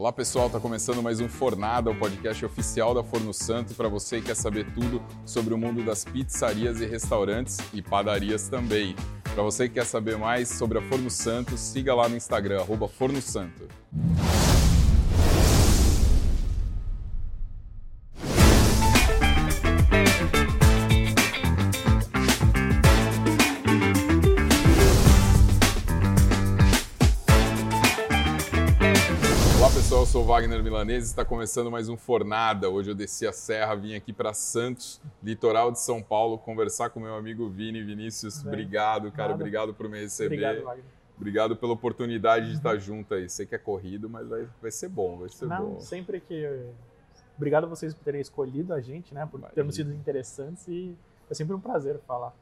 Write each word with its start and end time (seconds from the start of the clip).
Olá 0.00 0.10
pessoal, 0.14 0.46
está 0.46 0.58
começando 0.58 1.02
mais 1.02 1.20
um 1.20 1.28
Fornada, 1.28 1.90
o 1.90 1.94
podcast 1.94 2.42
oficial 2.42 2.94
da 2.94 3.04
Forno 3.04 3.34
Santo 3.34 3.74
para 3.74 3.86
você 3.86 4.18
que 4.18 4.28
quer 4.28 4.34
saber 4.34 4.72
tudo 4.72 5.02
sobre 5.26 5.52
o 5.52 5.58
mundo 5.58 5.84
das 5.84 6.06
pizzarias 6.06 6.80
e 6.80 6.86
restaurantes 6.86 7.58
e 7.74 7.82
padarias 7.82 8.48
também. 8.48 8.96
Para 9.34 9.42
você 9.42 9.68
que 9.68 9.74
quer 9.74 9.84
saber 9.84 10.16
mais 10.16 10.48
sobre 10.48 10.78
a 10.78 10.82
Forno 10.88 11.10
Santo, 11.10 11.54
siga 11.58 11.94
lá 11.94 12.08
no 12.08 12.16
Instagram, 12.16 12.62
arroba 12.62 12.88
Forno 12.88 13.20
Santo. 13.20 13.68
Wagner 30.50 30.64
Milanese, 30.64 31.06
está 31.06 31.24
começando 31.24 31.70
mais 31.70 31.88
um 31.88 31.96
Fornada. 31.96 32.68
Hoje 32.68 32.90
eu 32.90 32.94
desci 32.94 33.24
a 33.24 33.32
serra, 33.32 33.76
vim 33.76 33.94
aqui 33.94 34.12
para 34.12 34.34
Santos, 34.34 35.00
litoral 35.22 35.70
de 35.70 35.78
São 35.78 36.02
Paulo, 36.02 36.36
conversar 36.38 36.90
com 36.90 36.98
meu 36.98 37.14
amigo 37.14 37.48
Vini. 37.48 37.84
Vinícius, 37.84 38.42
Bem, 38.42 38.48
obrigado, 38.52 39.12
cara, 39.12 39.28
nada. 39.28 39.34
obrigado 39.34 39.72
por 39.72 39.88
me 39.88 40.00
receber. 40.00 40.34
Obrigado, 40.34 40.64
Wagner. 40.64 40.84
Obrigado 41.16 41.56
pela 41.56 41.72
oportunidade 41.72 42.48
de 42.48 42.56
estar 42.56 42.76
junto 42.78 43.14
aí. 43.14 43.28
Sei 43.28 43.46
que 43.46 43.54
é 43.54 43.58
corrido, 43.58 44.10
mas 44.10 44.26
vai, 44.26 44.48
vai 44.60 44.72
ser 44.72 44.88
bom, 44.88 45.18
vai 45.18 45.28
ser 45.28 45.46
Não, 45.46 45.74
bom. 45.74 45.80
sempre 45.80 46.18
que... 46.18 46.66
Obrigado 47.36 47.64
a 47.64 47.68
vocês 47.68 47.94
por 47.94 48.02
terem 48.02 48.20
escolhido 48.20 48.74
a 48.74 48.80
gente, 48.80 49.14
né? 49.14 49.28
Por 49.30 49.40
termos 49.52 49.76
sido 49.76 49.92
interessantes 49.92 50.66
e 50.66 50.96
é 51.30 51.34
sempre 51.34 51.54
um 51.54 51.60
prazer 51.60 52.00
falar. 52.08 52.34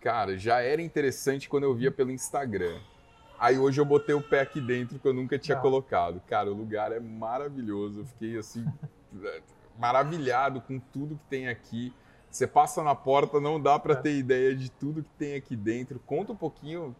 Cara, 0.00 0.38
já 0.38 0.60
era 0.62 0.80
interessante 0.80 1.46
quando 1.46 1.64
eu 1.64 1.74
via 1.74 1.90
pelo 1.90 2.10
Instagram. 2.10 2.80
Aí 3.40 3.58
hoje 3.58 3.80
eu 3.80 3.86
botei 3.86 4.14
o 4.14 4.20
pé 4.20 4.40
aqui 4.40 4.60
dentro 4.60 4.98
que 4.98 5.08
eu 5.08 5.14
nunca 5.14 5.38
tinha 5.38 5.56
ah. 5.56 5.60
colocado. 5.60 6.20
Cara, 6.26 6.50
o 6.50 6.54
lugar 6.54 6.92
é 6.92 7.00
maravilhoso. 7.00 8.00
Eu 8.00 8.04
fiquei 8.04 8.38
assim 8.38 8.66
maravilhado 9.78 10.60
com 10.60 10.78
tudo 10.78 11.16
que 11.16 11.24
tem 11.24 11.48
aqui. 11.48 11.90
Você 12.30 12.46
passa 12.46 12.82
na 12.84 12.94
porta, 12.94 13.40
não 13.40 13.58
dá 13.58 13.78
para 13.78 13.94
é. 13.94 13.96
ter 13.96 14.14
ideia 14.14 14.54
de 14.54 14.70
tudo 14.70 15.02
que 15.02 15.10
tem 15.18 15.36
aqui 15.36 15.56
dentro. 15.56 15.98
Conta 16.00 16.32
um 16.32 16.36
pouquinho 16.36 16.94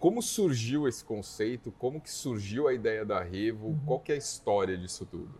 como 0.00 0.22
surgiu 0.22 0.88
esse 0.88 1.04
conceito, 1.04 1.70
como 1.78 2.00
que 2.00 2.10
surgiu 2.10 2.66
a 2.66 2.72
ideia 2.72 3.04
da 3.04 3.22
Revo, 3.22 3.68
uhum. 3.68 3.80
qual 3.86 4.00
que 4.00 4.10
é 4.10 4.14
a 4.14 4.18
história 4.18 4.76
disso 4.76 5.06
tudo? 5.06 5.34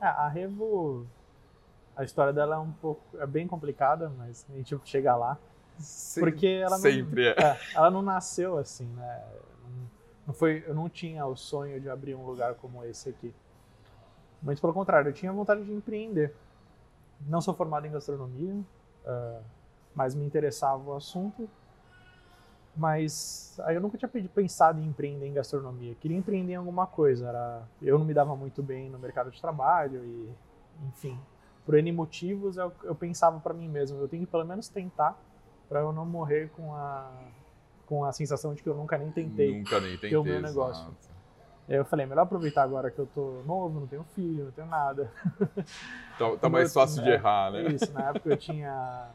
É, 0.00 0.06
a 0.06 0.28
Revo, 0.28 1.06
a 1.96 2.02
história 2.02 2.32
dela 2.32 2.56
é 2.56 2.58
um 2.58 2.72
pouco, 2.72 3.00
é 3.18 3.26
bem 3.26 3.46
complicada, 3.46 4.12
mas 4.18 4.44
a 4.50 4.56
gente 4.56 4.76
chega 4.84 5.14
lá. 5.14 5.38
Sim, 5.78 6.20
porque 6.20 6.46
ela 6.46 6.78
sempre 6.78 7.34
não, 7.34 7.42
é. 7.42 7.52
é. 7.52 7.60
Ela 7.74 7.90
não 7.90 8.02
nasceu 8.02 8.58
assim, 8.58 8.86
né? 8.86 9.24
Não 10.26 10.32
foi, 10.34 10.64
eu 10.66 10.74
não 10.74 10.88
tinha 10.88 11.26
o 11.26 11.36
sonho 11.36 11.80
de 11.80 11.88
abrir 11.88 12.14
um 12.14 12.24
lugar 12.24 12.54
como 12.54 12.84
esse 12.84 13.08
aqui. 13.08 13.34
Muito 14.42 14.60
pelo 14.60 14.72
contrário, 14.72 15.08
eu 15.08 15.12
tinha 15.12 15.32
vontade 15.32 15.64
de 15.64 15.72
empreender. 15.72 16.34
Não 17.26 17.40
sou 17.40 17.54
formado 17.54 17.86
em 17.86 17.90
gastronomia, 17.90 18.54
uh, 18.54 19.42
mas 19.94 20.14
me 20.14 20.24
interessava 20.24 20.90
o 20.90 20.94
assunto. 20.94 21.48
Mas 22.76 23.58
aí 23.64 23.76
eu 23.76 23.80
nunca 23.80 23.96
tinha 23.96 24.08
pensado 24.08 24.80
em 24.80 24.86
empreender 24.86 25.26
em 25.26 25.32
gastronomia. 25.32 25.94
Queria 25.94 26.16
empreender 26.16 26.54
em 26.54 26.56
alguma 26.56 26.86
coisa. 26.86 27.28
Era, 27.28 27.62
eu 27.80 27.98
não 27.98 28.04
me 28.04 28.12
dava 28.12 28.34
muito 28.34 28.62
bem 28.62 28.90
no 28.90 28.98
mercado 28.98 29.30
de 29.30 29.40
trabalho 29.40 30.04
e, 30.04 30.34
enfim, 30.88 31.18
por 31.64 31.74
N 31.74 31.92
motivos 31.92 32.56
eu, 32.56 32.72
eu 32.82 32.94
pensava 32.94 33.38
para 33.40 33.54
mim 33.54 33.68
mesmo, 33.68 33.98
eu 33.98 34.08
tenho 34.08 34.24
que 34.26 34.30
pelo 34.30 34.44
menos 34.44 34.68
tentar 34.68 35.18
para 35.68 35.80
eu 35.80 35.92
não 35.92 36.04
morrer 36.04 36.50
com 36.50 36.74
a 36.74 37.10
com 37.86 38.04
a 38.04 38.12
sensação 38.12 38.54
de 38.54 38.62
que 38.62 38.68
eu 38.68 38.74
nunca 38.74 38.96
nem 38.98 39.10
tentei 39.10 39.58
nunca 39.58 39.80
nem 39.80 39.92
tentei, 39.92 40.10
ter 40.10 40.16
o 40.16 40.24
meu 40.24 40.40
negócio. 40.40 40.94
Aí 41.66 41.76
eu 41.76 41.84
falei, 41.84 42.04
melhor 42.04 42.22
aproveitar 42.22 42.62
agora 42.62 42.90
que 42.90 42.98
eu 42.98 43.06
tô 43.06 43.42
novo, 43.46 43.80
não 43.80 43.86
tenho 43.86 44.04
filho, 44.14 44.44
não 44.44 44.52
tenho 44.52 44.68
nada. 44.68 45.10
Tá, 46.16 46.36
tá 46.36 46.48
mais 46.48 46.72
fácil 46.72 47.02
de 47.02 47.10
errar, 47.10 47.50
né? 47.50 47.72
Isso, 47.72 47.92
na 47.92 48.10
época 48.10 48.30
eu 48.30 48.36
tinha... 48.36 49.10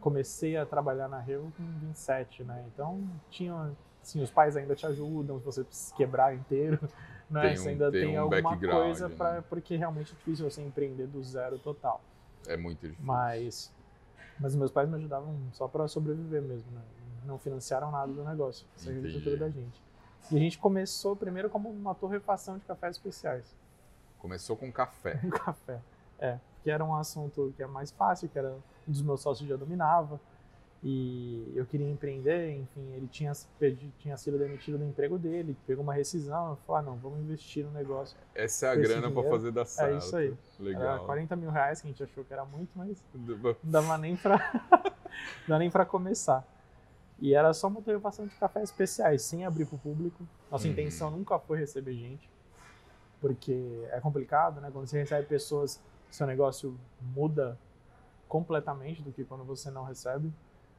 Comecei 0.00 0.54
a 0.54 0.66
trabalhar 0.66 1.08
na 1.08 1.18
Revo 1.18 1.50
com 1.56 1.64
27, 1.86 2.44
né? 2.44 2.62
Então, 2.66 3.08
tinha... 3.30 3.72
Assim, 4.02 4.22
os 4.22 4.30
pais 4.30 4.54
ainda 4.54 4.74
te 4.74 4.84
ajudam, 4.84 5.38
se 5.38 5.46
você 5.46 5.66
quebrar 5.96 6.34
inteiro, 6.34 6.78
né? 7.30 7.40
Tem 7.40 7.52
um, 7.52 7.56
você 7.56 7.68
ainda 7.70 7.90
tem, 7.90 8.00
tem 8.02 8.18
um 8.18 8.22
alguma 8.22 8.58
coisa 8.58 9.08
né? 9.08 9.44
Porque 9.48 9.76
realmente 9.76 10.12
é 10.12 10.16
difícil 10.16 10.50
você 10.50 10.60
empreender 10.60 11.06
do 11.06 11.22
zero 11.22 11.58
total. 11.58 12.02
É 12.46 12.56
muito 12.56 12.80
difícil. 12.80 13.02
Mas... 13.02 13.72
Mas 14.38 14.54
meus 14.54 14.70
pais 14.70 14.90
me 14.90 14.96
ajudavam 14.96 15.38
só 15.52 15.68
para 15.68 15.88
sobreviver 15.88 16.42
mesmo, 16.42 16.70
né? 16.72 16.82
Não 17.24 17.38
financiaram 17.38 17.90
nada 17.90 18.12
do 18.12 18.24
negócio, 18.24 18.66
essa 18.76 18.90
a 18.90 18.92
estrutura 18.92 19.36
da 19.36 19.48
gente. 19.48 19.82
E 20.30 20.36
a 20.36 20.38
gente 20.38 20.58
começou 20.58 21.16
primeiro 21.16 21.48
como 21.50 21.70
uma 21.70 21.94
torrefação 21.94 22.58
de 22.58 22.64
cafés 22.64 22.96
especiais. 22.96 23.44
Começou 24.18 24.56
com 24.56 24.70
café. 24.70 25.16
Com 25.16 25.30
café, 25.30 25.80
é. 26.18 26.38
Que 26.62 26.70
era 26.70 26.84
um 26.84 26.94
assunto 26.94 27.52
que 27.56 27.62
é 27.62 27.66
mais 27.66 27.90
fácil, 27.90 28.28
que 28.28 28.38
era 28.38 28.52
um 28.86 28.92
dos 28.92 29.02
meus 29.02 29.22
sócios 29.22 29.48
já 29.48 29.56
dominava. 29.56 30.20
E 30.82 31.52
eu 31.54 31.66
queria 31.66 31.90
empreender, 31.90 32.56
enfim, 32.56 32.92
ele 32.94 33.06
tinha, 33.06 33.32
tinha 33.98 34.16
sido 34.16 34.38
demitido 34.38 34.78
do 34.78 34.84
emprego 34.84 35.18
dele, 35.18 35.54
pegou 35.66 35.82
uma 35.82 35.92
rescisão, 35.92 36.50
eu 36.50 36.56
falei, 36.66 36.80
ah, 36.80 36.90
não, 36.90 36.96
vamos 36.96 37.20
investir 37.20 37.62
no 37.64 37.70
negócio. 37.70 38.16
Essa 38.34 38.68
é 38.68 38.70
a 38.70 38.74
grana 38.76 39.10
para 39.10 39.28
fazer 39.28 39.52
dar 39.52 39.66
certo. 39.66 39.94
É 39.94 39.98
isso 39.98 40.16
aí. 40.16 40.34
Legal. 40.58 40.82
Era 40.82 40.98
40 41.00 41.36
mil 41.36 41.50
reais, 41.50 41.82
que 41.82 41.88
a 41.88 41.90
gente 41.90 42.02
achou 42.02 42.24
que 42.24 42.32
era 42.32 42.46
muito, 42.46 42.70
mas 42.74 42.96
não 43.12 43.70
dava 43.70 43.98
nem 43.98 44.16
para 44.16 45.84
começar. 45.84 46.46
E 47.20 47.34
era 47.34 47.52
só 47.52 47.68
uma 47.68 47.82
torrefação 47.82 48.26
de 48.26 48.34
cafés 48.36 48.70
especiais, 48.70 49.22
sem 49.22 49.44
abrir 49.44 49.66
para 49.66 49.76
o 49.76 49.78
público. 49.78 50.26
Nossa 50.50 50.66
uhum. 50.66 50.72
intenção 50.72 51.10
nunca 51.10 51.38
foi 51.38 51.58
receber 51.58 51.94
gente, 51.94 52.30
porque 53.20 53.86
é 53.90 54.00
complicado, 54.00 54.60
né? 54.60 54.70
Quando 54.72 54.86
você 54.86 54.98
recebe 54.98 55.26
pessoas, 55.26 55.80
seu 56.10 56.26
negócio 56.26 56.78
muda 57.14 57.58
completamente 58.26 59.02
do 59.02 59.12
que 59.12 59.24
quando 59.24 59.44
você 59.44 59.70
não 59.70 59.84
recebe. 59.84 60.32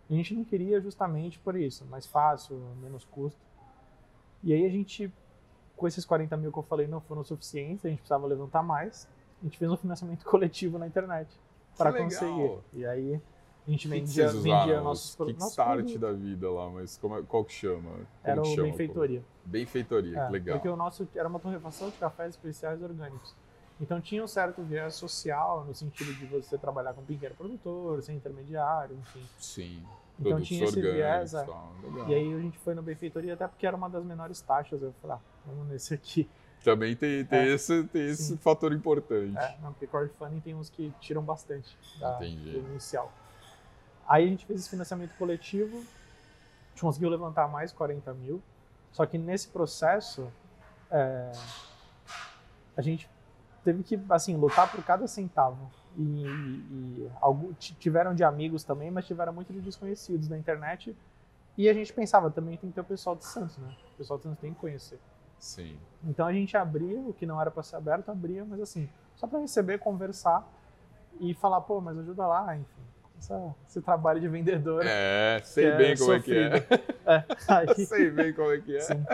A 0.10 0.14
gente 0.14 0.34
não 0.34 0.44
queria 0.44 0.82
justamente 0.82 1.38
por 1.40 1.56
isso, 1.56 1.86
mais 1.86 2.06
fácil, 2.08 2.58
menos 2.82 3.06
custo. 3.06 3.40
E 4.44 4.52
aí 4.52 4.66
a 4.66 4.70
gente, 4.70 5.14
com 5.78 5.88
esses 5.88 6.04
40 6.06 6.36
mil 6.38 6.52
que 6.52 6.58
eu 6.58 6.64
falei, 6.64 6.88
não 6.88 7.00
foram 7.00 7.24
suficientes, 7.24 7.86
a 7.86 7.90
gente 7.90 8.00
precisava 8.00 8.26
levantar 8.26 8.64
mais. 8.64 9.08
A 9.42 9.44
gente 9.44 9.58
fez 9.58 9.70
um 9.70 9.78
financiamento 9.78 10.26
coletivo 10.26 10.80
na 10.80 10.88
internet 10.88 11.30
para 11.78 11.94
conseguir. 11.94 12.58
E 12.74 12.86
aí 12.86 13.22
a 13.68 13.72
gente 13.72 13.88
vendia, 13.88 14.28
que 14.28 14.38
vendia 14.38 14.82
nossos 14.82 15.16
produtos. 15.16 15.44
Kickstart 15.44 15.98
da 15.98 16.12
vida 16.12 16.50
lá, 16.50 16.70
mas 16.70 16.98
como, 16.98 17.18
é, 17.18 17.22
qual 17.22 17.46
que 17.46 17.54
chama? 17.54 17.92
Como 17.92 18.08
era 18.24 18.42
o 18.42 18.56
Benfeitoria. 18.56 19.24
Benfeitoria, 19.46 20.20
é, 20.20 20.26
que 20.26 20.32
legal. 20.32 20.58
Porque 20.58 20.70
o 20.70 20.76
nosso 20.76 21.08
era 21.16 21.28
uma 21.28 21.40
torrefação 21.40 21.90
de 21.90 21.98
cafés 21.98 22.32
especiais 22.32 22.82
orgânicos. 22.82 23.36
Então 23.80 24.00
tinha 24.00 24.24
um 24.24 24.28
certo 24.28 24.62
viés 24.62 24.96
social, 24.96 25.66
no 25.66 25.74
sentido 25.74 26.14
de 26.14 26.26
você 26.26 26.58
trabalhar 26.58 26.94
com 26.94 27.04
pequeno 27.04 27.36
produtor, 27.36 28.02
sem 28.02 28.16
intermediário, 28.16 28.96
enfim. 28.96 29.24
Sim. 29.38 29.84
Então 30.20 30.40
tinha 30.42 30.66
esse 30.66 30.80
viés. 30.80 31.34
É. 31.34 31.46
E 32.08 32.14
aí 32.14 32.34
a 32.34 32.40
gente 32.40 32.58
foi 32.60 32.76
no 32.76 32.82
Benfeitoria 32.82 33.34
até 33.34 33.48
porque 33.48 33.66
era 33.66 33.76
uma 33.76 33.90
das 33.90 34.04
menores 34.04 34.40
taxas. 34.42 34.82
Eu 34.82 34.94
falei, 35.02 35.18
ah, 35.18 35.20
vamos 35.46 35.68
nesse 35.68 35.94
aqui. 35.94 36.30
Também 36.64 36.96
tem, 36.96 37.26
tem, 37.26 37.40
é, 37.40 37.48
esse, 37.48 37.84
tem 37.86 38.06
esse 38.08 38.38
fator 38.38 38.72
importante. 38.72 39.36
É, 39.36 39.58
não, 39.64 39.72
porque 39.74 39.88
crowdfunding 39.88 40.40
tem 40.42 40.54
uns 40.54 40.70
que 40.70 40.94
tiram 41.00 41.24
bastante 41.24 41.76
da, 42.00 42.18
Entendi. 42.18 42.52
do 42.52 42.60
inicial. 42.70 43.12
Aí 44.12 44.26
a 44.26 44.28
gente 44.28 44.46
fez 44.46 44.60
esse 44.60 44.70
financiamento 44.70 45.16
coletivo, 45.18 45.78
a 45.78 46.70
gente 46.72 46.82
conseguiu 46.82 47.10
levantar 47.10 47.48
mais 47.48 47.72
40 47.72 48.14
mil, 48.14 48.44
só 48.92 49.06
que 49.06 49.18
nesse 49.18 49.48
processo 49.48 50.30
é, 50.92 51.32
a 52.76 52.82
gente 52.82 53.10
teve 53.64 53.84
que 53.84 53.98
assim 54.10 54.36
lutar 54.36 54.70
por 54.70 54.84
cada 54.84 55.08
centavo. 55.08 55.72
E, 55.96 56.26
e, 56.26 57.10
e 57.10 57.54
tiveram 57.80 58.14
de 58.14 58.22
amigos 58.22 58.66
também, 58.66 58.92
mas 58.92 59.08
tiveram 59.08 59.32
muito 59.32 59.54
de 59.54 59.62
desconhecidos 59.62 60.28
na 60.28 60.38
internet. 60.38 60.94
E 61.58 61.70
a 61.70 61.74
gente 61.74 61.94
pensava 61.94 62.30
também 62.30 62.58
tem 62.58 62.70
que 62.70 62.76
ter 62.76 62.82
o 62.82 62.86
pessoal 62.86 63.16
de 63.16 63.24
Santos, 63.24 63.58
né? 63.60 63.74
O 63.94 63.98
pessoal 63.98 64.18
de 64.18 64.24
Santos 64.24 64.40
tem 64.42 64.54
que 64.54 64.60
conhecer. 64.60 65.00
Sim. 65.40 65.80
Então 66.04 66.28
a 66.28 66.34
gente 66.34 66.58
abria 66.58 67.00
o 67.00 67.14
que 67.14 67.26
não 67.26 67.40
era 67.40 67.50
para 67.50 67.64
ser 67.64 67.78
aberto, 67.78 68.10
abria, 68.10 68.44
mas 68.44 68.60
assim, 68.60 68.90
só 69.16 69.26
para 69.26 69.40
receber, 69.40 69.80
conversar 69.80 70.46
e 71.18 71.34
falar, 71.34 71.62
pô, 71.62 71.80
mas 71.80 71.98
ajuda 71.98 72.28
lá, 72.28 72.58
enfim 72.58 72.91
essa, 73.22 73.56
esse 73.68 73.82
trabalho 73.82 74.20
de 74.20 74.28
vendedor. 74.28 74.84
É, 74.84 75.40
sei 75.44 75.66
é 75.66 75.78
bem 75.78 75.96
como 75.96 76.14
sofrido. 76.16 76.56
é 76.56 76.60
que 76.60 76.74
é. 76.74 76.80
é 77.06 77.26
aí, 77.48 77.86
sei 77.86 78.10
bem 78.10 78.34
como 78.34 78.52
é 78.52 78.58
que 78.60 78.76
é. 78.76 78.82
Sim. 78.82 79.06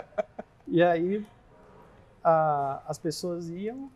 E 0.66 0.82
aí 0.82 1.26
a, 2.24 2.82
as 2.86 2.98
pessoas 2.98 3.48
iam, 3.50 3.90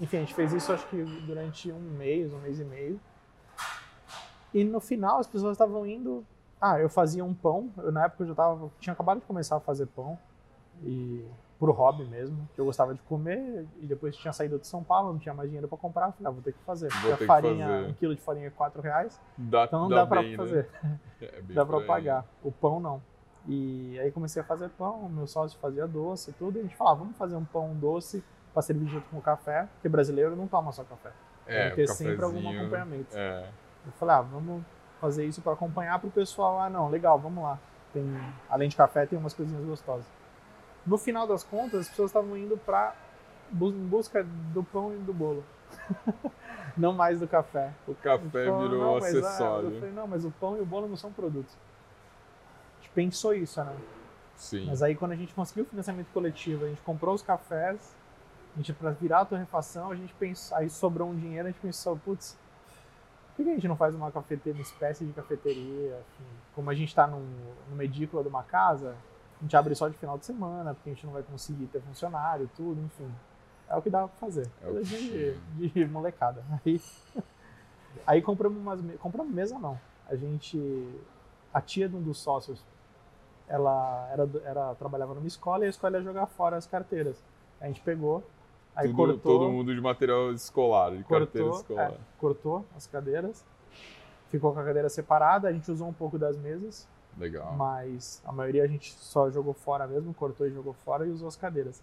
enfim, 0.00 0.16
a 0.16 0.20
gente 0.20 0.34
fez 0.34 0.52
isso 0.52 0.72
acho 0.72 0.86
que 0.88 0.96
durante 1.26 1.70
um 1.70 1.80
mês, 1.80 2.32
um 2.32 2.38
mês 2.38 2.58
e 2.58 2.64
meio. 2.64 3.00
E 4.54 4.64
no 4.64 4.80
final 4.80 5.18
as 5.18 5.26
pessoas 5.26 5.52
estavam 5.52 5.86
indo. 5.86 6.24
Ah, 6.60 6.80
eu 6.80 6.88
fazia 6.88 7.24
um 7.24 7.34
pão. 7.34 7.70
Eu, 7.76 7.92
na 7.92 8.06
época 8.06 8.24
eu 8.24 8.28
já 8.28 8.34
tava, 8.34 8.70
tinha 8.80 8.92
acabado 8.92 9.20
de 9.20 9.26
começar 9.26 9.56
a 9.56 9.60
fazer 9.60 9.86
pão. 9.86 10.18
E 10.82 11.24
por 11.58 11.70
hobby 11.70 12.04
mesmo, 12.04 12.48
que 12.54 12.60
eu 12.60 12.64
gostava 12.64 12.94
de 12.94 13.00
comer 13.02 13.66
e 13.80 13.86
depois 13.86 14.16
tinha 14.16 14.32
saído 14.32 14.58
de 14.58 14.66
São 14.66 14.82
Paulo, 14.84 15.12
não 15.12 15.18
tinha 15.18 15.34
mais 15.34 15.48
dinheiro 15.48 15.66
para 15.66 15.76
comprar, 15.76 16.12
falei, 16.12 16.26
ah, 16.26 16.30
vou 16.30 16.42
ter 16.42 16.52
que 16.52 16.60
fazer. 16.60 16.88
Vou 17.02 17.16
ter 17.16 17.26
farinha, 17.26 17.66
que 17.66 17.72
fazer. 17.72 17.86
um 17.86 17.94
quilo 17.94 18.14
de 18.14 18.20
farinha 18.20 18.46
é 18.46 18.50
4 18.50 18.80
reais, 18.80 19.20
dá, 19.36 19.64
então 19.64 19.80
não 19.80 19.88
dá, 19.88 19.96
dá 19.96 20.06
para 20.06 20.22
né? 20.22 20.36
fazer, 20.36 20.68
é 21.20 21.42
dá 21.48 21.66
para 21.66 21.80
pagar. 21.80 22.24
O 22.44 22.52
pão 22.52 22.78
não. 22.78 23.02
E 23.46 23.98
aí 23.98 24.12
comecei 24.12 24.40
a 24.40 24.44
fazer 24.44 24.68
pão, 24.70 25.08
meu 25.08 25.26
sócio 25.26 25.58
fazia 25.58 25.86
doce, 25.86 26.32
tudo, 26.32 26.58
e 26.58 26.60
a 26.60 26.62
gente 26.62 26.76
falava, 26.76 27.00
vamos 27.00 27.16
fazer 27.16 27.34
um 27.34 27.44
pão 27.44 27.74
doce 27.74 28.22
para 28.52 28.62
servir 28.62 28.86
junto 28.86 29.08
com 29.08 29.18
o 29.18 29.22
café, 29.22 29.68
porque 29.74 29.88
brasileiro 29.88 30.36
não 30.36 30.46
toma 30.46 30.70
só 30.70 30.84
café. 30.84 31.10
É, 31.46 31.62
Tem 31.62 31.70
que 31.70 31.76
ter 31.76 31.88
sempre 31.88 32.24
algum 32.24 32.46
acompanhamento. 32.48 33.16
É. 33.16 33.48
Eu 33.86 33.92
falei, 33.92 34.16
ah, 34.16 34.20
vamos 34.20 34.62
fazer 35.00 35.24
isso 35.24 35.40
para 35.40 35.54
acompanhar 35.54 35.98
para 35.98 36.08
o 36.08 36.10
pessoal. 36.10 36.60
Ah, 36.60 36.68
não, 36.68 36.90
legal, 36.90 37.18
vamos 37.18 37.42
lá. 37.42 37.58
Tem, 37.92 38.04
além 38.50 38.68
de 38.68 38.76
café, 38.76 39.06
tem 39.06 39.18
umas 39.18 39.32
coisinhas 39.32 39.64
gostosas. 39.64 40.04
No 40.86 40.98
final 40.98 41.26
das 41.26 41.44
contas, 41.44 41.80
as 41.80 41.88
pessoas 41.88 42.10
estavam 42.10 42.36
indo 42.36 42.56
para 42.56 42.94
em 43.52 43.86
busca 43.86 44.24
do 44.24 44.62
pão 44.62 44.94
e 44.94 44.98
do 44.98 45.12
bolo. 45.12 45.44
não 46.76 46.92
mais 46.92 47.20
do 47.20 47.26
café. 47.26 47.72
O 47.86 47.94
café 47.94 48.46
falou, 48.46 48.68
virou 48.68 49.00
mas, 49.00 49.14
acessório. 49.14 49.68
Ah, 49.68 49.72
eu 49.72 49.80
falei, 49.80 49.94
não, 49.94 50.06
mas 50.06 50.24
o 50.24 50.30
pão 50.30 50.56
e 50.56 50.60
o 50.60 50.66
bolo 50.66 50.88
não 50.88 50.96
são 50.96 51.12
produtos. 51.12 51.56
A 52.78 52.82
gente 52.82 52.90
pensou 52.92 53.34
isso, 53.34 53.62
né? 53.62 53.76
Sim. 54.36 54.66
Mas 54.66 54.82
aí 54.82 54.94
quando 54.94 55.12
a 55.12 55.16
gente 55.16 55.34
conseguiu 55.34 55.64
o 55.64 55.66
financiamento 55.66 56.08
coletivo, 56.12 56.64
a 56.64 56.68
gente 56.68 56.80
comprou 56.82 57.14
os 57.14 57.22
cafés, 57.22 57.96
a 58.54 58.56
gente 58.58 58.72
para 58.72 58.90
virar 58.90 59.20
a 59.20 59.24
torrefação, 59.24 59.90
a 59.90 59.96
gente 59.96 60.14
pensou, 60.14 60.56
aí 60.56 60.70
sobrou 60.70 61.08
um 61.08 61.16
dinheiro, 61.16 61.48
a 61.48 61.50
gente 61.50 61.60
pensou, 61.60 61.96
putz, 61.96 62.38
por 63.36 63.44
que 63.44 63.50
a 63.50 63.54
gente 63.54 63.68
não 63.68 63.76
faz 63.76 63.94
uma 63.94 64.10
cafeteria, 64.10 64.52
uma 64.52 64.62
espécie 64.62 65.04
de 65.04 65.12
cafeteria, 65.12 65.94
assim, 65.94 66.24
como 66.54 66.70
a 66.70 66.74
gente 66.74 66.88
está 66.88 67.06
numa 67.06 67.84
edícula 67.84 68.22
de 68.22 68.28
uma 68.28 68.42
casa, 68.42 68.94
a 69.38 69.42
gente 69.42 69.56
abre 69.56 69.74
só 69.74 69.88
de 69.88 69.96
final 69.96 70.18
de 70.18 70.26
semana, 70.26 70.74
porque 70.74 70.90
a 70.90 70.92
gente 70.92 71.06
não 71.06 71.12
vai 71.12 71.22
conseguir 71.22 71.66
ter 71.66 71.80
funcionário, 71.80 72.50
tudo, 72.56 72.80
enfim. 72.80 73.08
É 73.68 73.76
o 73.76 73.82
que 73.82 73.90
dá 73.90 74.08
pra 74.08 74.16
fazer. 74.16 74.48
É 74.62 74.68
o 74.68 74.82
de, 74.82 75.34
de, 75.68 75.86
molecada. 75.86 76.42
Aí, 76.64 76.80
aí 78.06 78.22
compramos 78.22 78.58
umas. 78.58 78.80
Compramos 78.98 79.32
mesa 79.32 79.58
não. 79.58 79.78
A 80.08 80.16
gente. 80.16 80.58
A 81.52 81.60
tia 81.60 81.88
de 81.88 81.96
um 81.96 82.02
dos 82.02 82.18
sócios, 82.18 82.62
ela 83.48 84.08
era, 84.12 84.28
era, 84.44 84.74
trabalhava 84.74 85.14
numa 85.14 85.26
escola 85.26 85.64
e 85.64 85.66
a 85.66 85.70
escola 85.70 85.96
ia 85.96 86.02
jogar 86.02 86.26
fora 86.26 86.56
as 86.56 86.66
carteiras. 86.66 87.22
A 87.60 87.66
gente 87.66 87.80
pegou, 87.80 88.22
aí 88.76 88.88
Tudo, 88.88 88.96
cortou. 88.96 89.38
Todo 89.38 89.50
mundo 89.50 89.74
de 89.74 89.80
material 89.80 90.32
escolar, 90.32 90.90
de 90.90 91.02
cortou, 91.04 91.18
carteira 91.18 91.50
escolar. 91.50 91.90
É, 91.92 91.96
cortou 92.18 92.64
as 92.76 92.86
cadeiras, 92.86 93.44
ficou 94.28 94.52
com 94.52 94.60
a 94.60 94.64
cadeira 94.64 94.88
separada, 94.88 95.48
a 95.48 95.52
gente 95.52 95.70
usou 95.70 95.88
um 95.88 95.92
pouco 95.92 96.18
das 96.18 96.36
mesas. 96.36 96.86
Legal. 97.18 97.52
Mas 97.56 98.22
a 98.24 98.32
maioria 98.32 98.62
a 98.62 98.66
gente 98.66 98.92
só 98.94 99.30
jogou 99.30 99.52
fora 99.54 99.86
mesmo, 99.86 100.14
cortou 100.14 100.46
e 100.46 100.50
jogou 100.52 100.72
fora 100.72 101.06
e 101.06 101.10
usou 101.10 101.28
as 101.28 101.36
cadeiras. 101.36 101.82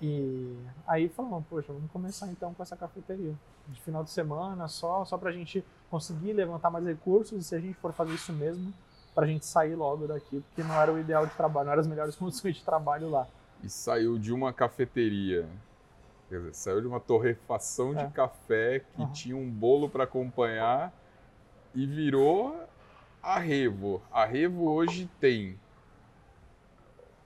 E 0.00 0.56
aí 0.86 1.08
falamos, 1.08 1.44
poxa, 1.48 1.72
vamos 1.72 1.90
começar 1.90 2.26
então 2.28 2.52
com 2.54 2.62
essa 2.62 2.76
cafeteria. 2.76 3.34
De 3.68 3.80
final 3.80 4.02
de 4.02 4.10
semana 4.10 4.66
só, 4.66 5.04
só 5.04 5.16
pra 5.16 5.30
gente 5.30 5.64
conseguir 5.90 6.32
levantar 6.32 6.70
mais 6.70 6.84
recursos 6.84 7.40
e 7.40 7.44
se 7.44 7.54
a 7.54 7.60
gente 7.60 7.74
for 7.74 7.92
fazer 7.92 8.12
isso 8.14 8.32
mesmo, 8.32 8.72
pra 9.14 9.26
gente 9.26 9.46
sair 9.46 9.76
logo 9.76 10.06
daqui, 10.08 10.40
porque 10.48 10.62
não 10.64 10.74
era 10.80 10.92
o 10.92 10.98
ideal 10.98 11.26
de 11.26 11.34
trabalho, 11.34 11.66
não 11.66 11.72
eram 11.72 11.80
as 11.80 11.86
melhores 11.86 12.16
condições 12.16 12.56
de 12.56 12.64
trabalho 12.64 13.08
lá. 13.10 13.28
E 13.62 13.68
saiu 13.70 14.18
de 14.18 14.32
uma 14.32 14.52
cafeteria, 14.52 15.48
quer 16.28 16.38
dizer, 16.38 16.54
saiu 16.54 16.80
de 16.80 16.86
uma 16.88 16.98
torrefação 16.98 17.96
É. 17.96 18.04
de 18.06 18.12
café 18.12 18.80
que 18.96 19.02
Uhum. 19.02 19.12
tinha 19.12 19.36
um 19.36 19.48
bolo 19.48 19.88
para 19.88 20.02
acompanhar 20.02 20.92
e 21.72 21.86
virou 21.86 22.56
a 23.22 23.38
Revo. 23.38 24.02
A 24.10 24.24
Revo 24.24 24.68
hoje 24.70 25.08
tem 25.20 25.58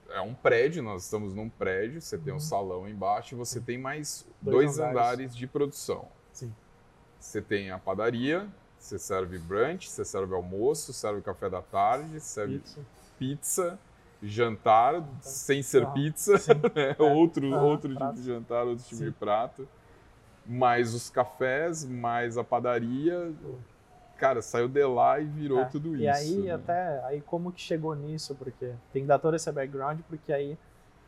é 0.09 0.21
um 0.21 0.33
prédio, 0.33 0.81
nós 0.81 1.03
estamos 1.03 1.33
num 1.33 1.49
prédio, 1.49 2.01
você 2.01 2.17
tem 2.17 2.31
um 2.31 2.37
Uhum. 2.37 2.39
salão 2.39 2.87
embaixo 2.87 3.35
e 3.35 3.37
você 3.37 3.59
tem 3.59 3.77
mais 3.77 4.25
Dois 4.41 4.75
dois, 4.75 4.79
andares. 4.79 4.97
andares. 4.97 5.35
de 5.35 5.45
produção. 5.47 6.07
Sim. 6.31 6.53
Você 7.19 7.41
tem 7.41 7.71
a 7.71 7.77
padaria, 7.77 8.47
você 8.79 8.97
serve 8.97 9.37
brunch, 9.37 9.89
você 9.89 10.05
serve 10.05 10.33
almoço, 10.33 10.93
serve 10.93 11.21
café 11.21 11.49
da 11.49 11.61
tarde, 11.61 12.19
serve 12.21 12.61
Isso. 12.63 12.85
pizza, 13.19 13.77
jantar, 14.23 15.03
sem 15.19 15.61
ser 15.61 15.83
Ah, 15.83 15.91
pizza, 15.91 16.33
né? 16.73 16.95
É. 16.97 17.03
outro, 17.03 17.53
Ah, 17.53 17.61
outro 17.61 17.93
tipo 17.93 18.13
de 18.13 18.23
jantar, 18.23 18.65
outro 18.65 18.83
tipo 18.85 18.95
Sim. 18.97 19.05
de 19.05 19.11
prato. 19.11 19.67
Mais 20.45 20.93
os 20.93 21.09
cafés, 21.09 21.83
mais 21.83 22.37
a 22.37 22.43
padaria. 22.45 23.33
Cara, 24.17 24.41
saiu 24.41 24.67
de 24.67 24.83
lá 24.83 25.19
e 25.19 25.25
virou 25.25 25.59
É, 25.59 25.65
tudo 25.65 25.95
e 25.95 26.07
isso. 26.07 26.17
aí 26.17 26.37
né? 26.43 26.51
até 26.51 27.03
aí 27.05 27.21
como 27.21 27.51
que 27.51 27.61
chegou 27.61 27.95
nisso, 27.95 28.35
porque 28.35 28.73
tem 28.91 29.03
que 29.03 29.07
dar 29.07 29.19
todo 29.19 29.35
esse 29.35 29.51
background, 29.51 29.99
porque 30.09 30.33
aí 30.33 30.57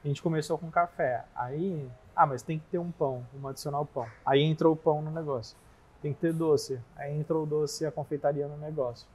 a 0.03 0.07
gente 0.07 0.21
começou 0.21 0.57
com 0.57 0.69
café. 0.71 1.25
Aí, 1.35 1.89
ah, 2.15 2.25
mas 2.25 2.41
tem 2.41 2.59
que 2.59 2.65
ter 2.67 2.77
um 2.77 2.91
pão, 2.91 3.25
vamos 3.33 3.49
adicionar 3.51 3.79
o 3.81 3.85
pão. 3.85 4.05
Aí 4.25 4.41
entrou 4.41 4.73
o 4.73 4.77
pão 4.77 5.01
no 5.01 5.11
negócio. 5.11 5.57
Tem 6.01 6.13
que 6.13 6.19
ter 6.21 6.31
doce. 6.31 6.79
Aí 6.95 7.17
entrou 7.17 7.43
o 7.43 7.45
doce 7.45 7.83
e 7.83 7.87
a 7.87 7.91
confeitaria 7.91 8.47
no 8.47 8.55
negócio. 8.57 9.05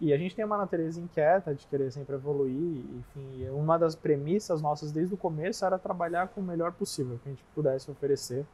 E 0.00 0.12
a 0.12 0.18
gente 0.18 0.34
tem 0.34 0.44
uma 0.44 0.58
natureza 0.58 1.00
inquieta 1.00 1.54
de 1.54 1.66
querer 1.66 1.90
sempre 1.90 2.16
evoluir, 2.16 2.84
enfim, 2.98 3.42
e 3.42 3.48
uma 3.48 3.78
das 3.78 3.94
premissas 3.94 4.60
nossas 4.60 4.92
desde 4.92 5.14
o 5.14 5.16
começo 5.16 5.64
era 5.64 5.78
trabalhar 5.78 6.28
com 6.28 6.40
o 6.42 6.44
melhor 6.44 6.72
possível 6.72 7.18
que 7.22 7.28
a 7.28 7.32
gente 7.32 7.42
pudesse 7.54 7.90
oferecer, 7.90 8.44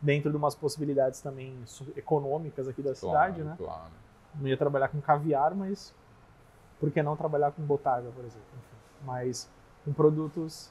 dentro 0.00 0.30
de 0.30 0.36
umas 0.36 0.54
possibilidades 0.54 1.20
também 1.20 1.56
econômicas 1.96 2.68
aqui 2.68 2.82
da 2.82 2.94
cidade, 2.94 3.42
Claro, 3.42 3.50
né? 3.50 3.54
Claro. 3.56 3.92
não 4.34 4.48
ia 4.48 4.56
trabalhar 4.56 4.88
com 4.88 5.00
caviar, 5.00 5.54
mas 5.54 5.94
por 6.78 6.90
que 6.90 7.02
não 7.02 7.16
trabalhar 7.16 7.52
com 7.52 7.62
botarga, 7.62 8.10
por 8.10 8.24
exemplo? 8.24 8.46
Enfim, 8.52 8.76
mas 9.06 9.48
com 9.84 9.92
produtos 9.92 10.70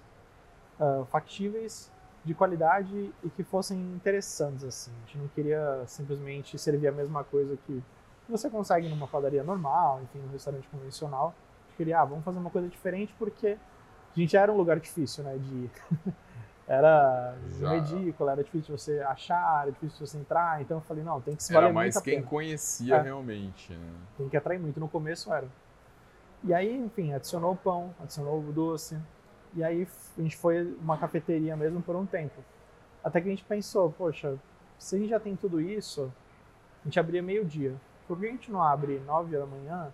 ah, 0.79 1.03
factíveis, 1.09 1.91
de 2.23 2.33
qualidade 2.33 3.13
e 3.23 3.29
que 3.29 3.43
fossem 3.43 3.77
interessantes 3.93 4.63
assim. 4.63 4.91
A 4.91 5.05
gente 5.05 5.17
não 5.17 5.27
queria 5.29 5.83
simplesmente 5.87 6.57
servir 6.57 6.87
a 6.87 6.91
mesma 6.91 7.23
coisa 7.23 7.57
que 7.65 7.83
você 8.29 8.49
consegue 8.49 8.87
numa 8.87 9.07
padaria 9.07 9.43
normal, 9.43 10.01
enfim, 10.03 10.19
num 10.19 10.31
restaurante 10.31 10.67
convencional. 10.69 11.27
A 11.27 11.67
gente 11.67 11.77
queria, 11.77 11.99
ah, 11.99 12.05
vamos 12.05 12.23
fazer 12.23 12.39
uma 12.39 12.49
coisa 12.49 12.69
diferente 12.69 13.13
porque 13.19 13.57
a 14.15 14.19
gente 14.19 14.37
era 14.37 14.51
um 14.51 14.55
lugar 14.55 14.79
difícil, 14.79 15.23
né, 15.23 15.37
de 15.37 15.53
ir. 15.53 15.71
Era 16.68 17.36
Já. 17.60 17.69
medícola, 17.71 18.31
era 18.31 18.44
difícil 18.44 18.74
de 18.75 18.81
você 18.81 19.00
achar, 19.01 19.63
era 19.63 19.71
difícil 19.71 20.00
de 20.06 20.10
você 20.12 20.18
entrar, 20.18 20.62
então 20.62 20.77
eu 20.77 20.81
falei, 20.81 21.04
não, 21.04 21.19
tem 21.19 21.36
que 21.36 21.44
se 21.44 21.51
Era 21.51 21.62
valer 21.63 21.74
mais 21.74 21.94
muito 21.95 22.01
a 22.01 22.06
quem 22.06 22.15
pena. 22.19 22.27
conhecia 22.27 22.95
É. 22.95 23.01
realmente, 23.01 23.74
né? 23.74 23.92
Tem 24.18 24.30
que 24.30 24.38
atrair 24.38 24.60
muito. 24.60 24.80
No 24.80 24.88
começo 24.88 25.31
era. 25.33 25.48
E 26.44 26.54
aí, 26.54 26.74
enfim, 26.77 27.13
adicionou 27.13 27.51
o 27.54 27.56
pão, 27.57 27.94
adicionou 28.01 28.39
o 28.39 28.51
doce. 28.51 28.98
E 29.56 29.63
aí 29.63 29.88
a 30.18 30.21
gente 30.21 30.38
foi 30.38 30.63
uma 30.81 30.98
cafeteria 30.98 31.56
mesmo 31.56 31.81
por 31.81 31.95
um 31.95 32.06
tempo. 32.06 32.42
Até 33.04 33.19
que 33.21 33.27
a 33.27 33.31
gente 33.31 33.44
pensou, 33.44 33.92
poxa, 33.92 34.38
se 34.80 34.95
a 34.95 35.00
gente 35.00 35.10
já 35.10 35.19
tem 35.19 35.36
tudo 35.36 35.60
isso, 35.60 36.12
a 36.81 36.86
gente 36.86 37.00
abria 37.00 37.21
meio-dia. 37.21 37.75
Por 38.07 38.18
que 38.19 38.25
a 38.25 38.30
gente 38.31 38.51
não 38.51 38.63
abre 38.63 39.00
nove 39.06 39.38
da 39.38 39.45
manhã 39.45 39.92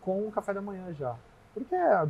com 0.00 0.26
o 0.26 0.30
café 0.32 0.52
da 0.52 0.60
manhã 0.60 0.92
já? 0.92 1.16
Porque 1.58 1.74
é, 1.74 2.06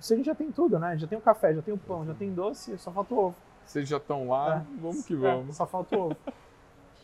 se 0.00 0.14
a 0.14 0.16
gente 0.16 0.26
já 0.26 0.34
tem 0.34 0.50
tudo, 0.50 0.78
né? 0.78 0.96
Já 0.98 1.06
tem 1.06 1.16
o 1.18 1.20
café, 1.20 1.54
já 1.54 1.62
tem 1.62 1.72
o 1.74 1.78
pão, 1.78 2.04
já 2.06 2.14
tem 2.14 2.32
doce, 2.32 2.76
só 2.78 2.90
falta 2.90 3.14
o 3.14 3.18
ovo. 3.18 3.36
Vocês 3.64 3.88
já 3.88 3.96
estão 3.96 4.28
lá, 4.28 4.58
É. 4.58 4.80
vamos 4.80 5.04
que 5.04 5.14
É, 5.14 5.16
vamos. 5.16 5.56
só 5.56 5.66
falta 5.66 5.96
o 5.96 6.00
ovo. 6.06 6.16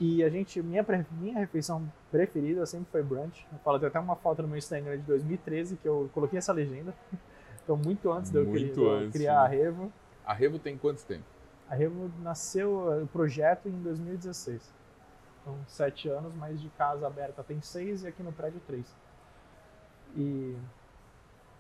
E 0.01 0.25
a 0.25 0.29
gente, 0.29 0.61
minha, 0.63 0.85
minha 1.13 1.39
refeição 1.39 1.83
preferida 2.11 2.65
sempre 2.67 2.89
foi 2.91 3.03
brunch. 3.03 3.47
Eu 3.53 3.59
falo, 3.61 3.79
tem 3.79 3.87
até 3.89 4.01
uma 4.01 4.17
foto 4.17 4.43
no 4.43 4.49
meu 4.49 4.59
Instagram 4.59 4.97
de 4.99 5.03
2013 5.05 5.77
que 5.77 5.87
eu 5.87 6.11
coloquei 6.13 6.39
essa 6.39 6.53
legenda. 6.53 6.95
Então, 7.65 7.77
muito 7.77 8.11
antes 8.11 8.29
de 8.29 8.39
eu, 8.39 8.45
Muito 8.45 8.89
antes, 8.91 9.13
criar 9.13 9.35
né? 9.35 9.39
a 9.39 9.47
Revo. 9.47 9.93
A 10.27 10.35
Revo 10.35 10.59
tem 10.59 10.77
quanto 10.77 11.05
tempo? 11.05 11.23
A 11.71 11.77
Revo 11.77 12.11
nasceu, 12.21 13.03
o 13.05 13.07
projeto, 13.07 13.69
em 13.69 13.81
2016. 13.83 14.61
Então, 15.41 15.55
sete 15.69 16.09
anos, 16.09 16.33
mas 16.35 16.61
de 16.61 16.69
casa 16.71 17.07
aberta 17.07 17.41
tem 17.45 17.61
seis 17.61 18.03
e 18.03 18.09
aqui 18.09 18.21
no 18.21 18.33
prédio 18.33 18.61
três. 18.67 18.85
E. 20.17 20.57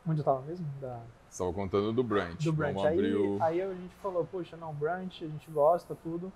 Onde 0.07 0.21
eu 0.21 0.25
tava 0.25 0.41
mesmo? 0.43 0.67
Da, 0.81 1.01
Estava 1.31 1.53
contando 1.53 1.93
do 1.93 2.03
brunch. 2.03 2.45
do 2.45 2.53
brunch. 2.53 2.85
Aí, 2.87 3.39
aí 3.41 3.63
a 3.63 3.69
gente 3.73 3.95
falou, 4.03 4.25
poxa, 4.31 4.57
não, 4.57 4.75
brunch, 4.75 5.25
a 5.25 5.29
gente 5.29 5.51
gosta, 5.51 5.95
tudo. 6.03 6.33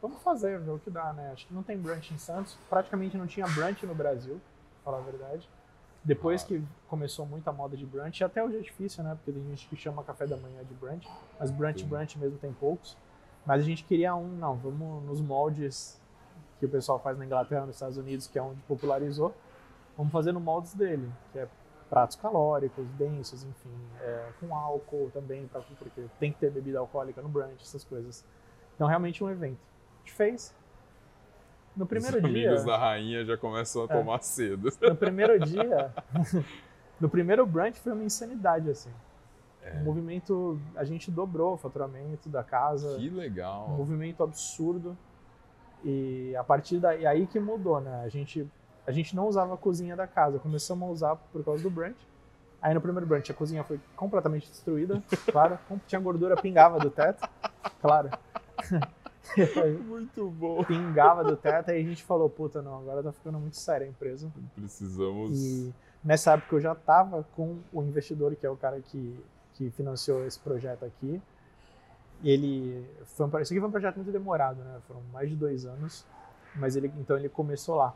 Vamos 0.00 0.22
fazer, 0.22 0.58
ver 0.60 0.70
o 0.70 0.78
que 0.78 0.90
dá, 0.90 1.12
né? 1.12 1.30
Acho 1.32 1.46
que 1.46 1.54
não 1.54 1.62
tem 1.62 1.76
brunch 1.78 2.12
em 2.12 2.18
Santos. 2.18 2.56
Praticamente 2.70 3.16
não 3.16 3.26
tinha 3.26 3.46
brunch 3.48 3.84
no 3.86 3.94
Brasil, 3.94 4.40
pra 4.82 4.92
falar 4.92 4.98
a 4.98 5.10
verdade. 5.10 5.48
Depois 6.04 6.42
Ah. 6.42 6.46
que 6.46 6.62
começou 6.88 7.24
muita 7.26 7.50
moda 7.52 7.76
de 7.76 7.84
brunch, 7.86 8.22
até 8.22 8.42
hoje 8.44 8.58
é 8.58 8.60
difícil, 8.60 9.02
né? 9.02 9.14
Porque 9.16 9.32
tem 9.32 9.42
gente 9.48 9.66
que 9.66 9.76
chama 9.76 10.02
café 10.04 10.26
da 10.26 10.36
manhã 10.36 10.62
de 10.62 10.74
brunch, 10.74 11.08
mas 11.40 11.50
brunch, 11.50 11.80
Sim. 11.80 11.86
brunch 11.88 12.18
mesmo 12.18 12.38
tem 12.38 12.52
poucos. 12.52 12.96
Mas 13.46 13.60
a 13.60 13.64
gente 13.64 13.84
queria 13.84 14.14
um, 14.14 14.26
não, 14.28 14.54
vamos 14.56 15.02
nos 15.04 15.20
moldes 15.20 16.00
que 16.60 16.66
o 16.66 16.68
pessoal 16.68 16.98
faz 16.98 17.18
na 17.18 17.24
Inglaterra, 17.26 17.66
nos 17.66 17.76
Estados 17.76 17.96
Unidos, 17.98 18.26
que 18.26 18.38
é 18.38 18.42
onde 18.42 18.60
popularizou. 18.62 19.34
Vamos 19.96 20.12
fazer 20.12 20.32
no 20.32 20.40
moldes 20.40 20.74
dele, 20.74 21.10
que 21.32 21.38
é 21.38 21.48
pratos 21.94 22.16
calóricos, 22.16 22.84
densos, 22.98 23.44
enfim, 23.44 23.70
é, 24.00 24.28
com 24.40 24.52
álcool 24.52 25.12
também, 25.14 25.46
pra, 25.46 25.60
porque 25.78 26.02
tem 26.18 26.32
que 26.32 26.40
ter 26.40 26.50
bebida 26.50 26.80
alcoólica 26.80 27.22
no 27.22 27.28
brunch, 27.28 27.62
essas 27.62 27.84
coisas. 27.84 28.24
Então, 28.74 28.88
realmente 28.88 29.22
um 29.22 29.30
evento. 29.30 29.60
A 29.94 29.98
gente 30.00 30.12
fez. 30.12 30.52
No 31.76 31.86
primeiro 31.86 32.16
Os 32.16 32.22
dia. 32.24 32.48
amigos 32.48 32.64
da 32.64 32.76
rainha 32.76 33.24
já 33.24 33.36
começam 33.36 33.82
a 33.82 33.84
É. 33.84 33.88
tomar 33.88 34.20
cedo. 34.24 34.72
No 34.82 34.96
primeiro 34.96 35.38
dia. 35.38 35.94
no 37.00 37.08
primeiro 37.08 37.46
brunch 37.46 37.78
foi 37.78 37.92
uma 37.92 38.02
insanidade, 38.02 38.68
assim. 38.68 38.90
É. 39.62 39.74
O 39.78 39.84
movimento. 39.84 40.60
A 40.74 40.82
gente 40.82 41.12
dobrou 41.12 41.54
o 41.54 41.56
faturamento 41.56 42.28
da 42.28 42.42
casa. 42.42 42.96
Que 42.98 43.08
Um 43.08 43.14
legal. 43.14 43.68
movimento 43.68 44.20
absurdo. 44.24 44.98
E 45.84 46.34
a 46.34 46.42
partir 46.42 46.78
daí 46.80 47.06
aí 47.06 47.24
que 47.28 47.38
mudou, 47.38 47.80
né? 47.80 48.02
A 48.04 48.08
gente, 48.08 48.48
a 48.86 48.92
gente 48.92 49.16
não 49.16 49.26
usava 49.26 49.54
a 49.54 49.56
cozinha 49.56 49.96
da 49.96 50.06
casa, 50.06 50.38
começamos 50.38 50.88
a 50.88 50.92
usar 50.92 51.16
por 51.16 51.44
causa 51.44 51.62
do 51.62 51.70
brunch. 51.70 51.96
Aí 52.60 52.72
no 52.72 52.80
primeiro 52.80 53.06
brunch 53.06 53.30
a 53.30 53.34
cozinha 53.34 53.62
foi 53.64 53.78
completamente 53.94 54.48
destruída, 54.48 55.02
claro. 55.30 55.58
Tinha 55.86 56.00
gordura, 56.00 56.36
pingava 56.36 56.78
do 56.78 56.90
teto, 56.90 57.28
claro. 57.80 58.10
muito 59.86 60.30
bom. 60.30 60.62
Pingava 60.64 61.24
do 61.24 61.36
teto, 61.36 61.70
aí 61.70 61.80
a 61.80 61.84
gente 61.84 62.02
falou, 62.04 62.28
puta, 62.28 62.62
não, 62.62 62.78
agora 62.78 63.02
tá 63.02 63.12
ficando 63.12 63.38
muito 63.38 63.56
séria 63.56 63.86
a 63.86 63.90
empresa. 63.90 64.30
Precisamos. 64.54 65.32
E 65.32 65.74
nessa 66.02 66.32
época 66.32 66.56
eu 66.56 66.60
já 66.60 66.74
tava 66.74 67.26
com 67.34 67.58
o 67.72 67.82
investidor, 67.82 68.34
que 68.36 68.46
é 68.46 68.50
o 68.50 68.56
cara 68.56 68.80
que, 68.80 69.18
que 69.54 69.70
financiou 69.70 70.26
esse 70.26 70.38
projeto 70.38 70.84
aqui. 70.84 71.20
Ele 72.22 72.86
foi 73.04 73.26
um, 73.26 73.28
isso 73.40 73.52
aqui 73.52 73.60
foi 73.60 73.68
um 73.68 73.72
projeto 73.72 73.96
muito 73.96 74.12
demorado, 74.12 74.62
né? 74.62 74.78
Foram 74.86 75.02
mais 75.12 75.28
de 75.28 75.36
dois 75.36 75.66
anos, 75.66 76.06
mas 76.54 76.76
ele 76.76 76.90
então 76.98 77.16
ele 77.16 77.28
começou 77.28 77.76
lá. 77.76 77.94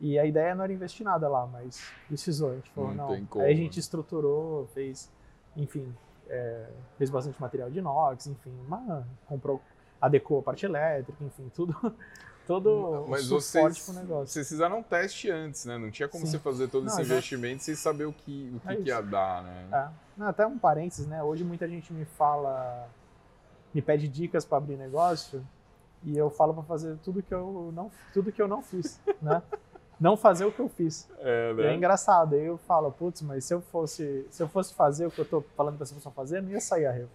E 0.00 0.18
a 0.18 0.24
ideia 0.24 0.54
não 0.54 0.64
era 0.64 0.72
investir 0.72 1.04
nada 1.04 1.28
lá, 1.28 1.46
mas 1.46 1.82
precisou. 2.08 2.52
A 2.52 2.54
gente 2.54 2.70
falou, 2.70 2.94
não. 2.94 3.20
não. 3.20 3.42
Aí 3.42 3.52
a 3.52 3.56
gente 3.56 3.78
estruturou, 3.78 4.66
fez, 4.68 5.10
enfim, 5.54 5.94
é, 6.28 6.66
fez 6.96 7.10
bastante 7.10 7.38
material 7.40 7.70
de 7.70 7.80
inox, 7.80 8.26
enfim, 8.26 8.52
uma, 8.66 9.06
comprou, 9.26 9.60
adequou 10.00 10.38
a 10.38 10.42
parte 10.42 10.64
elétrica, 10.64 11.22
enfim, 11.22 11.50
tudo. 11.54 11.76
Todo 12.46 13.06
mas 13.08 13.30
o 13.30 13.40
suporte 13.40 13.80
pro 13.84 13.94
negócio. 13.94 14.26
Vocês 14.26 14.48
fizeram 14.48 14.80
um 14.80 14.82
teste 14.82 15.30
antes, 15.30 15.66
né? 15.66 15.78
Não 15.78 15.88
tinha 15.88 16.08
como 16.08 16.26
Sim. 16.26 16.32
você 16.32 16.38
fazer 16.40 16.66
todo 16.66 16.84
não, 16.84 16.92
esse 16.92 17.02
investimento 17.02 17.62
sem 17.62 17.76
saber 17.76 18.06
o 18.06 18.12
que, 18.12 18.52
o 18.56 18.58
que, 18.58 18.72
é 18.72 18.76
que 18.76 18.88
ia 18.88 19.00
dar, 19.00 19.44
né? 19.44 19.68
É. 19.70 19.88
Não, 20.16 20.26
até 20.26 20.44
um 20.44 20.58
parênteses, 20.58 21.06
né? 21.06 21.22
Hoje 21.22 21.44
muita 21.44 21.68
gente 21.68 21.92
me 21.92 22.04
fala, 22.04 22.88
me 23.72 23.80
pede 23.80 24.08
dicas 24.08 24.44
para 24.44 24.58
abrir 24.58 24.76
negócio 24.76 25.46
e 26.02 26.18
eu 26.18 26.28
falo 26.28 26.52
para 26.52 26.64
fazer 26.64 26.96
tudo 27.04 27.22
que 27.22 27.32
eu 27.32 27.70
não, 27.72 27.88
tudo 28.12 28.32
que 28.32 28.42
eu 28.42 28.48
não 28.48 28.62
fiz, 28.62 29.00
né? 29.22 29.40
não 30.00 30.16
fazer 30.16 30.46
o 30.46 30.52
que 30.52 30.60
eu 30.60 30.68
fiz. 30.68 31.08
É, 31.18 31.52
né? 31.52 31.66
é 31.66 31.74
engraçado. 31.74 32.34
Aí 32.34 32.46
eu 32.46 32.56
falo, 32.56 32.90
putz, 32.90 33.20
mas 33.20 33.44
se 33.44 33.52
eu 33.52 33.60
fosse, 33.60 34.26
se 34.30 34.42
eu 34.42 34.48
fosse 34.48 34.72
fazer 34.74 35.06
o 35.06 35.10
que 35.10 35.18
eu 35.18 35.24
tô 35.24 35.42
falando 35.54 35.76
para 35.76 35.84
essa 35.84 35.94
pessoa 35.94 36.12
fazer, 36.12 36.42
não 36.42 36.50
ia 36.50 36.60
sair 36.60 36.86
a 36.86 36.92
Revo. 36.92 37.10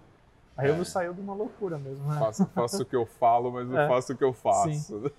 A 0.56 0.62
Revo 0.62 0.84
é. 0.84 0.86
saiu 0.86 1.14
de 1.14 1.20
uma 1.20 1.34
loucura 1.34 1.78
mesmo, 1.78 2.08
né? 2.08 2.18
Faço, 2.20 2.46
faço 2.54 2.84
o 2.84 2.86
que 2.86 2.96
eu 2.96 3.06
falo, 3.06 3.52
mas 3.52 3.68
não 3.68 3.78
é. 3.78 3.88
faço 3.88 4.14
o 4.14 4.16
que 4.16 4.24
eu 4.24 4.32
faço. 4.32 5.02
Sim. 5.02 5.12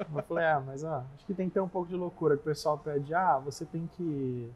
Eu 0.00 0.22
falei, 0.24 0.44
ah, 0.44 0.60
mas 0.64 0.82
ó, 0.82 1.04
acho 1.14 1.24
que 1.26 1.34
tem 1.34 1.48
que 1.48 1.54
ter 1.54 1.60
um 1.60 1.68
pouco 1.68 1.88
de 1.88 1.94
loucura. 1.94 2.34
O 2.34 2.38
pessoal 2.38 2.78
pede, 2.78 3.14
ah, 3.14 3.38
você 3.38 3.64
tem 3.64 3.88
que 3.96 4.50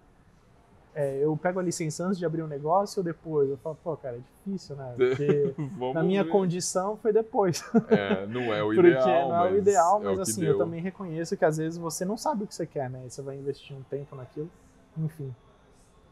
é, 0.96 1.18
eu 1.22 1.36
pego 1.36 1.60
a 1.60 1.62
licença 1.62 2.06
antes 2.06 2.18
de 2.18 2.24
abrir 2.24 2.42
um 2.42 2.46
negócio 2.46 3.00
ou 3.00 3.04
depois? 3.04 3.50
Eu 3.50 3.58
falo, 3.58 3.76
pô, 3.84 3.94
cara, 3.98 4.16
é 4.16 4.18
difícil, 4.18 4.74
né? 4.76 4.94
Porque 4.96 5.54
na 5.92 6.02
minha 6.02 6.24
ver. 6.24 6.30
condição 6.30 6.96
foi 6.96 7.12
depois. 7.12 7.62
É, 7.90 8.26
não 8.26 8.54
é 8.54 8.64
o 8.64 8.72
ideal. 8.74 8.94
Porque 8.94 9.10
não 9.10 9.44
é 9.44 9.52
o 9.52 9.58
ideal, 9.58 10.00
mas 10.02 10.18
é 10.18 10.22
assim, 10.22 10.40
deu. 10.40 10.52
eu 10.52 10.58
também 10.58 10.80
reconheço 10.80 11.36
que 11.36 11.44
às 11.44 11.58
vezes 11.58 11.78
você 11.78 12.06
não 12.06 12.16
sabe 12.16 12.44
o 12.44 12.46
que 12.46 12.54
você 12.54 12.66
quer, 12.66 12.88
né? 12.88 13.04
Você 13.06 13.20
vai 13.20 13.36
investir 13.36 13.76
um 13.76 13.82
tempo 13.82 14.16
naquilo, 14.16 14.50
enfim. 14.96 15.34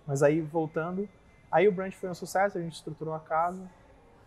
Mas 0.06 0.22
aí, 0.22 0.42
voltando, 0.42 1.08
aí 1.50 1.66
o 1.66 1.72
Brunch 1.72 1.96
foi 1.96 2.10
um 2.10 2.14
sucesso, 2.14 2.58
a 2.58 2.60
gente 2.60 2.74
estruturou 2.74 3.14
a 3.14 3.20
casa. 3.20 3.62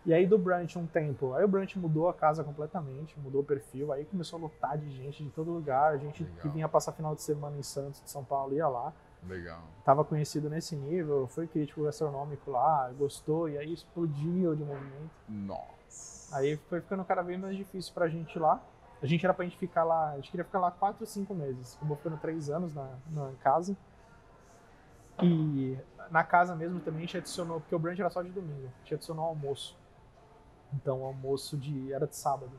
E 0.04 0.12
aí 0.12 0.26
do 0.26 0.38
Brunch 0.38 0.76
um 0.76 0.86
tempo, 0.86 1.34
aí 1.34 1.44
o 1.44 1.48
Brunch 1.48 1.78
mudou 1.78 2.08
a 2.08 2.14
casa 2.14 2.42
completamente, 2.42 3.14
mudou 3.20 3.42
o 3.42 3.44
perfil, 3.44 3.92
aí 3.92 4.04
começou 4.04 4.38
a 4.38 4.42
lotar 4.42 4.76
de 4.76 4.90
gente 4.90 5.22
de 5.22 5.30
todo 5.30 5.52
lugar, 5.52 5.92
a 5.92 5.96
gente 5.98 6.24
Legal. 6.24 6.38
que 6.40 6.48
vinha 6.48 6.68
passar 6.68 6.92
final 6.92 7.14
de 7.14 7.22
semana 7.22 7.56
em 7.56 7.62
Santos, 7.62 8.02
de 8.02 8.10
São 8.10 8.24
Paulo, 8.24 8.54
ia 8.54 8.66
lá. 8.66 8.92
Legal. 9.26 9.62
Tava 9.84 10.04
conhecido 10.04 10.48
nesse 10.48 10.76
nível, 10.76 11.26
foi 11.26 11.46
crítico 11.46 11.82
gastronômico 11.84 12.50
lá, 12.50 12.90
gostou, 12.98 13.48
e 13.48 13.58
aí 13.58 13.72
explodiu 13.72 14.54
de 14.54 14.64
movimento. 14.64 15.10
Nossa. 15.28 16.36
Aí 16.36 16.56
foi 16.68 16.80
ficando 16.80 17.04
cada 17.04 17.22
vez 17.22 17.40
mais 17.40 17.56
difícil 17.56 17.92
pra 17.94 18.08
gente 18.08 18.38
lá. 18.38 18.60
A 19.00 19.06
gente 19.06 19.24
era 19.24 19.32
pra 19.32 19.44
gente 19.44 19.56
ficar 19.56 19.84
lá, 19.84 20.10
a 20.10 20.16
gente 20.16 20.30
queria 20.30 20.44
ficar 20.44 20.58
lá 20.58 20.70
4 20.70 20.96
ou 21.00 21.06
5 21.06 21.34
meses. 21.34 21.76
Acabou 21.76 21.96
ficando 21.96 22.18
3 22.18 22.50
anos 22.50 22.74
na, 22.74 22.88
na 23.10 23.32
casa. 23.40 23.76
E 25.22 25.76
na 26.10 26.22
casa 26.22 26.54
mesmo 26.54 26.80
também 26.80 26.98
a 26.98 27.02
gente 27.02 27.16
adicionou, 27.16 27.60
porque 27.60 27.74
o 27.74 27.78
brunch 27.78 28.00
era 28.00 28.10
só 28.10 28.22
de 28.22 28.30
domingo, 28.30 28.66
a 28.66 28.78
gente 28.80 28.94
adicionou 28.94 29.24
almoço. 29.24 29.76
Então 30.74 31.02
o 31.02 31.06
almoço 31.06 31.56
de, 31.56 31.92
era 31.92 32.06
de 32.06 32.16
sábado. 32.16 32.52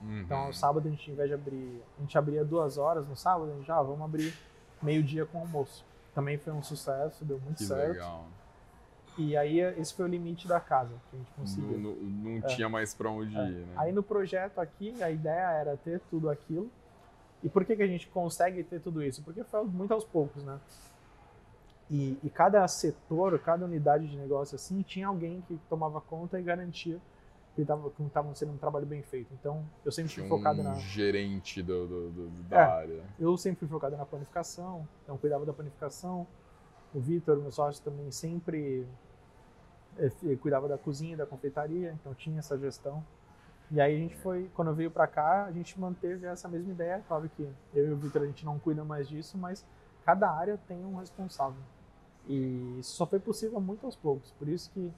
Uhum. 0.00 0.20
Então, 0.20 0.52
sábado 0.52 0.86
a 0.86 0.90
gente, 0.90 1.08
ao 1.08 1.14
invés 1.14 1.28
de 1.28 1.34
abrir, 1.34 1.82
a 1.98 2.00
gente 2.02 2.18
abria 2.18 2.44
duas 2.44 2.76
horas 2.76 3.08
no 3.08 3.16
sábado, 3.16 3.50
a 3.50 3.54
gente 3.54 3.66
já 3.66 3.78
ah, 3.78 3.82
vamos 3.82 4.02
abrir 4.02 4.34
meio-dia 4.82 5.24
com 5.24 5.38
almoço 5.38 5.84
também 6.16 6.38
foi 6.38 6.50
um 6.54 6.62
sucesso, 6.62 7.26
deu 7.26 7.38
muito 7.38 7.58
que 7.58 7.64
certo. 7.64 7.92
Legal. 7.92 8.26
E 9.18 9.36
aí 9.36 9.60
esse 9.60 9.92
foi 9.92 10.06
o 10.06 10.08
limite 10.08 10.48
da 10.48 10.58
casa 10.58 10.94
que 11.10 11.16
a 11.16 11.18
gente 11.18 11.30
conseguiu. 11.32 11.78
Não, 11.78 11.94
não, 11.94 12.30
não 12.30 12.38
é. 12.38 12.40
tinha 12.54 12.70
mais 12.70 12.94
para 12.94 13.10
onde 13.10 13.36
é. 13.36 13.48
ir, 13.48 13.66
né? 13.66 13.74
Aí 13.76 13.92
no 13.92 14.02
projeto 14.02 14.58
aqui, 14.58 15.02
a 15.02 15.10
ideia 15.10 15.50
era 15.52 15.76
ter 15.76 16.00
tudo 16.10 16.30
aquilo. 16.30 16.70
E 17.44 17.50
por 17.50 17.66
que, 17.66 17.76
que 17.76 17.82
a 17.82 17.86
gente 17.86 18.08
consegue 18.08 18.64
ter 18.64 18.80
tudo 18.80 19.02
isso? 19.02 19.22
Porque 19.22 19.44
foi 19.44 19.62
muito 19.64 19.92
aos 19.92 20.04
poucos, 20.04 20.42
né? 20.42 20.58
E, 21.90 22.18
e 22.24 22.30
cada 22.30 22.66
setor, 22.66 23.38
cada 23.38 23.66
unidade 23.66 24.08
de 24.08 24.16
negócio 24.16 24.54
assim, 24.54 24.80
tinha 24.80 25.08
alguém 25.08 25.42
que 25.46 25.60
tomava 25.68 26.00
conta 26.00 26.40
e 26.40 26.42
garantia 26.42 26.98
que 27.64 28.02
estava 28.02 28.34
sendo 28.34 28.52
um 28.52 28.58
trabalho 28.58 28.84
bem 28.84 29.02
feito. 29.02 29.32
Então, 29.32 29.64
eu 29.84 29.90
sempre 29.90 30.12
fui 30.12 30.28
focado 30.28 30.62
na. 30.62 30.74
gerente 30.74 31.62
do, 31.62 31.86
do, 31.86 32.10
do 32.10 32.28
da 32.48 32.56
é, 32.56 32.60
área. 32.60 33.02
Eu 33.18 33.36
sempre 33.38 33.60
fui 33.60 33.68
focado 33.68 33.96
na 33.96 34.04
planificação, 34.04 34.86
então 35.02 35.16
cuidava 35.16 35.46
da 35.46 35.52
planificação. 35.52 36.26
O 36.94 37.00
Vitor, 37.00 37.38
meu 37.38 37.50
sócio, 37.50 37.82
também 37.82 38.10
sempre 38.10 38.86
é, 39.98 40.36
cuidava 40.36 40.68
da 40.68 40.76
cozinha, 40.76 41.16
da 41.16 41.26
confeitaria, 41.26 41.96
então 41.98 42.14
tinha 42.14 42.38
essa 42.38 42.58
gestão. 42.58 43.02
E 43.70 43.80
aí 43.80 43.96
a 43.96 43.98
gente 43.98 44.16
foi, 44.16 44.50
quando 44.54 44.72
veio 44.74 44.90
para 44.90 45.06
cá, 45.06 45.44
a 45.44 45.52
gente 45.52 45.78
manteve 45.80 46.26
essa 46.26 46.48
mesma 46.48 46.70
ideia. 46.70 47.02
Claro 47.08 47.28
que 47.28 47.48
eu 47.74 47.88
e 47.88 47.92
o 47.92 47.96
Vitor 47.96 48.22
a 48.22 48.26
gente 48.26 48.44
não 48.44 48.58
cuida 48.58 48.84
mais 48.84 49.08
disso, 49.08 49.36
mas 49.36 49.66
cada 50.04 50.30
área 50.30 50.58
tem 50.68 50.84
um 50.84 50.96
responsável. 50.96 51.60
E 52.28 52.78
isso 52.78 52.94
só 52.94 53.06
foi 53.06 53.18
possível 53.18 53.60
muito 53.60 53.86
aos 53.86 53.96
poucos. 53.96 54.30
Por 54.32 54.46
isso 54.48 54.70
que 54.70 54.92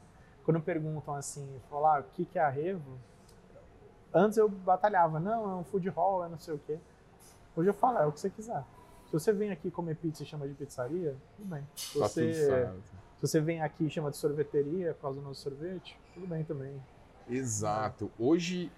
quando 0.49 0.63
perguntam 0.63 1.15
assim, 1.15 1.47
falar 1.69 1.99
ah, 1.99 2.01
o 2.01 2.05
que, 2.05 2.25
que 2.25 2.39
é 2.39 2.43
arrevo, 2.43 2.99
antes 4.15 4.39
eu 4.39 4.49
batalhava, 4.49 5.21
não, 5.21 5.45
é 5.45 5.55
um 5.57 5.63
food 5.63 5.87
hall, 5.91 6.25
é 6.25 6.29
não 6.31 6.39
sei 6.39 6.55
o 6.55 6.59
quê. 6.59 6.79
Hoje 7.55 7.69
eu 7.69 7.75
falo, 7.75 7.99
é 7.99 8.07
o 8.07 8.13
que 8.13 8.19
você 8.19 8.31
quiser. 8.31 8.65
Se 9.05 9.13
você 9.13 9.31
vem 9.31 9.51
aqui 9.51 9.71
comer 9.71 9.97
pizza 9.97 10.23
e 10.23 10.27
chama 10.27 10.49
de 10.49 10.55
pizzaria, 10.55 11.15
tudo 11.37 11.51
bem. 11.51 11.69
Se 11.77 11.99
tá 11.99 12.09
você, 12.09 12.33
se 12.33 13.21
você 13.21 13.41
vem 13.43 13.61
aqui 13.61 13.85
e 13.85 13.91
chama 13.91 14.11
de 14.11 14.17
sorveteria 14.17 14.95
por 14.95 15.03
causa 15.03 15.21
do 15.21 15.27
nosso 15.27 15.43
sorvete, 15.43 16.01
tudo 16.15 16.27
bem 16.27 16.43
também. 16.43 16.83
Exato. 17.29 18.11
Hoje, 18.19 18.73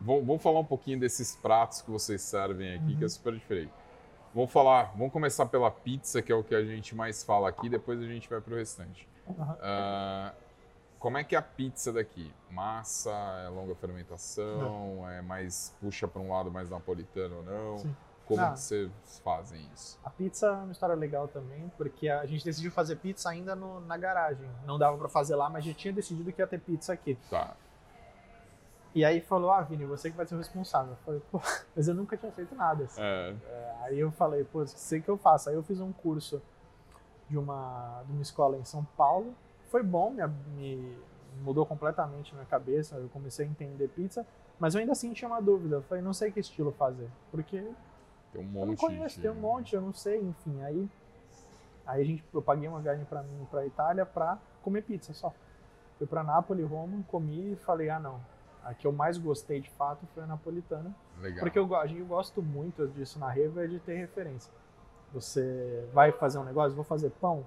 vamos 0.00 0.42
falar 0.42 0.58
um 0.58 0.64
pouquinho 0.64 0.98
desses 0.98 1.36
pratos 1.36 1.82
que 1.82 1.90
vocês 1.92 2.20
servem 2.20 2.74
aqui, 2.74 2.82
uhum. 2.82 2.98
que 2.98 3.04
é 3.04 3.06
uhum. 3.06 3.08
super 3.10 3.32
diferente. 3.32 3.72
Vamos 4.34 4.50
falar, 4.50 4.92
vamos 4.96 5.12
começar 5.12 5.46
pela 5.46 5.70
pizza, 5.70 6.20
que 6.20 6.32
é 6.32 6.34
o 6.34 6.42
que 6.42 6.56
a 6.56 6.64
gente 6.64 6.96
mais 6.96 7.22
fala 7.22 7.48
aqui, 7.48 7.68
depois 7.68 8.00
a 8.00 8.06
gente 8.06 8.28
vai 8.28 8.40
para 8.40 8.54
o 8.54 8.56
restante. 8.56 9.08
Uhum. 9.28 9.36
Uh, 9.36 10.43
como 11.04 11.18
é 11.18 11.22
que 11.22 11.36
é 11.36 11.38
a 11.38 11.42
pizza 11.42 11.92
daqui? 11.92 12.32
Massa, 12.50 13.10
é 13.44 13.50
longa 13.50 13.74
fermentação, 13.74 14.96
não. 14.96 15.10
é 15.10 15.20
mais 15.20 15.76
puxa 15.78 16.08
para 16.08 16.22
um 16.22 16.32
lado 16.32 16.50
mais 16.50 16.70
napolitano 16.70 17.36
ou 17.36 17.42
não? 17.42 17.76
Sim. 17.76 17.96
Como 18.24 18.40
que 18.40 18.58
vocês 18.58 18.90
fazem 19.22 19.68
isso? 19.74 20.00
A 20.02 20.08
pizza 20.08 20.46
é 20.46 20.50
uma 20.52 20.72
história 20.72 20.94
legal 20.94 21.28
também, 21.28 21.70
porque 21.76 22.08
a 22.08 22.24
gente 22.24 22.42
decidiu 22.42 22.72
fazer 22.72 22.96
pizza 22.96 23.28
ainda 23.28 23.54
no, 23.54 23.80
na 23.80 23.98
garagem. 23.98 24.48
Não 24.64 24.78
dava 24.78 24.96
para 24.96 25.10
fazer 25.10 25.36
lá, 25.36 25.50
mas 25.50 25.66
já 25.66 25.74
tinha 25.74 25.92
decidido 25.92 26.32
que 26.32 26.40
ia 26.40 26.46
ter 26.46 26.58
pizza 26.58 26.94
aqui. 26.94 27.18
Tá. 27.28 27.54
E 28.94 29.04
aí 29.04 29.20
falou, 29.20 29.50
ah, 29.50 29.60
Vini, 29.60 29.84
você 29.84 30.10
que 30.10 30.16
vai 30.16 30.24
ser 30.24 30.36
o 30.36 30.38
responsável. 30.38 30.92
Eu 30.92 30.98
falei, 31.04 31.22
pô, 31.30 31.38
mas 31.76 31.86
eu 31.86 31.94
nunca 31.94 32.16
tinha 32.16 32.32
feito 32.32 32.54
nada. 32.54 32.84
Assim. 32.84 33.02
É. 33.02 33.36
É, 33.44 33.76
aí 33.82 34.00
eu 34.00 34.10
falei, 34.10 34.42
pô, 34.44 34.66
sei 34.66 35.02
que 35.02 35.10
eu 35.10 35.18
faço. 35.18 35.50
Aí 35.50 35.54
eu 35.54 35.62
fiz 35.62 35.80
um 35.80 35.92
curso 35.92 36.40
de 37.28 37.36
uma, 37.36 38.02
de 38.06 38.12
uma 38.12 38.22
escola 38.22 38.56
em 38.56 38.64
São 38.64 38.82
Paulo, 38.96 39.34
foi 39.74 39.82
bom, 39.82 40.08
me, 40.08 40.24
me 40.54 40.96
mudou 41.42 41.66
completamente 41.66 42.32
minha 42.32 42.46
cabeça. 42.46 42.94
Eu 42.94 43.08
comecei 43.08 43.44
a 43.44 43.48
entender 43.48 43.88
pizza, 43.88 44.24
mas 44.56 44.72
eu 44.72 44.80
ainda 44.80 44.92
assim 44.92 45.12
tinha 45.12 45.26
uma 45.26 45.42
dúvida. 45.42 45.74
Eu 45.74 45.82
falei, 45.82 46.00
não 46.00 46.12
sei 46.12 46.30
que 46.30 46.38
estilo 46.38 46.70
fazer, 46.70 47.10
porque 47.32 47.60
tem 48.32 48.40
um 48.40 48.44
monte. 48.44 48.60
Eu 48.60 48.66
não 48.66 48.76
conheço, 48.76 49.16
de... 49.16 49.22
tem 49.22 49.30
um 49.32 49.40
monte, 49.40 49.74
eu 49.74 49.80
não 49.80 49.92
sei, 49.92 50.20
enfim. 50.20 50.62
Aí, 50.62 50.88
aí 51.84 52.02
a 52.02 52.04
gente, 52.04 52.24
eu 52.32 52.40
paguei 52.40 52.68
uma 52.68 52.78
viagem 52.78 53.04
para 53.04 53.24
mim 53.24 53.48
para 53.50 53.66
Itália 53.66 54.06
para 54.06 54.38
comer 54.62 54.82
pizza 54.82 55.12
só. 55.12 55.34
Fui 55.98 56.06
para 56.06 56.22
Nápoles, 56.22 56.70
Roma, 56.70 57.02
comi 57.08 57.54
e 57.54 57.56
falei, 57.56 57.90
ah 57.90 57.98
não, 57.98 58.20
a 58.62 58.74
que 58.74 58.86
eu 58.86 58.92
mais 58.92 59.18
gostei 59.18 59.60
de 59.60 59.70
fato 59.70 60.06
foi 60.14 60.22
a 60.22 60.26
napolitana. 60.26 60.94
Legal. 61.18 61.40
Porque 61.40 61.58
eu, 61.58 61.74
a 61.74 61.84
gente, 61.84 61.98
eu 61.98 62.06
gosto 62.06 62.40
muito 62.40 62.86
disso 62.86 63.18
na 63.18 63.28
Revo, 63.28 63.58
é 63.58 63.66
de 63.66 63.80
ter 63.80 63.96
referência. 63.96 64.52
Você 65.12 65.84
vai 65.92 66.12
fazer 66.12 66.38
um 66.38 66.44
negócio, 66.44 66.76
vou 66.76 66.84
fazer 66.84 67.10
pão, 67.20 67.44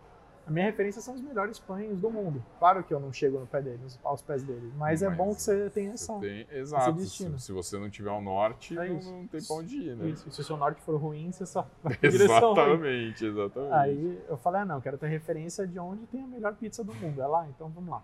a 0.48 0.50
minha 0.50 0.66
referência 0.66 1.02
são 1.02 1.14
os 1.14 1.22
melhores 1.22 1.60
pães 1.60 2.00
do 2.00 2.10
mundo. 2.10 2.42
Claro 2.58 2.82
que 2.82 2.94
eu 2.94 3.02
não 3.02 3.12
chego 3.12 3.38
no 3.38 3.46
pé 3.46 3.62
deles, 3.62 4.00
aos 4.02 4.22
pés 4.22 4.44
deles, 4.44 4.72
mas, 4.78 5.02
mas 5.02 5.04
é 5.04 5.10
bom 5.10 5.36
que 5.36 5.42
você 5.42 5.70
tenha 5.70 5.92
essa, 5.92 6.18
tem, 6.20 6.48
exato, 6.50 6.90
esse 6.92 7.00
destino. 7.00 7.38
Se, 7.38 7.52
você 7.52 7.78
não 7.78 7.90
tiver 7.90 8.12
o 8.12 8.22
norte, 8.22 8.78
é 8.78 8.88
não, 8.88 8.96
não, 8.96 9.28
tem 9.28 9.44
pra 9.44 9.56
onde 9.58 9.76
ir, 9.76 9.96
né? 9.98 10.08
Isso. 10.08 10.32
Se 10.32 10.40
o 10.40 10.44
seu 10.46 10.56
norte 10.56 10.82
for 10.82 10.96
ruim, 10.96 11.34
você 11.34 11.46
só 11.46 11.68
vai 11.84 11.98
Exatamente, 12.02 13.26
exatamente. 13.26 13.74
Aí 13.74 14.24
eu 14.30 14.38
falei, 14.38 14.62
ah 14.62 14.66
não, 14.66 14.80
quero 14.80 14.98
ter 14.98 15.08
referência 15.08 15.68
de 15.68 15.78
onde 15.78 16.06
tem 16.08 16.24
a 16.24 16.28
melhor 16.28 16.56
pizza 16.56 16.82
do 16.82 16.96
mundo. 16.96 17.22
É 17.22 17.28
lá, 17.28 17.46
então 17.50 17.68
vamos 17.68 17.90
lá. 17.90 18.02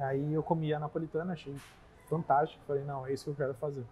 Aí 0.00 0.32
eu 0.32 0.42
comi 0.42 0.74
a 0.74 0.80
napolitana, 0.80 1.34
achei 1.34 1.54
fantástico. 2.08 2.60
Falei, 2.66 2.82
não, 2.82 3.06
é 3.06 3.12
isso 3.12 3.24
que 3.24 3.30
eu 3.30 3.34
quero 3.36 3.54
fazer. 3.54 3.84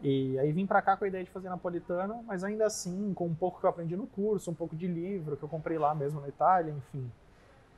E 0.00 0.38
aí 0.38 0.52
vim 0.52 0.64
para 0.66 0.80
cá 0.80 0.96
com 0.96 1.04
a 1.04 1.08
ideia 1.08 1.24
de 1.24 1.30
fazer 1.30 1.48
napolitana, 1.48 2.22
mas 2.26 2.44
ainda 2.44 2.66
assim, 2.66 3.12
com 3.14 3.26
um 3.26 3.34
pouco 3.34 3.58
que 3.58 3.66
eu 3.66 3.70
aprendi 3.70 3.96
no 3.96 4.06
curso, 4.06 4.50
um 4.50 4.54
pouco 4.54 4.76
de 4.76 4.86
livro 4.86 5.36
que 5.36 5.42
eu 5.42 5.48
comprei 5.48 5.76
lá 5.78 5.94
mesmo 5.94 6.20
na 6.20 6.28
Itália, 6.28 6.72
enfim. 6.72 7.10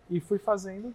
E 0.08 0.20
fui 0.20 0.38
fazendo 0.38 0.94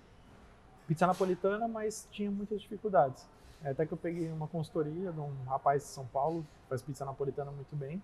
pizza 0.88 1.08
napolitana, 1.08 1.67
mas 1.67 2.08
tinha 2.12 2.29
muitas 2.29 2.62
dificuldades. 2.62 3.25
Até 3.63 3.86
que 3.86 3.91
eu 3.91 3.98
peguei 3.98 4.32
uma 4.32 4.48
consultoria 4.48 5.12
de 5.12 5.20
um 5.20 5.34
rapaz 5.48 5.82
de 5.82 5.88
São 5.89 6.05
Paulo, 6.05 6.44
que 6.44 6.70
faz 6.70 6.84
pizza 6.84 7.03
napolitana 7.03 7.50
muito 7.51 7.75
bem. 7.75 8.01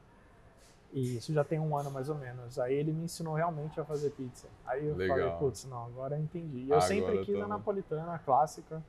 E 0.91 1.17
isso 1.17 1.31
já 1.31 1.43
tem 1.43 1.59
um 1.59 1.77
ano 1.77 1.91
mais 1.91 2.09
ou 2.09 2.15
menos. 2.15 2.57
Aí 2.59 2.73
ele 2.73 2.91
me 2.91 3.05
ensinou 3.05 3.35
realmente 3.35 3.79
a 3.79 3.85
fazer 3.85 4.09
pizza. 4.11 4.47
Aí 4.65 4.87
eu 4.87 4.95
Legal. 4.95 5.17
falei, 5.17 5.31
putz, 5.37 5.65
não, 5.65 5.85
agora 5.85 6.17
eu 6.17 6.21
entendi. 6.23 6.57
E 6.57 6.69
eu 6.69 6.75
Agora 6.77 6.87
sempre 6.87 7.23
quis 7.23 7.37
tá- 7.37 7.45
a 7.45 7.47
napolitana 7.47 8.19
clássica, 8.19 8.81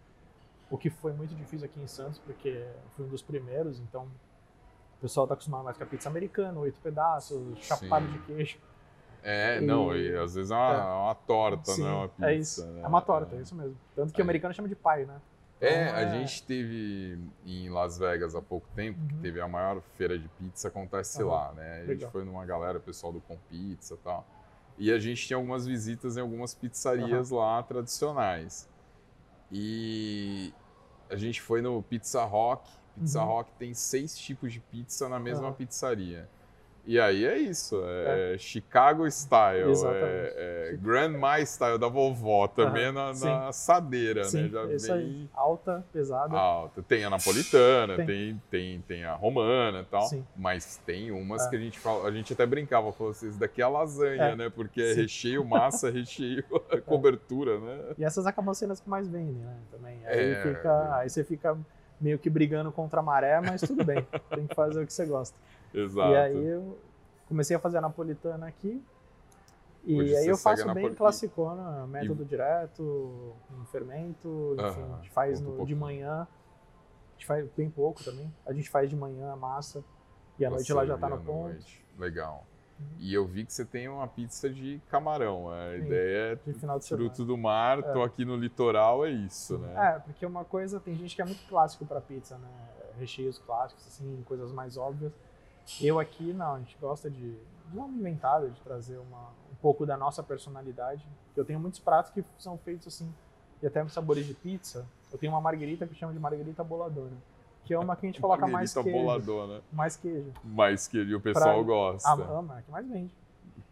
o 0.72 0.78
que 0.78 0.88
foi 0.88 1.12
muito 1.12 1.34
difícil 1.34 1.66
aqui 1.66 1.78
em 1.78 1.86
Santos, 1.86 2.18
porque 2.18 2.48
eu 2.48 2.90
fui 2.96 3.04
um 3.04 3.08
dos 3.08 3.20
primeiros, 3.22 3.78
então 3.78 4.04
o 4.04 5.00
pessoal 5.02 5.26
tá 5.26 5.34
acostumado 5.34 5.62
mais 5.64 5.76
com 5.76 5.84
a 5.84 5.86
pizza 5.86 6.08
americana, 6.08 6.58
oito 6.60 6.80
pedaços, 6.80 7.58
chapado 7.58 8.06
Sim. 8.06 8.12
de 8.12 8.18
queijo. 8.20 8.58
É, 9.22 9.58
E- 9.58 9.60
não, 9.60 9.94
e 9.94 10.16
às 10.16 10.34
vezes 10.34 10.50
é 10.50 10.54
uma, 10.54 10.72
É. 10.74 10.82
uma 11.04 11.14
torta, 11.14 11.72
Sim, 11.72 11.82
não 11.82 11.88
é 11.88 11.94
uma 11.94 12.08
pizza. 12.08 12.26
é 12.26 12.34
isso. 12.34 12.66
né? 12.66 12.80
É 12.82 12.86
uma 12.88 13.02
torta, 13.02 13.36
é 13.36 13.40
isso 13.40 13.54
mesmo. 13.54 13.76
Tanto 13.94 14.12
que 14.14 14.20
o 14.20 14.24
americano 14.24 14.54
chama 14.54 14.66
de 14.68 14.74
pie, 14.74 15.04
né? 15.06 15.20
É, 15.60 15.84
Então, 15.84 15.94
a 15.94 16.00
é- 16.00 16.08
gente 16.08 16.42
teve 16.44 17.20
em 17.44 17.68
Las 17.68 17.98
Vegas 17.98 18.34
há 18.34 18.40
pouco 18.42 18.66
tempo, 18.74 18.98
que 19.06 19.14
Uhum. 19.14 19.20
teve 19.20 19.40
a 19.42 19.46
maior 19.46 19.80
feira 19.96 20.18
de 20.18 20.26
pizza, 20.30 20.68
acontece 20.68 21.22
Aham, 21.22 21.30
lá, 21.30 21.52
né? 21.52 21.74
A 21.74 21.78
gente 21.80 21.88
legal. 21.88 22.10
foi 22.10 22.24
numa 22.24 22.44
galera, 22.46 22.80
pessoal 22.80 23.12
do 23.12 23.20
Com 23.20 23.36
Pizza 23.48 23.94
e 23.94 23.98
tal. 23.98 24.26
E 24.78 24.90
a 24.90 24.98
gente 24.98 25.24
tinha 25.24 25.36
algumas 25.36 25.66
visitas 25.66 26.16
em 26.16 26.20
algumas 26.20 26.54
pizzarias 26.54 27.30
lá 27.30 27.62
tradicionais. 27.62 28.68
E 29.52 30.52
a 31.12 31.16
gente 31.16 31.40
foi 31.42 31.60
no 31.60 31.82
Pizza 31.82 32.24
Rock. 32.24 32.68
Pizza 32.94 33.20
Uhum. 33.20 33.26
Rock 33.26 33.50
tem 33.58 33.72
seis 33.74 34.16
tipos 34.18 34.52
de 34.52 34.60
pizza 34.60 35.08
na 35.08 35.18
mesma 35.18 35.48
Aham. 35.48 35.54
pizzaria. 35.54 36.28
E 36.84 36.98
aí 36.98 37.24
é 37.24 37.38
isso, 37.38 37.80
é, 37.86 38.36
Chicago 38.38 39.06
Style, 39.08 39.70
é, 39.86 40.70
é 40.72 40.76
Grandma 40.76 41.38
Style 41.40 41.78
da 41.78 41.86
vovó, 41.86 42.48
também 42.48 42.86
Aham, 42.86 42.92
na, 42.92 43.12
na 43.14 43.48
assadeira, 43.48 44.24
Sim, 44.24 44.42
né? 44.42 44.48
Já 44.48 44.60
é 44.62 44.74
isso 44.74 44.86
vem 44.88 44.96
aí. 44.96 45.30
Alta, 45.32 45.84
pesada. 45.92 46.36
alta. 46.36 46.82
Tem 46.82 47.04
a 47.04 47.10
napolitana, 47.10 47.94
Tem. 47.96 48.06
tem, 48.06 48.42
tem, 48.50 48.80
tem, 48.80 49.04
a 49.04 49.14
romana 49.14 49.82
e 49.82 49.84
tal. 49.84 50.02
Sim. 50.02 50.26
Mas 50.36 50.76
tem 50.84 51.12
umas 51.12 51.46
É. 51.46 51.50
que 51.50 51.56
a 51.56 51.58
gente 51.60 51.78
fala, 51.78 52.08
a 52.08 52.10
gente 52.10 52.32
até 52.32 52.44
brincava, 52.44 52.92
falou 52.92 53.12
assim, 53.12 53.28
isso 53.28 53.38
daqui 53.38 53.60
é 53.60 53.64
a 53.64 53.68
lasanha, 53.68 54.22
É. 54.22 54.36
né? 54.36 54.50
Porque 54.50 54.82
é 54.82 54.94
Sim. 54.94 55.02
recheio, 55.02 55.44
massa, 55.44 55.88
recheio, 55.90 56.42
cobertura, 56.84 57.60
né? 57.60 57.94
E 57.96 58.04
essas 58.04 58.26
acabam 58.26 58.52
sendo 58.54 58.72
as 58.72 58.80
que 58.80 58.90
mais 58.90 59.06
vendem, 59.06 59.34
né? 59.36 59.54
Também. 59.70 60.00
Aí, 60.04 60.32
É. 60.32 60.42
fica, 60.42 60.96
aí 60.96 61.08
você 61.08 61.22
fica 61.22 61.56
meio 62.00 62.18
que 62.18 62.28
brigando 62.28 62.72
contra 62.72 62.98
a 62.98 63.02
maré, 63.04 63.40
mas 63.40 63.60
tudo 63.60 63.84
bem. 63.84 64.04
tem 64.34 64.48
que 64.48 64.54
fazer 64.56 64.82
o 64.82 64.86
que 64.86 64.92
você 64.92 65.06
gosta. 65.06 65.38
Exato. 65.74 66.10
E 66.12 66.16
aí 66.16 66.46
eu 66.46 66.78
comecei 67.28 67.56
a 67.56 67.58
fazer 67.58 67.78
a 67.78 67.80
napolitana 67.80 68.46
aqui. 68.46 68.82
E 69.84 70.00
Hoje 70.00 70.14
aí 70.16 70.26
eu 70.28 70.36
faço 70.36 70.64
bem 70.66 70.74
napoli- 70.84 70.94
classicona, 70.94 71.86
método 71.88 72.24
direto, 72.24 73.34
com 73.48 73.64
fermento, 73.64 74.54
enfim, 74.58 74.80
Aham, 74.80 74.92
a 74.92 74.96
gente 74.98 75.10
faz 75.10 75.40
um 75.40 75.56
no- 75.56 75.66
de 75.66 75.74
manhã. 75.74 76.26
A 77.10 77.12
gente 77.14 77.26
faz 77.26 77.48
bem 77.56 77.68
pouco 77.68 78.02
também. 78.04 78.32
A 78.46 78.52
gente 78.52 78.70
faz 78.70 78.88
de 78.88 78.94
manhã 78.96 79.32
a 79.32 79.36
massa 79.36 79.82
e 80.38 80.44
à 80.44 80.50
noite 80.50 80.70
ela 80.70 80.86
já 80.86 80.96
tá 80.96 81.08
vê 81.08 81.14
no 81.14 81.20
ponto. 81.22 81.48
noite. 81.48 81.84
Legal. 81.98 82.46
Uhum. 82.78 82.86
E 83.00 83.12
eu 83.12 83.26
vi 83.26 83.44
que 83.44 83.52
você 83.52 83.64
tem 83.64 83.88
uma 83.88 84.06
pizza 84.06 84.48
de 84.48 84.80
camarão. 84.88 85.50
A 85.50 85.72
Sim, 85.72 85.84
ideia 85.86 86.36
De 86.36 86.50
é 86.50 86.54
final 86.54 86.78
de 86.78 86.84
semana. 86.84 87.08
fruto 87.08 87.24
do 87.24 87.36
mar, 87.36 87.78
É. 87.80 87.82
tô 87.92 88.02
aqui 88.02 88.24
no 88.24 88.36
litoral, 88.36 89.04
é 89.04 89.10
isso, 89.10 89.58
né? 89.58 89.96
É, 89.96 89.98
porque 89.98 90.24
uma 90.24 90.44
coisa, 90.44 90.78
tem 90.80 90.94
gente 90.94 91.14
que 91.16 91.22
é 91.22 91.24
muito 91.24 91.44
clássico 91.48 91.84
pra 91.84 92.00
pizza, 92.00 92.38
né? 92.38 92.48
Recheios 92.98 93.38
clássicos, 93.38 93.84
assim, 93.86 94.22
coisas 94.26 94.52
mais 94.52 94.76
óbvias. 94.76 95.12
Eu 95.80 95.98
aqui, 95.98 96.32
não, 96.32 96.54
a 96.54 96.58
gente 96.58 96.76
gosta 96.80 97.10
de, 97.10 97.32
de 97.32 97.76
uma 97.76 97.88
inventada, 97.88 98.48
de 98.50 98.60
trazer 98.60 98.98
uma, 98.98 99.28
um 99.50 99.54
pouco 99.60 99.86
da 99.86 99.96
nossa 99.96 100.22
personalidade. 100.22 101.06
Eu 101.36 101.44
tenho 101.44 101.58
muitos 101.60 101.78
pratos 101.80 102.10
que 102.12 102.24
são 102.38 102.58
feitos 102.58 102.86
assim, 102.88 103.12
e 103.62 103.66
até 103.66 103.86
sabores 103.88 104.26
de 104.26 104.34
pizza. 104.34 104.86
Eu 105.12 105.18
tenho 105.18 105.32
uma 105.32 105.40
marguerita 105.40 105.86
que 105.86 105.94
chama 105.94 106.12
de 106.12 106.18
marguerita 106.18 106.62
boladona, 106.64 107.16
que 107.64 107.72
é 107.72 107.78
uma 107.78 107.94
que 107.96 108.06
a 108.06 108.08
gente 108.08 108.20
coloca 108.20 108.46
mais 108.46 108.72
queijo. 108.74 108.90
boladona. 108.90 109.60
Mais 109.72 109.96
queijo. 109.96 110.32
Mas 110.44 110.88
que 110.88 111.14
o 111.14 111.20
pessoal 111.20 111.54
Pra- 111.56 111.62
gosta. 111.74 112.08
A, 112.08 112.12
ama, 112.14 112.56
é 112.56 112.58
a 112.58 112.62
que 112.62 112.70
mais 112.70 112.86
vende. 112.88 113.14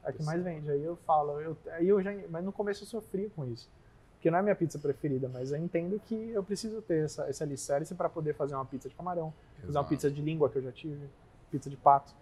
É 0.04 0.08
a 0.08 0.12
que 0.12 0.22
mais 0.22 0.42
vende. 0.42 0.70
Aí 0.70 0.82
eu 0.82 0.96
falo, 1.06 1.40
eu, 1.40 1.56
aí 1.72 1.88
eu 1.88 2.00
já, 2.02 2.10
mas 2.30 2.44
no 2.44 2.52
começo 2.52 2.84
eu 2.84 2.88
sofria 2.88 3.28
com 3.30 3.44
isso. 3.46 3.68
Porque 4.14 4.30
não 4.30 4.36
é 4.36 4.40
a 4.40 4.42
minha 4.42 4.54
pizza 4.54 4.78
preferida, 4.78 5.30
mas 5.32 5.50
eu 5.50 5.56
entendo 5.56 5.98
que 6.06 6.14
eu 6.30 6.42
preciso 6.44 6.82
ter 6.82 7.04
essa, 7.06 7.28
esse 7.30 7.42
alicerce 7.42 7.94
para 7.94 8.06
poder 8.08 8.34
fazer 8.34 8.54
uma 8.54 8.66
pizza 8.66 8.86
de 8.86 8.94
camarão, 8.94 9.32
fazer 9.56 9.66
uma 9.68 9.70
Exato. 9.70 9.88
pizza 9.88 10.10
de 10.10 10.20
língua 10.20 10.50
que 10.50 10.58
eu 10.58 10.62
já 10.62 10.70
tive, 10.72 11.08
pizza 11.50 11.68
de 11.70 11.76
pato. 11.76 12.14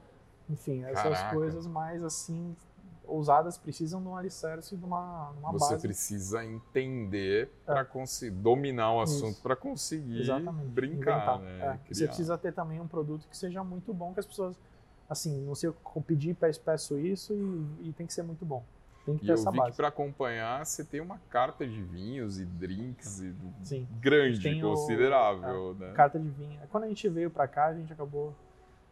Enfim, 0.49 0.83
essas 0.85 1.03
Caraca. 1.03 1.35
coisas 1.35 1.67
mais 1.67 2.03
assim, 2.03 2.57
ousadas, 3.05 3.59
precisam 3.59 4.01
de 4.01 4.09
um 4.09 4.17
alicerce, 4.17 4.77
de 4.77 4.85
uma, 4.85 5.31
uma 5.31 5.53
Você 5.53 5.73
base. 5.75 5.83
precisa 5.87 6.45
entender 6.45 7.51
para 7.67 7.85
conseguir 7.85 8.37
dominar 8.37 8.93
o 8.93 9.01
assunto 9.01 9.41
para 9.43 9.55
conseguir 9.57 10.21
Exatamente. 10.21 10.71
brincar, 10.71 11.39
né? 11.41 11.81
É, 11.89 11.95
Você 11.95 12.07
precisa 12.07 12.39
ter 12.39 12.53
também 12.53 12.81
um 12.81 12.89
produto 12.89 13.27
que 13.29 13.37
seja 13.37 13.63
muito 13.63 13.93
bom, 13.93 14.13
que 14.15 14.21
as 14.21 14.27
pessoas, 14.27 14.57
assim, 15.09 15.43
não 15.45 15.55
sei, 15.55 15.69
eu 15.71 16.03
pedir, 16.03 16.35
peço, 16.35 16.61
peço 16.61 16.99
isso 16.99 17.35
e, 17.35 17.89
e 17.89 17.93
tem 17.93 18.07
que 18.07 18.13
ser 18.15 18.23
muito 18.23 18.45
bom. 18.45 18.65
Tem 19.05 19.17
que 19.17 19.25
E 19.25 19.27
ter 19.27 19.33
eu 19.33 19.39
essa 19.39 19.51
vi 19.51 19.57
que 19.59 19.63
base. 19.65 19.77
para 19.77 19.89
acompanhar 19.89 20.65
você 20.67 20.85
tem 20.85 21.01
uma 21.01 21.19
carta 21.31 21.67
de 21.67 21.83
vinhos 21.83 22.39
e 22.39 22.45
drinks 22.45 23.21
e 23.21 23.35
grande, 24.01 24.41
Tem 24.43 24.63
o- 24.65 24.71
considerável, 24.71 25.75
né? 25.79 25.93
carta 25.95 26.19
de 26.19 26.29
vinho. 26.29 26.61
Quando 26.71 26.85
a 26.85 26.89
gente 26.89 27.09
veio 27.09 27.31
pra 27.31 27.49
cá, 27.49 27.67
a 27.67 27.75
gente 27.75 27.93
acabou. 27.93 28.35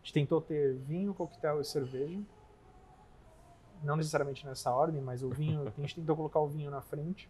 A 0.07 0.09
gente 0.09 0.15
tentou 0.15 0.41
ter 0.41 0.77
vinho, 0.77 1.13
coquetel 1.13 1.61
e 1.61 1.65
cerveja. 1.65 2.21
Não 3.83 3.97
necessariamente 3.97 4.47
nessa 4.47 4.73
ordem, 4.73 5.03
mas 5.03 5.21
o 5.25 5.29
vinho. 5.29 5.67
A 5.67 5.81
gente 5.81 5.97
tentou 5.97 6.15
colocar 6.15 6.39
o 6.39 6.47
vinho 6.47 6.71
na 6.71 6.81
frente. 6.81 7.29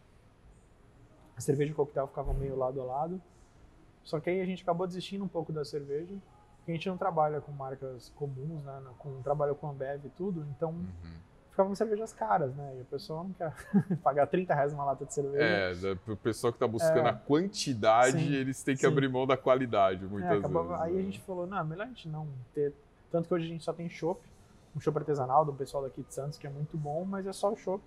A 1.34 1.40
cerveja 1.40 1.70
e 1.70 1.72
o 1.72 1.76
coquetel 1.76 2.06
ficavam 2.06 2.34
meio 2.34 2.54
lado 2.54 2.78
a 2.82 2.84
lado. 2.84 3.22
Só 4.04 4.20
que 4.20 4.28
aí 4.28 4.42
a 4.42 4.44
gente 4.44 4.62
acabou 4.62 4.86
desistindo 4.86 5.24
um 5.24 5.28
pouco 5.28 5.54
da 5.54 5.64
cerveja. 5.64 6.14
Porque 6.58 6.72
a 6.72 6.74
gente 6.74 6.86
não 6.86 6.98
trabalha 6.98 7.40
com 7.40 7.50
marcas 7.50 8.10
comuns, 8.10 8.62
né? 8.62 8.82
Com, 8.98 9.22
trabalha 9.22 9.54
com 9.54 9.70
Ambev 9.70 10.04
e 10.04 10.10
tudo. 10.10 10.46
Então 10.50 10.72
Uhum. 10.72 10.86
Ficavam 11.56 11.74
cervejas 11.74 12.12
caras, 12.12 12.54
né? 12.54 12.74
E 12.76 12.80
a 12.82 12.84
pessoa 12.84 13.22
não 13.24 13.32
quer 13.32 13.50
pagar 14.04 14.26
30 14.26 14.54
reais 14.54 14.74
uma 14.74 14.84
lata 14.84 15.06
de 15.06 15.14
cerveja. 15.14 15.42
É, 15.42 15.74
da- 15.74 15.96
pro 15.96 16.14
pessoal 16.14 16.52
que 16.52 16.58
tá 16.58 16.68
buscando 16.68 17.06
É. 17.06 17.10
a 17.10 17.14
quantidade, 17.14 18.18
Sim, 18.18 18.34
eles 18.34 18.62
têm 18.62 18.74
que 18.74 18.82
sim. 18.82 18.86
abrir 18.86 19.08
mão 19.08 19.26
da 19.26 19.38
qualidade, 19.38 20.04
muitas 20.04 20.30
É, 20.32 20.38
acabava- 20.38 20.68
vezes. 20.76 20.82
aí 20.82 20.92
né? 20.92 21.00
a 21.00 21.02
gente 21.04 21.20
falou, 21.22 21.46
não, 21.46 21.64
melhor 21.64 21.84
a 21.84 21.86
gente 21.86 22.08
não 22.10 22.28
ter. 22.54 22.74
Tanto 23.10 23.26
que 23.26 23.32
hoje 23.34 23.46
a 23.46 23.48
gente 23.48 23.64
só 23.64 23.72
tem 23.72 23.88
chopp, 23.88 24.20
um 24.76 24.80
chopp 24.80 24.98
artesanal 24.98 25.46
do 25.46 25.52
pessoal 25.54 25.82
daqui 25.82 26.02
de 26.02 26.12
Santos, 26.12 26.36
que 26.38 26.46
é 26.46 26.50
muito 26.50 26.76
bom, 26.76 27.06
mas 27.06 27.26
é 27.26 27.32
só 27.32 27.50
o 27.50 27.56
chopp. 27.56 27.82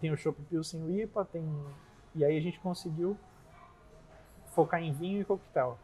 Tem 0.00 0.10
o 0.10 0.16
chopp 0.16 0.36
Pilsen 0.50 1.00
IPA, 1.02 1.24
tem. 1.26 1.44
E 2.12 2.24
aí 2.24 2.36
a 2.36 2.40
gente 2.40 2.58
conseguiu 2.58 3.16
focar 4.48 4.82
em 4.82 4.92
vinho 4.92 5.20
e 5.20 5.24
coquetel. 5.24 5.78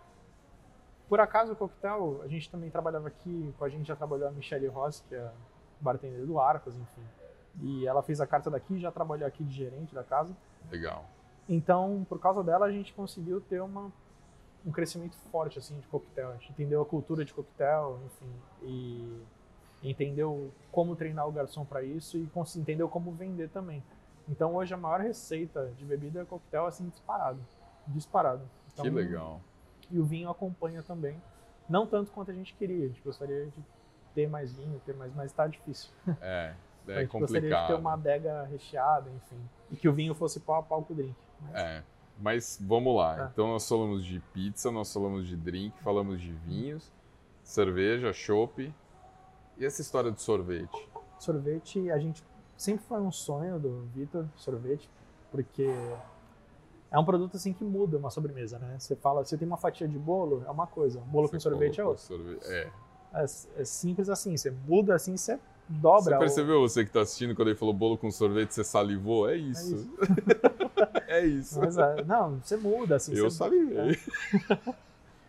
Por 1.09 1.21
acaso 1.21 1.53
o 1.53 1.57
coquetel, 1.57 2.21
a 2.25 2.27
gente 2.27 2.51
também 2.51 2.69
trabalhava 2.69 3.07
aqui, 3.07 3.55
com 3.57 3.65
a 3.65 3.69
gente 3.69 3.87
já 3.87 3.95
trabalhou 3.95 4.27
a 4.27 4.31
Michelle 4.33 4.67
Ross, 4.67 5.05
que 5.09 5.15
é 5.15 5.31
bartender 5.83 6.25
do 6.25 6.39
Arcos, 6.39 6.77
enfim. 6.77 7.03
E 7.61 7.87
ela 7.87 8.03
fez 8.03 8.21
a 8.21 8.27
carta 8.27 8.51
daqui, 8.51 8.79
já 8.79 8.91
trabalhou 8.91 9.27
aqui 9.27 9.45
de 9.45 9.55
gerente 9.55 9.95
da 9.95 10.03
casa. 10.03 10.35
Legal. 10.71 11.05
Então, 11.49 12.07
por 12.09 12.19
causa 12.19 12.43
dela, 12.43 12.67
a 12.67 12.73
gente 12.73 12.95
conseguiu 12.95 13.41
ter 13.41 13.61
uma, 13.61 13.93
um 14.65 14.71
crescimento 14.71 15.17
forte 15.31 15.59
assim 15.59 15.79
de 15.79 15.87
coquetel. 15.89 16.31
A 16.31 16.35
gente 16.35 16.53
entendeu 16.53 16.81
a 16.81 16.87
cultura 16.87 17.25
de 17.25 17.35
coquetel, 17.35 18.01
enfim, 18.07 18.33
e 18.63 19.23
entendeu 19.83 20.53
como 20.71 20.95
treinar 20.95 21.29
o 21.29 21.33
garçom 21.33 21.65
para 21.65 21.83
isso 21.83 22.17
e 22.17 22.31
entendeu 22.57 22.89
como 22.89 23.13
vender 23.13 23.49
também. 23.51 23.83
Então, 24.29 24.55
hoje 24.55 24.73
a 24.73 24.77
maior 24.77 25.01
receita 25.01 25.73
de 25.77 25.85
bebida 25.85 26.21
é 26.21 26.25
coquetel 26.25 26.67
assim 26.67 26.89
disparado, 26.89 27.41
disparado. 27.89 28.49
Então, 28.73 28.85
que 28.85 28.91
legal. 28.91 29.41
E 29.91 29.99
o 29.99 30.05
vinho 30.05 30.31
acompanha 30.31 30.83
também, 30.83 31.21
não 31.69 31.87
tanto 31.87 32.13
quanto 32.13 32.31
a 32.31 32.35
gente 32.35 32.55
queria. 32.55 32.87
A 32.87 32.89
gente 32.89 33.03
gostaria 33.03 33.47
de 33.47 33.65
ter 34.15 34.29
mais 34.29 34.53
vinho, 34.53 34.81
ter 34.85 34.95
mais, 34.95 35.15
mas 35.15 35.31
está 35.31 35.47
difícil. 35.47 35.91
É, 36.21 36.55
a 36.89 36.93
é 36.93 37.01
gente 37.03 37.13
gostaria 37.19 37.41
de 37.43 37.49
ter 37.49 37.55
complicado. 37.57 37.79
uma 37.79 37.93
adega 37.95 38.43
recheada, 38.45 39.11
enfim, 39.11 39.41
e 39.71 39.77
que 39.77 39.89
o 39.89 39.93
vinho 39.93 40.15
fosse 40.15 40.41
pau 40.41 40.57
a 40.57 40.63
pau 40.63 40.83
com 40.83 40.93
o 40.93 40.97
drink. 40.97 41.15
Mas- 41.41 41.55
É, 41.55 41.83
mas 42.19 42.59
vamos 42.61 42.95
lá. 42.97 43.25
É. 43.25 43.29
Então 43.33 43.49
nós 43.49 43.69
falamos 43.69 44.05
de 44.05 44.21
pizza, 44.33 44.71
nós 44.71 44.93
falamos 44.93 45.27
de 45.27 45.37
drink, 45.37 45.81
falamos 45.83 46.21
de 46.21 46.33
vinhos, 46.33 46.91
cerveja, 47.43 48.13
chopp. 48.13 48.73
E 49.59 49.65
essa 49.65 49.81
história 49.81 50.11
de 50.11 50.21
sorvete? 50.23 50.89
sorvete, 51.19 51.91
a 51.91 51.99
gente 51.99 52.25
sempre 52.57 52.85
foi 52.87 53.01
um 53.01 53.13
sonho 53.13 53.59
do 53.59 53.83
Vitor, 53.95 54.27
sorvete, 54.37 54.89
porque 55.31 55.69
é 56.91 56.99
um 56.99 57.05
produto 57.05 57.37
assim 57.37 57.53
que 57.53 57.63
muda 57.65 57.97
uma 57.97 58.11
sobremesa, 58.11 58.59
né? 58.59 58.77
Você 58.79 58.97
fala, 58.97 59.25
você 59.25 59.37
tem 59.39 59.47
uma 59.47 59.57
fatia 59.57 59.87
de 59.87 59.99
bolo, 59.99 60.43
é 60.47 60.51
uma 60.51 60.67
coisa, 60.67 60.99
um 61.01 61.05
bolo 61.05 61.29
com 61.29 61.35
Você 61.39 61.41
sorvete 61.41 61.81
é 61.81 61.85
outra. 61.85 62.03
sorvete- 62.03 62.45
É. 62.47 62.71
É, 63.15 63.25
é 63.25 63.65
simples 63.65 64.09
assim, 64.09 64.37
você 64.37 64.51
muda 64.67 64.95
assim, 64.95 65.17
você 65.17 65.39
dobra. 65.69 66.13
Você 66.13 66.17
o- 66.17 66.19
percebeu, 66.19 66.61
você 66.61 66.85
que 66.85 66.91
tá 66.91 67.01
assistindo, 67.03 67.35
quando 67.35 67.49
ele 67.49 67.59
falou 67.59 67.75
bolo 67.75 67.97
com 67.97 68.11
sorvete, 68.11 68.53
você 68.53 68.65
salivou? 68.65 69.29
É 69.29 69.37
isso. 69.37 69.75
isso. 69.75 69.91
É 71.07 71.27
isso. 71.27 71.61
Mas, 71.61 71.77
é, 71.77 72.03
não, 72.05 72.41
você 72.43 72.57
muda 72.57 72.97
assim. 72.97 73.15
Eu 73.15 73.31
você, 73.31 73.37
salivei. 73.37 73.99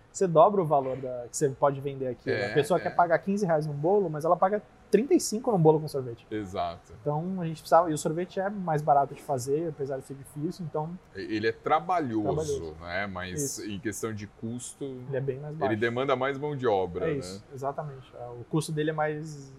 você 0.09 0.25
dobra 0.25 0.61
o 0.61 0.65
valor 0.65 0.95
da, 0.95 1.25
que 1.29 1.35
você 1.35 1.49
pode 1.49 1.81
vender 1.81 2.07
aqui. 2.07 2.31
É, 2.31 2.51
a 2.51 2.53
pessoa 2.53 2.79
é. 2.79 2.83
quer 2.83 2.95
pagar 2.95 3.19
15 3.19 3.45
reais 3.45 3.67
num 3.67 3.73
bolo, 3.73 4.09
mas 4.09 4.23
ela 4.23 4.37
paga 4.37 4.61
35 4.93 5.51
num 5.51 5.57
bolo 5.57 5.79
com 5.79 5.87
sorvete. 5.87 6.27
Exato. 6.29 6.93
Então 7.01 7.41
a 7.41 7.45
gente 7.47 7.57
precisava. 7.61 7.89
E 7.89 7.93
o 7.93 7.97
sorvete 7.97 8.39
é 8.39 8.47
mais 8.47 8.81
barato 8.83 9.15
de 9.15 9.21
fazer, 9.23 9.69
apesar 9.69 9.97
de 9.97 10.05
ser 10.05 10.13
difícil, 10.13 10.63
então 10.65 10.97
Ele 11.15 11.47
é 11.47 11.51
trabalhoso, 11.51 12.21
Trabalhoso. 12.23 12.75
né? 12.79 13.07
Mas 13.07 13.41
Isso. 13.41 13.65
em 13.69 13.79
questão 13.79 14.13
de 14.13 14.27
custo, 14.27 14.83
ele 14.85 15.17
é 15.17 15.19
bem 15.19 15.39
mais 15.39 15.55
baixo. 15.55 15.73
ele 15.73 15.79
demanda 15.81 16.15
mais 16.15 16.37
mão 16.37 16.55
de 16.55 16.67
obra, 16.67 17.05
É 17.09 17.13
né? 17.13 17.17
isso, 17.19 17.43
exatamente. 17.51 18.13
É, 18.15 18.25
O 18.39 18.43
custo 18.51 18.71
dele 18.71 18.91
é 18.91 18.93
mais 18.93 19.51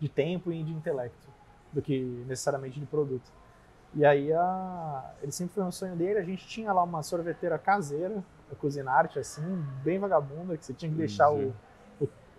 de 0.00 0.08
tempo 0.08 0.50
e 0.50 0.60
de 0.62 0.72
intelecto 0.72 1.28
do 1.72 1.80
que 1.80 2.00
necessariamente 2.26 2.80
de 2.80 2.86
produto. 2.86 3.30
E 3.94 4.04
aí 4.04 4.32
a... 4.32 5.14
ele 5.22 5.30
sempre 5.30 5.54
foi 5.54 5.62
um 5.62 5.70
sonho 5.72 5.94
dele. 5.94 6.18
A 6.18 6.24
gente 6.24 6.46
tinha 6.48 6.72
lá 6.72 6.82
uma 6.82 7.02
sorveteira 7.02 7.56
caseira, 7.58 8.24
a 8.50 8.54
Cuisinarte, 8.56 9.18
assim, 9.20 9.42
bem 9.84 9.98
vagabunda, 10.00 10.56
que 10.56 10.64
você 10.66 10.74
tinha 10.74 10.90
que 10.90 10.96
deixar 10.98 11.30
o, 11.30 11.54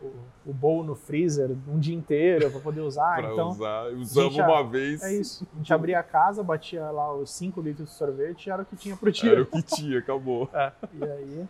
o, 0.01 0.49
o 0.49 0.53
bowl 0.53 0.83
no 0.83 0.95
freezer 0.95 1.49
um 1.67 1.79
dia 1.79 1.95
inteiro 1.95 2.49
para 2.51 2.59
poder 2.59 2.81
usar. 2.81 3.17
Pra 3.21 3.31
então 3.31 3.49
usar, 3.49 3.85
usamos 3.93 4.33
gente, 4.33 4.43
uma 4.45 4.63
vez, 4.63 5.03
é 5.03 5.13
isso. 5.13 5.47
A 5.53 5.57
gente 5.57 5.73
abria 5.73 5.99
a 5.99 6.03
casa, 6.03 6.43
batia 6.43 6.89
lá 6.91 7.13
os 7.13 7.31
5 7.31 7.61
litros 7.61 7.89
de 7.89 7.95
sorvete 7.95 8.47
e 8.47 8.51
era 8.51 8.61
o 8.63 8.65
que 8.65 8.75
tinha 8.75 8.95
pro 8.97 9.11
dia. 9.11 9.31
era 9.31 9.41
o 9.41 9.45
que 9.45 9.61
tinha, 9.61 9.99
acabou. 9.99 10.49
É, 10.53 10.71
e 10.93 11.03
aí. 11.03 11.47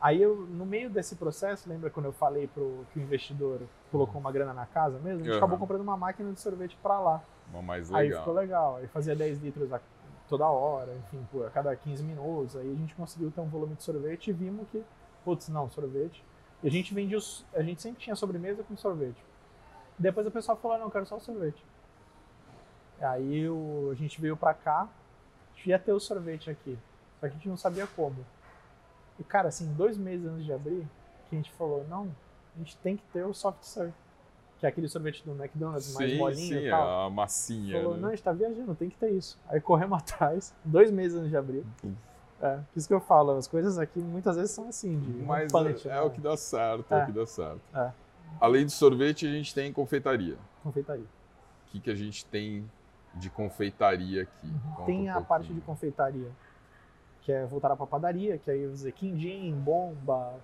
Aí 0.00 0.20
eu, 0.20 0.36
no 0.36 0.66
meio 0.66 0.90
desse 0.90 1.16
processo, 1.16 1.66
lembra 1.68 1.88
quando 1.88 2.06
eu 2.06 2.12
falei 2.12 2.46
pro 2.46 2.84
que 2.92 2.98
o 2.98 3.02
investidor 3.02 3.62
colocou 3.90 4.20
uma 4.20 4.30
grana 4.30 4.52
na 4.52 4.66
casa 4.66 4.98
mesmo? 4.98 5.20
A 5.20 5.22
gente 5.24 5.30
Uhum. 5.30 5.36
acabou 5.38 5.56
comprando 5.58 5.80
uma 5.80 5.96
máquina 5.96 6.30
de 6.30 6.40
sorvete 6.40 6.76
pra 6.82 7.00
lá. 7.00 7.22
Uma 7.50 7.62
mais 7.62 7.90
Aí 7.92 8.08
legal. 8.08 8.20
ficou 8.20 8.34
legal. 8.34 8.76
Aí 8.76 8.86
fazia 8.88 9.16
10 9.16 9.38
litros 9.42 9.72
a, 9.72 9.80
toda 10.28 10.46
hora, 10.46 10.94
enfim, 10.94 11.26
por, 11.32 11.46
a 11.46 11.50
cada 11.50 11.74
15 11.74 12.02
minutos. 12.04 12.54
Aí 12.54 12.70
a 12.70 12.74
gente 12.74 12.94
conseguiu 12.94 13.30
ter 13.30 13.40
um 13.40 13.48
volume 13.48 13.76
de 13.76 13.82
sorvete 13.82 14.28
e 14.28 14.32
vimos 14.34 14.66
que, 14.70 14.82
putz, 15.24 15.48
não, 15.48 15.70
sorvete. 15.70 16.22
E 16.64 16.66
a 16.66 16.70
gente 16.70 16.94
vendia 16.94 17.18
os, 17.18 17.44
A 17.54 17.62
gente 17.62 17.80
sempre 17.82 18.00
tinha 18.02 18.16
sobremesa 18.16 18.62
com 18.64 18.74
sorvete. 18.74 19.22
Depois 19.98 20.26
o 20.26 20.30
pessoal 20.30 20.56
falou, 20.56 20.78
não, 20.78 20.86
eu 20.86 20.90
quero 20.90 21.04
só 21.04 21.16
o 21.16 21.20
sorvete. 21.20 21.62
Aí 23.00 23.46
o, 23.48 23.90
a 23.92 23.94
gente 23.94 24.18
veio 24.18 24.34
pra 24.34 24.54
cá, 24.54 24.88
a 25.52 25.56
gente 25.56 25.68
ia 25.68 25.78
ter 25.78 25.92
o 25.92 26.00
sorvete 26.00 26.50
aqui. 26.50 26.78
Só 27.20 27.26
que 27.28 27.34
a 27.34 27.36
gente 27.36 27.48
não 27.48 27.56
sabia 27.56 27.86
como. 27.86 28.24
E 29.18 29.22
cara, 29.24 29.48
assim, 29.48 29.72
dois 29.74 29.98
meses 29.98 30.26
antes 30.26 30.44
de 30.46 30.52
abrir, 30.54 30.88
que 31.28 31.34
a 31.34 31.36
gente 31.36 31.52
falou, 31.52 31.84
não, 31.86 32.10
a 32.56 32.58
gente 32.58 32.76
tem 32.78 32.96
que 32.96 33.04
ter 33.12 33.24
o 33.24 33.34
soft 33.34 33.62
serve. 33.62 33.92
Que 34.58 34.64
é 34.64 34.68
aquele 34.70 34.88
sorvete 34.88 35.22
do 35.22 35.32
McDonald's, 35.32 35.94
mais 35.94 36.10
Sim, 36.12 36.16
molinho 36.16 36.60
sim, 36.60 36.66
e 36.66 36.70
tal. 36.70 37.06
a 37.06 37.10
massinha, 37.10 37.76
Falou, 37.76 37.94
né? 37.94 38.00
não, 38.00 38.08
a 38.08 38.12
gente 38.12 38.24
tá 38.24 38.32
viajando, 38.32 38.74
tem 38.74 38.88
que 38.88 38.96
ter 38.96 39.10
isso. 39.10 39.38
Aí 39.48 39.60
corremos 39.60 39.98
atrás, 40.02 40.54
dois 40.64 40.90
meses 40.90 41.18
antes 41.18 41.30
de 41.30 41.36
abrir. 41.36 41.64
É, 42.44 42.60
isso 42.76 42.86
que 42.86 42.92
eu 42.92 43.00
falo, 43.00 43.32
as 43.38 43.48
coisas 43.48 43.78
aqui 43.78 43.98
muitas 43.98 44.36
vezes 44.36 44.50
são 44.50 44.68
assim, 44.68 44.98
de 45.00 45.22
um 45.22 45.24
Mas 45.24 45.50
punch, 45.50 45.88
é, 45.88 45.92
né? 45.92 46.00
o 46.02 46.10
que 46.10 46.20
dá 46.20 46.36
certo, 46.36 46.92
é. 46.92 47.00
É. 47.00 47.02
o 47.02 47.06
que 47.06 47.12
dá 47.12 47.26
certo. 47.26 47.60
É. 47.74 47.90
Além 48.38 48.66
de 48.66 48.72
sorvete, 48.72 49.26
a 49.26 49.30
gente 49.30 49.54
tem 49.54 49.72
confeitaria. 49.72 50.36
confeitaria. 50.62 51.04
O 51.04 51.70
que, 51.70 51.80
que 51.80 51.90
a 51.90 51.94
gente 51.94 52.26
tem 52.26 52.70
de 53.14 53.30
confeitaria 53.30 54.22
aqui? 54.24 54.52
Conta 54.76 54.84
Tem 54.84 55.06
um 55.06 55.10
a 55.10 55.12
pouquinho. 55.14 55.24
parte 55.26 55.54
de 55.54 55.60
confeitaria, 55.62 56.28
que 57.22 57.32
é 57.32 57.46
voltar 57.46 57.74
pra 57.74 57.86
padaria, 57.86 58.36
que 58.36 58.50
aí 58.50 58.60
eu 58.60 58.72
usei 58.72 58.92
quindim, 58.92 59.54
bomba, 59.54 60.34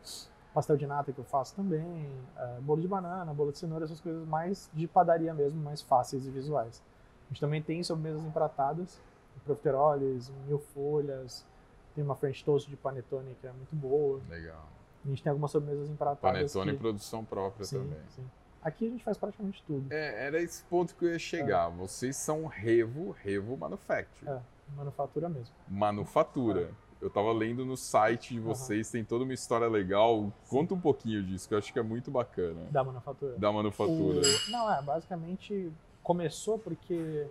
pastel 0.54 0.78
de 0.78 0.86
nata 0.86 1.12
que 1.12 1.18
eu 1.18 1.24
faço 1.24 1.54
também, 1.54 2.08
é, 2.38 2.60
bolo 2.60 2.80
de 2.80 2.88
banana, 2.88 3.34
bolo 3.34 3.52
de 3.52 3.58
cenoura, 3.58 3.84
essas 3.84 4.00
coisas 4.00 4.26
mais 4.26 4.70
de 4.72 4.86
padaria 4.86 5.34
mesmo, 5.34 5.62
mais 5.62 5.82
fáceis 5.82 6.24
e 6.26 6.30
visuais. 6.30 6.82
A 7.26 7.28
gente 7.28 7.40
também 7.42 7.60
tem 7.60 7.82
sobremesas 7.84 8.24
empratadas, 8.24 8.98
profiteroles, 9.44 10.32
mil 10.46 10.58
folhas, 10.58 11.44
tem 11.94 12.04
uma 12.04 12.14
French 12.14 12.44
Toast 12.44 12.68
de 12.68 12.76
panetone 12.76 13.36
que 13.40 13.46
é 13.46 13.52
muito 13.52 13.74
boa. 13.74 14.20
Legal. 14.28 14.68
A 15.04 15.08
gente 15.08 15.22
tem 15.22 15.30
algumas 15.30 15.50
sobremesas 15.50 15.88
empratadas 15.88 16.20
Panetone 16.52 16.72
que... 16.72 16.78
produção 16.78 17.24
própria 17.24 17.64
sim, 17.64 17.78
também. 17.78 17.98
sim. 18.10 18.24
Aqui 18.62 18.86
a 18.86 18.90
gente 18.90 19.02
faz 19.02 19.16
praticamente 19.16 19.62
tudo. 19.66 19.90
É, 19.90 20.26
era 20.26 20.40
esse 20.42 20.62
ponto 20.64 20.94
que 20.94 21.06
eu 21.06 21.12
ia 21.12 21.18
chegar. 21.18 21.68
Vocês 21.70 22.16
são 22.16 22.44
Revo, 22.46 23.10
Revo 23.22 23.56
Manufacturing. 23.56 24.30
É, 24.30 24.40
manufatura 24.76 25.28
mesmo. 25.30 25.54
Manufatura. 25.66 26.70
Eu 27.00 27.08
tava 27.08 27.32
lendo 27.32 27.64
no 27.64 27.78
site 27.78 28.34
de 28.34 28.40
vocês, 28.40 28.90
tem 28.90 29.02
toda 29.02 29.24
uma 29.24 29.32
história 29.32 29.66
legal. 29.66 30.30
Conta 30.50 30.74
um 30.74 30.80
pouquinho 30.80 31.22
disso, 31.24 31.48
que 31.48 31.54
eu 31.54 31.58
acho 31.58 31.72
que 31.72 31.78
é 31.78 31.82
muito 31.82 32.10
bacana. 32.10 32.66
Da 32.70 32.84
manufatura. 32.84 33.38
Da 33.38 33.50
manufatura. 33.50 34.20
O- 34.20 34.50
Não, 34.50 34.70
é, 34.70 34.82
basicamente 34.82 35.72
começou 36.02 36.58
porque 36.58 37.26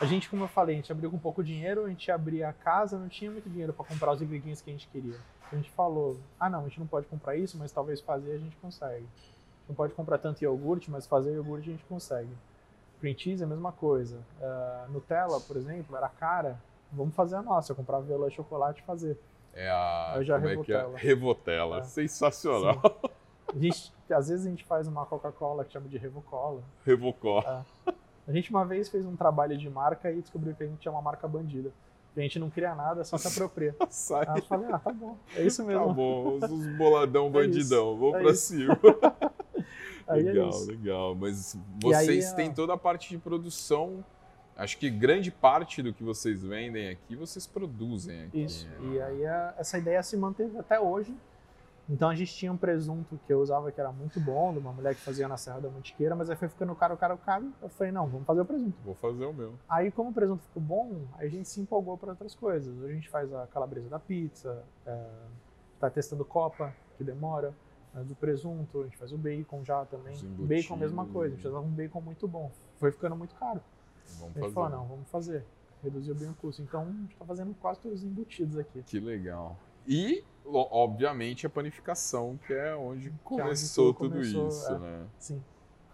a 0.00 0.04
gente, 0.04 0.28
como 0.28 0.44
eu 0.44 0.48
falei, 0.48 0.76
a 0.76 0.78
gente 0.78 0.92
abriu 0.92 1.10
com 1.10 1.18
pouco 1.18 1.42
dinheiro, 1.42 1.84
a 1.84 1.88
gente 1.88 2.10
abria 2.10 2.48
a 2.48 2.52
casa, 2.52 2.98
não 2.98 3.08
tinha 3.08 3.30
muito 3.30 3.48
dinheiro 3.48 3.72
para 3.72 3.84
comprar 3.84 4.12
os 4.12 4.22
ingredientes 4.22 4.60
que 4.60 4.70
a 4.70 4.72
gente 4.72 4.88
queria. 4.88 5.18
A 5.50 5.56
gente 5.56 5.70
falou, 5.70 6.18
ah 6.38 6.48
não, 6.48 6.60
a 6.60 6.62
gente 6.64 6.78
não 6.78 6.86
pode 6.86 7.06
comprar 7.06 7.36
isso, 7.36 7.56
mas 7.58 7.72
talvez 7.72 8.00
fazer 8.00 8.32
a 8.32 8.38
gente 8.38 8.56
consegue. 8.56 8.96
A 8.96 8.98
gente 8.98 9.68
não 9.68 9.74
pode 9.74 9.94
comprar 9.94 10.18
tanto 10.18 10.42
iogurte, 10.42 10.90
mas 10.90 11.06
fazer 11.06 11.32
iogurte 11.32 11.68
a 11.68 11.72
gente 11.72 11.84
consegue. 11.84 12.30
Cream 13.00 13.16
cheese 13.16 13.42
é 13.42 13.46
a 13.46 13.48
mesma 13.48 13.72
coisa. 13.72 14.18
Ah, 14.40 14.86
Nutella, 14.90 15.40
por 15.40 15.56
exemplo, 15.56 15.96
era 15.96 16.08
cara, 16.08 16.60
vamos 16.92 17.14
fazer 17.14 17.36
a 17.36 17.42
nossa, 17.42 17.72
eu 17.72 17.76
comprava 17.76 18.04
viola 18.04 18.28
de 18.28 18.36
chocolate 18.36 18.80
e 18.82 18.84
fazer. 18.84 19.18
É 19.54 19.68
a. 19.70 20.14
Eu 20.16 20.24
já 20.24 20.36
como 20.36 20.48
é 20.48 20.56
que 20.56 20.72
é? 20.72 20.76
Revotella. 20.76 20.98
Revotella. 20.98 21.78
É. 21.78 21.84
Sensacional. 21.84 22.80
A 23.54 23.58
gente, 23.58 23.92
às 24.10 24.28
vezes 24.28 24.46
a 24.46 24.50
gente 24.50 24.64
faz 24.64 24.86
uma 24.86 25.06
Coca-Cola 25.06 25.64
que 25.64 25.72
chama 25.72 25.88
de 25.88 25.96
Revocola. 25.96 26.62
Revocó. 26.84 27.64
A 28.28 28.32
gente 28.32 28.50
uma 28.50 28.64
vez 28.64 28.88
fez 28.88 29.04
um 29.06 29.16
trabalho 29.16 29.56
de 29.56 29.68
marca 29.70 30.12
e 30.12 30.20
descobriu 30.20 30.54
que 30.54 30.62
a 30.62 30.66
gente 30.66 30.86
é 30.86 30.90
uma 30.90 31.00
marca 31.02 31.26
bandida. 31.26 31.72
A 32.16 32.20
gente 32.20 32.38
não 32.38 32.50
cria 32.50 32.74
nada, 32.74 33.04
só 33.04 33.16
se 33.16 33.28
apropria. 33.28 33.74
Sai. 33.88 34.24
Aí 34.28 34.38
eu 34.40 34.44
falei, 34.44 34.68
ah, 34.72 34.78
tá 34.78 34.92
bom, 34.92 35.16
é 35.36 35.42
isso 35.46 35.64
mesmo. 35.64 35.86
Tá 35.86 35.92
bom, 35.92 36.38
os- 36.42 36.66
boladão 36.76 37.26
É 37.28 37.30
bandidão, 37.30 37.92
isso, 37.92 37.96
vamos 37.98 38.14
é 38.16 38.20
pra 38.22 38.30
isso. 38.32 38.46
cima. 38.46 38.78
Aí 40.08 40.20
é 40.26 40.32
legal, 40.32 40.58
legal. 40.64 41.14
Mas 41.14 41.54
E 41.54 41.58
aí, 41.94 42.04
vocês 42.06 42.32
a- 42.32 42.34
têm 42.34 42.52
toda 42.52 42.72
a 42.72 42.78
parte 42.78 43.08
de 43.10 43.18
produção. 43.18 44.04
Acho 44.56 44.76
que 44.78 44.90
grande 44.90 45.30
parte 45.30 45.82
do 45.82 45.92
que 45.92 46.02
vocês 46.02 46.42
vendem 46.42 46.88
aqui, 46.88 47.14
vocês 47.14 47.46
produzem 47.46 48.24
aqui. 48.24 48.42
Isso. 48.42 48.66
né? 48.80 48.94
E 48.94 49.00
aí 49.00 49.26
a- 49.26 49.54
essa 49.58 49.78
ideia 49.78 50.02
se 50.02 50.16
manteve 50.16 50.58
até 50.58 50.80
hoje. 50.80 51.14
Então 51.88 52.10
a 52.10 52.14
gente 52.14 52.34
tinha 52.34 52.52
um 52.52 52.56
presunto 52.56 53.18
que 53.26 53.32
eu 53.32 53.40
usava 53.40 53.72
que 53.72 53.80
era 53.80 53.90
muito 53.90 54.20
bom, 54.20 54.52
de 54.52 54.58
uma 54.58 54.72
mulher 54.72 54.94
que 54.94 55.00
fazia 55.00 55.26
na 55.26 55.38
Serra 55.38 55.60
da 55.60 55.70
Mantiqueira, 55.70 56.14
mas 56.14 56.28
aí 56.28 56.36
foi 56.36 56.48
ficando 56.48 56.74
caro, 56.74 56.96
caro, 56.98 57.16
caro. 57.16 57.50
Eu 57.62 57.68
falei, 57.70 57.90
não, 57.90 58.06
vamos 58.06 58.26
fazer 58.26 58.42
o 58.42 58.44
presunto. 58.44 58.76
Vou 58.84 58.94
fazer 58.94 59.24
o 59.24 59.32
meu. 59.32 59.54
Aí, 59.68 59.90
como 59.90 60.10
o 60.10 60.12
presunto 60.12 60.42
ficou 60.42 60.62
bom, 60.62 61.06
a 61.16 61.26
gente 61.26 61.48
se 61.48 61.60
empolgou 61.60 61.96
para 61.96 62.10
outras 62.10 62.34
coisas. 62.34 62.76
Hoje 62.76 62.92
a 62.92 62.94
gente 62.94 63.08
faz 63.08 63.32
a 63.32 63.46
calabresa 63.46 63.88
da 63.88 63.98
pizza, 63.98 64.62
é, 64.84 65.06
tá 65.80 65.88
testando 65.88 66.24
copa, 66.26 66.74
que 66.98 67.04
demora, 67.04 67.54
é, 67.94 68.00
do 68.04 68.14
presunto, 68.14 68.82
a 68.82 68.84
gente 68.84 68.98
faz 68.98 69.10
o 69.12 69.16
bacon 69.16 69.64
já 69.64 69.86
também. 69.86 70.14
Bacon, 70.46 70.76
mesma 70.76 71.06
coisa, 71.06 71.32
a 71.34 71.36
gente 71.36 71.48
usava 71.48 71.64
um 71.64 71.70
bacon 71.70 72.02
muito 72.02 72.28
bom. 72.28 72.50
Foi 72.76 72.92
ficando 72.92 73.16
muito 73.16 73.34
caro. 73.36 73.62
Vamos 74.18 74.22
A 74.22 74.26
gente 74.26 74.40
fazer. 74.40 74.54
falou, 74.54 74.70
não, 74.70 74.86
vamos 74.86 75.08
fazer. 75.08 75.44
Reduziu 75.82 76.14
bem 76.14 76.28
o 76.28 76.34
custo. 76.34 76.60
Então, 76.60 76.82
a 76.82 76.84
gente 76.86 77.16
tá 77.16 77.24
fazendo 77.24 77.54
quase 77.54 77.80
todos 77.80 78.00
os 78.00 78.04
embutidos 78.04 78.58
aqui. 78.58 78.82
Que 78.82 79.00
legal. 79.00 79.56
E, 79.86 80.22
obviamente, 80.52 81.46
a 81.46 81.50
panificação, 81.50 82.38
que 82.46 82.52
é 82.52 82.74
onde 82.74 83.08
onde 83.08 83.10
começou 83.22 83.94
tudo 83.94 84.10
começou, 84.10 84.48
isso, 84.48 84.72
é. 84.72 84.78
né? 84.78 85.06
Sim. 85.18 85.44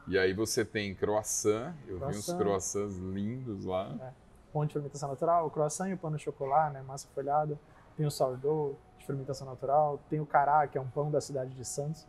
E 0.07 0.19
aí 0.19 0.35
você 0.35 0.65
tem 0.65 0.95
croissant, 0.95 1.75
eu 1.87 1.99
vi 1.99 2.05
uns 2.05 2.27
Croissant. 2.27 2.39
croissants 2.39 2.97
lindos 2.99 3.65
lá. 3.65 4.13
Pão 4.53 4.67
de 4.67 4.73
fermentação 4.73 5.09
natural, 5.09 5.47
o 5.47 5.51
croissant 5.51 5.89
e 5.89 5.95
o 5.95 5.99
pão 5.99 6.13
de 6.13 6.23
chocolate, 6.23 6.75
né? 6.75 6.83
Massa 6.83 7.09
folhada. 7.15 7.59
Tem 7.97 8.05
o 8.05 8.11
sourdough 8.11 8.77
de 8.99 9.07
fermentação 9.07 9.47
natural. 9.47 9.99
Tem 10.11 10.21
o 10.21 10.27
cará, 10.27 10.67
que 10.69 10.77
é 10.77 10.81
um 10.81 10.89
pão 10.89 11.11
da 11.11 11.21
cidade 11.21 11.51
de 11.55 11.65
Santos. 11.65 12.07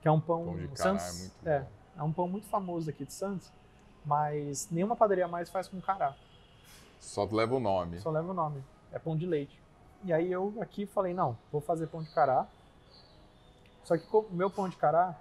Que 0.00 0.08
é 0.08 0.10
um 0.10 0.20
pão... 0.20 0.44
Pão 0.44 0.56
de 0.56 0.68
cará 0.68 0.98
Santos, 0.98 1.06
é 1.16 1.20
muito 1.20 1.48
é, 1.48 1.66
é 1.98 2.02
um 2.02 2.12
pão 2.12 2.28
muito 2.28 2.46
famoso 2.46 2.90
aqui 2.90 3.04
de 3.04 3.12
Santos. 3.12 3.50
Mas 4.04 4.68
nenhuma 4.70 4.94
padaria 4.94 5.26
mais 5.26 5.48
faz 5.48 5.68
com 5.68 5.80
cará. 5.80 6.14
Só 7.00 7.24
leva 7.24 7.54
o 7.54 7.60
nome. 7.60 7.98
Só 7.98 8.10
leva 8.10 8.30
o 8.30 8.34
nome. 8.34 8.62
É 8.92 8.98
pão 8.98 9.16
de 9.16 9.26
leite. 9.26 9.60
E 10.04 10.12
aí 10.12 10.30
eu 10.30 10.54
aqui 10.60 10.86
falei, 10.86 11.12
não, 11.12 11.36
vou 11.50 11.60
fazer 11.60 11.86
pão 11.88 12.02
de 12.02 12.10
cará. 12.10 12.46
Só 13.84 13.96
que 13.96 14.04
o 14.14 14.26
meu 14.30 14.50
pão 14.50 14.68
de 14.68 14.76
cará 14.76 15.16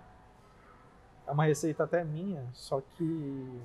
é 1.26 1.32
uma 1.32 1.46
receita 1.46 1.84
até 1.84 2.04
minha, 2.04 2.46
só 2.54 2.82
que 2.82 3.62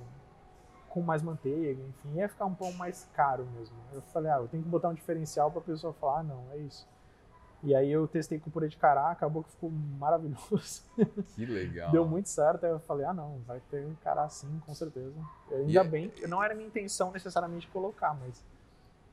com 0.89 1.01
mais 1.01 1.21
manteiga, 1.23 1.81
enfim, 1.81 2.13
ia 2.15 2.29
ficar 2.29 2.45
um 2.45 2.53
pão 2.53 2.71
mais 2.73 3.07
caro 3.15 3.45
mesmo. 3.57 3.75
Eu 3.93 4.01
falei, 4.13 4.31
ah, 4.31 4.37
eu 4.37 4.47
tenho 4.47 4.61
que 4.63 4.69
botar 4.69 4.89
um 4.89 4.93
diferencial 4.93 5.49
pra 5.51 5.59
pessoa 5.61 5.91
falar, 5.93 6.19
ah, 6.19 6.23
não, 6.23 6.43
é 6.51 6.57
isso. 6.57 6.87
E 7.63 7.73
aí 7.73 7.89
eu 7.89 8.07
testei 8.07 8.37
com 8.39 8.51
purê 8.51 8.67
de 8.67 8.75
cará, 8.77 9.09
acabou 9.09 9.43
que 9.43 9.49
ficou 9.51 9.71
maravilhoso. 9.71 10.83
Que 11.33 11.45
legal. 11.45 11.91
Deu 11.91 12.05
muito 12.05 12.27
certo, 12.29 12.65
aí 12.65 12.71
eu 12.71 12.79
falei, 12.79 13.05
ah 13.05 13.13
não, 13.13 13.39
vai 13.47 13.59
ter 13.71 13.85
um 13.85 13.95
cará 14.03 14.27
sim, 14.29 14.61
com 14.65 14.73
certeza. 14.75 15.15
Ainda 15.51 15.71
E 15.71 15.77
é- 15.77 15.83
bem, 15.83 16.11
não 16.27 16.43
era 16.43 16.53
minha 16.53 16.67
intenção 16.67 17.11
necessariamente 17.11 17.67
colocar, 17.69 18.13
mas 18.19 18.43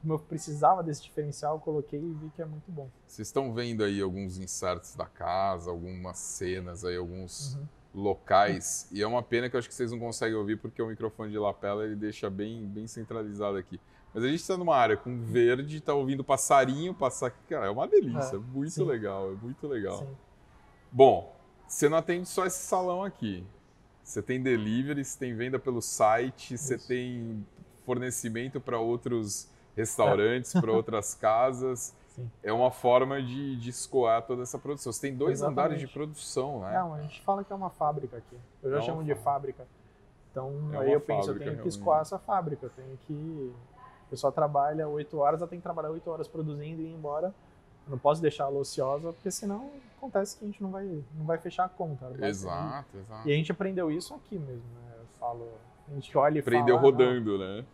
como 0.01 0.15
eu 0.15 0.19
precisava 0.19 0.83
desse 0.83 1.03
diferencial, 1.03 1.57
eu 1.57 1.61
coloquei 1.61 1.99
e 2.01 2.13
vi 2.15 2.31
que 2.35 2.41
é 2.43 2.45
muito 2.47 2.71
bom. 2.71 2.89
Vocês 3.07 3.29
estão 3.29 3.53
vendo 3.53 3.85
aí 3.85 4.01
alguns 4.01 4.39
inserts 4.39 4.95
da 4.95 5.07
casa, 5.07 5.71
algumas 5.71 6.19
cenas 6.19 6.85
aí, 6.85 6.97
alguns 6.97 7.55
Uhum. 7.55 7.67
locais. 8.03 8.89
E 8.93 9.03
é 9.03 9.07
uma 9.07 9.23
pena 9.23 9.51
que 9.51 9.57
eu 9.57 9.59
acho 9.59 9.69
que 9.69 9.75
vocês 9.75 9.91
não 9.91 9.99
conseguem 9.99 10.37
ouvir 10.37 10.57
porque 10.57 10.81
o 10.81 10.87
microfone 10.87 11.31
de 11.31 11.39
lapela 11.39 11.85
ele 11.85 11.97
deixa 11.97 12.31
bem, 12.31 12.65
bem 12.67 12.87
centralizado 12.87 13.57
aqui. 13.57 13.81
Mas 14.15 14.25
a 14.25 14.29
gente 14.29 14.41
está 14.41 14.57
numa 14.57 14.77
área 14.77 14.97
com 14.97 15.21
verde, 15.21 15.77
está 15.79 15.95
ouvindo 15.95 16.25
passarinho 16.25 16.93
passar. 16.95 17.31
Cara, 17.49 17.67
é 17.67 17.71
uma 17.71 17.87
delícia, 17.87 18.37
é, 18.37 18.39
muito 18.39 18.71
sim. 18.71 18.85
legal, 18.85 19.33
é 19.33 19.35
muito 19.35 19.67
legal. 19.69 19.99
Sim. 19.99 20.17
Bom, 20.91 21.37
você 21.69 21.89
não 21.89 21.99
atende 21.99 22.29
só 22.29 22.45
esse 22.47 22.59
salão 22.59 23.05
aqui. 23.05 23.45
Você 24.03 24.21
tem 24.21 24.43
delivery, 24.43 25.05
você 25.05 25.17
tem 25.19 25.35
venda 25.37 25.59
pelo 25.59 25.81
site, 25.81 26.55
Isso. 26.55 26.65
você 26.65 26.79
tem 26.79 27.47
fornecimento 27.85 28.61
para 28.61 28.79
outros 28.81 29.49
restaurantes, 29.81 30.53
para 30.53 30.71
outras 30.71 31.15
casas. 31.15 31.95
Sim. 32.15 32.31
É 32.43 32.53
uma 32.53 32.71
forma 32.71 33.23
de, 33.23 33.57
de 33.57 33.71
escoar 33.71 34.23
toda 34.23 34.43
essa 34.43 34.59
produção. 34.59 34.93
Você 34.93 35.01
tem 35.01 35.17
dois 35.17 35.39
Exatamente. 35.39 35.59
andares 35.59 35.81
de 35.81 35.89
produção, 35.89 36.61
né? 36.61 36.73
Não, 36.75 36.95
a 36.95 37.01
gente 37.03 37.21
fala 37.23 37.43
que 37.43 37.53
é 37.53 37.57
uma 37.57 37.71
fábrica 37.71 38.17
aqui. 38.17 38.37
Eu 38.63 38.71
já 38.71 38.79
é 38.79 38.83
chamo 38.83 39.03
de 39.03 39.15
fábrica. 39.15 39.67
Então, 40.31 40.53
é 40.73 40.79
aí 40.79 40.93
eu 40.93 41.01
penso, 41.01 41.31
eu 41.31 41.39
tenho 41.39 41.59
que 41.59 41.69
escoar 41.69 42.03
essa 42.03 42.19
fábrica. 42.19 42.67
Eu 42.67 42.71
tenho 42.71 42.99
que... 43.07 43.53
O 44.07 44.11
pessoal 44.11 44.33
trabalha 44.33 44.89
oito 44.89 45.19
horas, 45.19 45.41
ela 45.41 45.49
tem 45.49 45.59
que 45.59 45.63
trabalhar 45.63 45.91
oito 45.91 46.11
horas 46.11 46.29
produzindo 46.29 46.83
e 46.83 46.87
ir 46.87 46.93
embora. 46.93 47.29
Eu 47.87 47.93
não 47.93 47.99
posso 47.99 48.21
deixar 48.21 48.45
ela 48.45 48.59
ociosa, 48.59 49.13
porque 49.13 49.31
senão 49.31 49.71
acontece 49.97 50.37
que 50.37 50.45
a 50.45 50.47
gente 50.47 50.63
não 50.63 50.71
vai, 50.71 50.85
não 51.17 51.25
vai 51.25 51.39
fechar 51.39 51.65
a 51.65 51.69
conta. 51.69 52.11
Exato, 52.21 52.97
exato. 52.99 53.29
E 53.29 53.33
a 53.33 53.37
gente 53.37 53.51
aprendeu 53.51 53.91
isso 53.91 54.15
aqui 54.15 54.39
mesmo, 54.39 54.69
né? 54.75 54.95
Eu 54.99 55.07
falo... 55.19 55.49
A 55.89 55.95
gente 55.95 56.17
olha 56.17 56.37
e 56.37 56.41
Aprendeu 56.41 56.77
fala, 56.77 56.89
rodando, 56.89 57.39
né? 57.39 57.65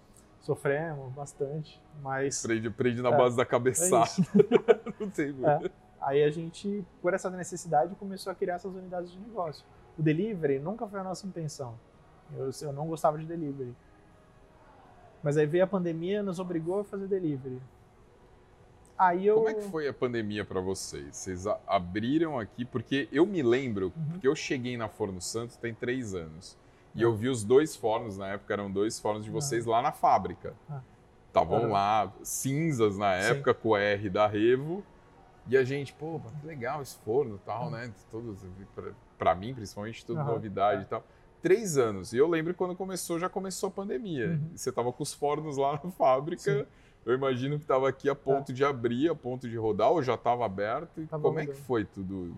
Sofremos 0.46 1.12
bastante, 1.12 1.82
mas... 2.00 2.40
Prende, 2.40 2.70
prende 2.70 3.02
na 3.02 3.08
é, 3.08 3.16
base 3.16 3.36
da 3.36 3.44
cabeçada. 3.44 4.06
É 4.68 4.92
não 5.00 5.10
tem 5.10 5.32
muito. 5.32 5.66
É. 5.66 5.70
Aí 6.00 6.22
a 6.22 6.30
gente, 6.30 6.86
por 7.02 7.12
essa 7.12 7.28
necessidade, 7.28 7.96
começou 7.96 8.30
a 8.30 8.34
criar 8.34 8.54
essas 8.54 8.72
unidades 8.72 9.10
de 9.10 9.18
negócio. 9.18 9.66
O 9.98 10.02
delivery 10.02 10.60
nunca 10.60 10.86
foi 10.86 11.00
a 11.00 11.02
nossa 11.02 11.26
intenção. 11.26 11.76
Eu, 12.32 12.48
eu 12.62 12.72
não 12.72 12.86
gostava 12.86 13.18
de 13.18 13.26
delivery. 13.26 13.74
Mas 15.20 15.36
aí 15.36 15.46
veio 15.46 15.64
a 15.64 15.66
pandemia, 15.66 16.22
nos 16.22 16.38
obrigou 16.38 16.78
a 16.78 16.84
fazer 16.84 17.08
delivery. 17.08 17.60
Aí 18.96 19.26
eu... 19.26 19.34
Como 19.34 19.48
é 19.48 19.54
que 19.54 19.68
foi 19.68 19.88
a 19.88 19.92
pandemia 19.92 20.44
para 20.44 20.60
vocês? 20.60 21.16
Vocês 21.16 21.44
abriram 21.66 22.38
aqui, 22.38 22.64
porque 22.64 23.08
eu 23.10 23.26
me 23.26 23.42
lembro, 23.42 23.86
uhum. 23.86 24.12
porque 24.12 24.28
eu 24.28 24.36
cheguei 24.36 24.76
na 24.76 24.88
Forno 24.88 25.20
Santos 25.20 25.56
tem 25.56 25.74
três 25.74 26.14
anos. 26.14 26.56
E 26.96 27.02
eu 27.02 27.14
vi 27.14 27.28
os 27.28 27.44
dois 27.44 27.76
fornos, 27.76 28.16
na 28.16 28.28
época 28.28 28.52
eram 28.52 28.70
dois 28.70 28.98
fornos 28.98 29.24
de 29.24 29.30
vocês 29.30 29.66
lá 29.66 29.82
na 29.82 29.92
fábrica. 29.92 30.54
Estavam 31.28 31.66
ah. 31.66 31.68
lá 31.68 32.12
cinzas 32.22 32.96
na 32.96 33.12
época 33.12 33.52
Sim. 33.52 33.58
com 33.62 33.68
o 33.68 33.76
R 33.76 34.08
da 34.08 34.26
Revo. 34.26 34.82
E 35.48 35.56
a 35.56 35.62
gente, 35.62 35.92
pô, 35.92 36.20
que 36.40 36.46
legal 36.46 36.82
esse 36.82 36.96
forno 36.96 37.36
e 37.36 37.46
tal, 37.46 37.70
né? 37.70 37.92
Todos, 38.10 38.44
para 39.16 39.34
mim, 39.34 39.54
principalmente, 39.54 40.04
tudo 40.04 40.18
uhum. 40.20 40.26
novidade 40.26 40.82
e 40.82 40.86
tal. 40.86 41.04
Três 41.42 41.76
anos. 41.76 42.12
E 42.12 42.16
eu 42.16 42.26
lembro 42.26 42.54
quando 42.54 42.74
começou, 42.74 43.18
já 43.18 43.28
começou 43.28 43.68
a 43.68 43.70
pandemia. 43.70 44.30
Uhum. 44.30 44.50
Você 44.56 44.72
tava 44.72 44.92
com 44.92 45.02
os 45.02 45.12
fornos 45.12 45.56
lá 45.56 45.78
na 45.84 45.90
fábrica. 45.90 46.42
Sim. 46.42 46.66
Eu 47.04 47.14
imagino 47.14 47.56
que 47.56 47.64
estava 47.64 47.88
aqui 47.88 48.08
a 48.08 48.14
ponto 48.16 48.50
é. 48.50 48.54
de 48.54 48.64
abrir, 48.64 49.08
a 49.08 49.14
ponto 49.14 49.48
de 49.48 49.56
rodar, 49.56 49.92
ou 49.92 50.02
já 50.02 50.14
estava 50.14 50.44
aberto. 50.44 51.00
E 51.00 51.06
como 51.06 51.38
é 51.38 51.46
que 51.46 51.54
foi 51.54 51.84
tudo? 51.84 52.34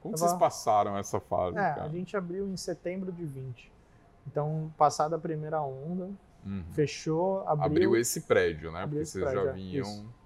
Como 0.00 0.14
tava... 0.14 0.28
vocês 0.28 0.38
passaram 0.38 0.96
essa 0.96 1.20
fase? 1.20 1.56
É, 1.58 1.74
cara? 1.74 1.84
a 1.84 1.88
gente 1.88 2.16
abriu 2.16 2.48
em 2.48 2.56
setembro 2.56 3.12
de 3.12 3.24
20. 3.24 3.70
Então, 4.26 4.72
passada 4.76 5.16
a 5.16 5.18
primeira 5.18 5.60
onda, 5.62 6.10
uhum. 6.44 6.64
fechou, 6.70 7.40
abriu... 7.46 7.66
Abriu 7.66 7.96
esse 7.96 8.22
prédio, 8.22 8.70
né? 8.72 8.86
Porque 8.86 9.04
vocês 9.04 9.24
prédio, 9.24 9.44
já 9.44 9.50
é, 9.50 9.52
vinham... 9.52 9.86
Isso. 9.86 10.20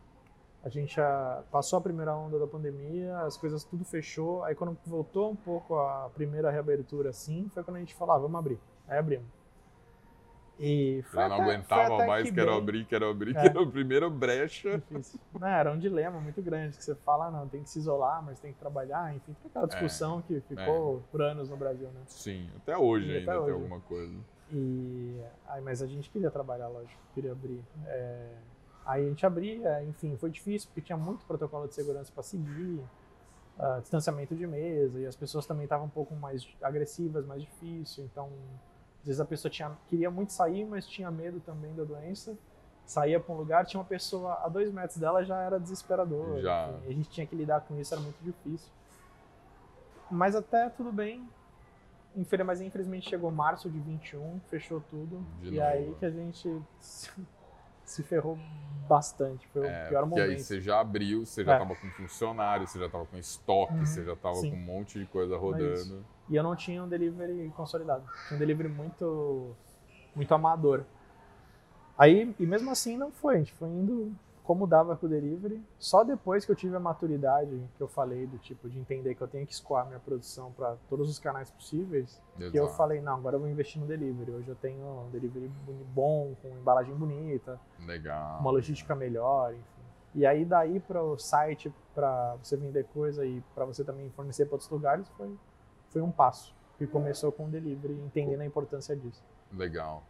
A 0.64 0.70
gente 0.70 0.96
já 0.96 1.42
passou 1.50 1.78
a 1.78 1.82
primeira 1.82 2.16
onda 2.16 2.38
da 2.38 2.46
pandemia, 2.46 3.18
as 3.18 3.36
coisas 3.36 3.64
tudo 3.64 3.84
fechou. 3.84 4.42
Aí 4.44 4.54
quando 4.54 4.78
voltou 4.86 5.30
um 5.30 5.36
pouco 5.36 5.78
a 5.78 6.10
primeira 6.14 6.50
reabertura 6.50 7.10
assim, 7.10 7.50
foi 7.52 7.62
quando 7.62 7.76
a 7.76 7.80
gente 7.80 7.94
falou, 7.94 8.14
ah, 8.14 8.18
vamos 8.18 8.38
abrir. 8.38 8.58
Aí 8.88 8.96
abrimos. 8.96 9.26
E 10.58 11.02
foi 11.08 11.20
Já 11.20 11.28
não 11.28 11.36
até, 11.36 11.44
aguentava 11.44 12.06
mais, 12.06 12.28
que 12.28 12.34
quero 12.34 12.54
abrir, 12.54 12.84
quero 12.84 13.08
abrir, 13.08 13.36
é. 13.36 13.40
que 13.40 13.48
era 13.48 13.62
a 13.62 13.66
primeira 13.66 14.08
brecha. 14.08 14.78
Difícil. 14.78 15.18
Não, 15.38 15.48
era 15.48 15.72
um 15.72 15.78
dilema 15.78 16.20
muito 16.20 16.40
grande, 16.40 16.76
que 16.76 16.84
você 16.84 16.94
fala, 16.94 17.26
ah, 17.26 17.30
não, 17.30 17.48
tem 17.48 17.62
que 17.62 17.70
se 17.70 17.80
isolar, 17.80 18.22
mas 18.22 18.38
tem 18.38 18.52
que 18.52 18.58
trabalhar, 18.58 19.14
enfim, 19.14 19.34
tem 19.42 19.50
aquela 19.50 19.64
é. 19.64 19.68
discussão 19.68 20.20
é. 20.20 20.22
que 20.22 20.40
ficou 20.42 20.98
é. 20.98 21.10
por 21.10 21.22
anos 21.22 21.50
no 21.50 21.56
Brasil, 21.56 21.88
né? 21.88 22.02
Sim, 22.06 22.48
até 22.56 22.76
hoje 22.76 23.06
e 23.08 23.16
ainda 23.16 23.32
até 23.32 23.40
hoje. 23.40 23.46
tem 23.46 23.54
alguma 23.54 23.80
coisa. 23.80 24.14
E, 24.52 25.20
aí, 25.48 25.60
mas 25.60 25.82
a 25.82 25.86
gente 25.86 26.08
queria 26.10 26.30
trabalhar, 26.30 26.68
lógico, 26.68 27.00
queria 27.14 27.32
abrir. 27.32 27.60
É, 27.86 28.28
aí 28.86 29.04
a 29.04 29.08
gente 29.08 29.26
abria, 29.26 29.82
enfim, 29.82 30.16
foi 30.16 30.30
difícil, 30.30 30.68
porque 30.68 30.82
tinha 30.82 30.98
muito 30.98 31.24
protocolo 31.26 31.66
de 31.66 31.74
segurança 31.74 32.12
para 32.12 32.22
seguir, 32.22 32.80
uh, 33.58 33.80
distanciamento 33.80 34.36
de 34.36 34.46
mesa, 34.46 35.00
e 35.00 35.06
as 35.06 35.16
pessoas 35.16 35.46
também 35.46 35.64
estavam 35.64 35.86
um 35.86 35.90
pouco 35.90 36.14
mais 36.14 36.46
agressivas, 36.62 37.26
mais 37.26 37.42
difícil, 37.42 38.04
então 38.04 38.30
às 39.04 39.06
vezes 39.06 39.20
a 39.20 39.24
pessoa 39.26 39.52
tinha, 39.52 39.70
queria 39.86 40.10
muito 40.10 40.32
sair, 40.32 40.64
mas 40.64 40.86
tinha 40.86 41.10
medo 41.10 41.38
também 41.38 41.74
da 41.74 41.84
doença. 41.84 42.34
Saía 42.86 43.20
para 43.20 43.34
um 43.34 43.36
lugar, 43.36 43.66
tinha 43.66 43.78
uma 43.78 43.86
pessoa 43.86 44.40
a 44.42 44.48
dois 44.48 44.72
metros 44.72 44.96
dela, 44.96 45.22
já 45.22 45.42
era 45.42 45.60
desesperador. 45.60 46.40
Já. 46.40 46.70
A 46.86 46.90
gente 46.90 47.10
tinha 47.10 47.26
que 47.26 47.36
lidar 47.36 47.60
com 47.60 47.78
isso, 47.78 47.92
era 47.92 48.02
muito 48.02 48.16
difícil. 48.22 48.70
Mas 50.10 50.34
até 50.34 50.70
tudo 50.70 50.90
bem. 50.90 51.28
Mas 52.46 52.62
infelizmente 52.62 53.10
chegou 53.10 53.30
março 53.30 53.68
de 53.68 53.78
21, 53.78 54.40
fechou 54.48 54.80
tudo. 54.88 55.26
De 55.42 55.48
e 55.48 55.50
novo. 55.56 55.66
aí 55.66 55.94
que 55.98 56.06
a 56.06 56.10
gente 56.10 56.62
se 57.84 58.02
ferrou 58.02 58.38
bastante. 58.88 59.46
Foi 59.48 59.66
é, 59.66 59.84
o 59.84 59.88
pior 59.90 60.06
momento. 60.06 60.30
E 60.30 60.34
aí 60.34 60.38
você 60.38 60.62
já 60.62 60.80
abriu, 60.80 61.26
você 61.26 61.44
já 61.44 61.54
estava 61.54 61.74
é. 61.74 61.76
com 61.76 61.90
funcionário, 61.90 62.66
você 62.66 62.78
já 62.78 62.86
estava 62.86 63.04
com 63.04 63.18
estoque, 63.18 63.74
uhum, 63.74 63.84
você 63.84 64.02
já 64.02 64.14
estava 64.14 64.40
com 64.40 64.46
um 64.46 64.56
monte 64.56 64.98
de 64.98 65.04
coisa 65.06 65.36
rodando. 65.36 66.02
E 66.28 66.36
eu 66.36 66.42
não 66.42 66.56
tinha 66.56 66.82
um 66.82 66.88
delivery 66.88 67.52
consolidado. 67.56 68.04
Tinha 68.28 68.36
um 68.36 68.38
delivery 68.38 68.68
muito, 68.68 69.54
muito 70.14 70.34
amador. 70.34 70.84
Aí, 71.96 72.34
e 72.38 72.46
mesmo 72.46 72.70
assim 72.70 72.96
não 72.96 73.12
foi, 73.12 73.36
a 73.36 73.38
gente 73.38 73.52
foi 73.52 73.68
indo 73.68 74.14
como 74.44 74.66
dava 74.66 74.94
com 74.94 75.06
o 75.06 75.08
delivery. 75.08 75.60
Só 75.78 76.04
depois 76.04 76.44
que 76.44 76.52
eu 76.52 76.56
tive 76.56 76.76
a 76.76 76.80
maturidade 76.80 77.50
que 77.76 77.82
eu 77.82 77.88
falei 77.88 78.26
do 78.26 78.38
tipo 78.38 78.68
de 78.68 78.78
entender 78.78 79.14
que 79.14 79.22
eu 79.22 79.26
tenho 79.26 79.46
que 79.46 79.54
escoar 79.54 79.86
minha 79.86 79.98
produção 79.98 80.52
para 80.52 80.76
todos 80.88 81.08
os 81.08 81.18
canais 81.18 81.50
possíveis, 81.50 82.20
Exato. 82.36 82.52
que 82.52 82.58
eu 82.58 82.68
falei, 82.68 83.00
não, 83.00 83.14
agora 83.14 83.36
eu 83.36 83.40
vou 83.40 83.48
investir 83.48 83.80
no 83.80 83.86
delivery. 83.86 84.32
Hoje 84.32 84.48
eu 84.48 84.54
tenho 84.54 84.84
um 84.84 85.10
delivery 85.10 85.50
bom, 85.94 86.34
com 86.42 86.48
embalagem 86.48 86.94
bonita, 86.94 87.58
legal, 87.86 88.38
uma 88.38 88.50
logística 88.50 88.94
melhor, 88.94 89.54
enfim. 89.54 89.64
E 90.14 90.26
aí 90.26 90.44
daí 90.44 90.78
para 90.78 91.02
o 91.02 91.18
site, 91.18 91.72
para 91.94 92.36
você 92.36 92.56
vender 92.56 92.84
coisa 92.92 93.24
e 93.24 93.42
para 93.54 93.64
você 93.64 93.82
também 93.82 94.10
fornecer 94.10 94.44
para 94.44 94.54
outros 94.54 94.70
lugares, 94.70 95.08
foi 95.16 95.34
foi 95.94 96.02
um 96.02 96.10
passo 96.10 96.52
que 96.76 96.86
começou 96.88 97.30
com 97.30 97.46
o 97.46 97.48
delivery, 97.48 97.94
entendendo 97.94 98.40
a 98.40 98.44
importância 98.44 98.96
disso. 98.96 99.22
Legal. 99.52 100.02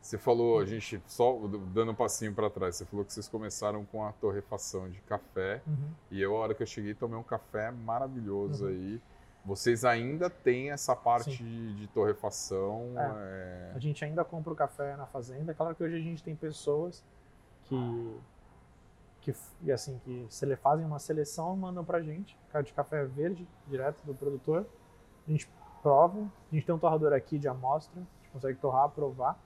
Você 0.00 0.16
falou, 0.16 0.60
a 0.60 0.64
gente 0.64 1.02
só 1.06 1.38
dando 1.74 1.92
um 1.92 1.94
passinho 1.94 2.32
para 2.32 2.48
trás, 2.48 2.76
você 2.76 2.86
falou 2.86 3.04
que 3.04 3.12
vocês 3.12 3.28
começaram 3.28 3.84
com 3.84 4.02
a 4.04 4.12
torrefação 4.12 4.88
de 4.88 5.00
café 5.02 5.60
uhum. 5.66 5.90
e 6.10 6.22
eu, 6.22 6.34
a 6.36 6.40
hora 6.40 6.54
que 6.54 6.62
eu 6.62 6.66
cheguei, 6.66 6.94
tomei 6.94 7.18
um 7.18 7.22
café 7.22 7.70
maravilhoso 7.70 8.64
uhum. 8.64 8.70
aí. 8.70 9.02
Vocês 9.44 9.84
ainda 9.84 10.30
têm 10.30 10.70
essa 10.70 10.96
parte 10.96 11.36
de, 11.36 11.74
de, 11.74 11.86
torrefação? 11.88 12.94
É. 12.96 13.70
É... 13.70 13.72
A 13.74 13.78
gente 13.78 14.04
ainda 14.04 14.24
compra 14.24 14.52
o 14.52 14.56
café 14.56 14.96
na 14.96 15.06
fazenda. 15.06 15.54
Claro 15.54 15.74
que 15.74 15.84
hoje 15.84 15.96
a 15.96 16.00
gente 16.00 16.22
tem 16.22 16.34
pessoas 16.34 17.04
que, 17.64 18.16
que 19.20 19.34
e 19.62 19.70
assim, 19.70 20.00
que 20.04 20.26
fazem 20.56 20.86
uma 20.86 20.98
seleção 20.98 21.54
e 21.54 21.58
mandam 21.58 21.84
para 21.84 21.98
a 21.98 22.02
gente, 22.02 22.36
de 22.64 22.72
café 22.72 23.04
verde, 23.04 23.46
direto 23.68 24.04
do 24.04 24.14
produtor 24.14 24.66
a 25.26 25.30
gente 25.30 25.48
prova, 25.82 26.18
a 26.50 26.54
gente 26.54 26.66
tem 26.66 26.74
um 26.74 26.78
torrador 26.78 27.12
aqui 27.12 27.38
de 27.38 27.48
amostra, 27.48 27.94
a 27.96 28.22
gente 28.22 28.32
consegue 28.32 28.58
torrar, 28.58 28.88
provar, 28.88 29.38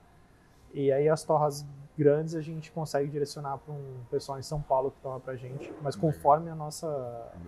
e 0.73 0.91
aí 0.91 1.09
as 1.09 1.23
torras 1.23 1.65
grandes 1.97 2.35
a 2.35 2.41
gente 2.41 2.71
consegue 2.71 3.09
direcionar 3.09 3.57
para 3.57 3.73
um 3.73 4.03
pessoal 4.09 4.39
em 4.39 4.41
São 4.41 4.61
Paulo 4.61 4.91
que 4.91 4.99
torra 5.01 5.19
para 5.19 5.33
a 5.33 5.35
gente, 5.35 5.71
mas 5.81 5.95
conforme 5.95 6.49
a 6.49 6.55
nossa, 6.55 6.87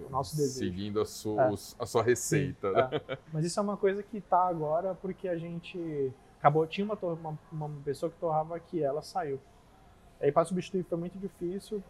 o 0.06 0.10
nosso 0.10 0.36
desejo. 0.36 0.72
Seguindo 0.72 1.02
a 1.02 1.06
sua, 1.06 1.44
é. 1.44 1.54
a 1.80 1.86
sua 1.86 2.04
receita. 2.04 2.68
Sim, 2.68 2.76
né? 2.76 2.90
é. 3.08 3.18
Mas 3.32 3.46
isso 3.46 3.60
é 3.60 3.64
uma 3.64 3.78
coisa 3.78 4.04
que 4.04 4.18
está 4.18 4.48
agora 4.48 4.94
porque 4.96 5.28
a 5.28 5.38
gente 5.38 6.12
acabou, 6.40 6.68
tinha 6.68 6.86
uma, 6.86 6.98
uma, 7.02 7.40
uma 7.52 7.70
pessoa 7.84 8.12
que 8.12 8.18
torrava 8.18 8.56
aqui, 8.56 8.84
ela 8.84 9.02
saiu. 9.02 9.40
Aí 10.22 10.32
para 10.32 10.46
substituir 10.46 10.84
foi 10.84 10.98
muito 10.98 11.18
difícil, 11.18 11.82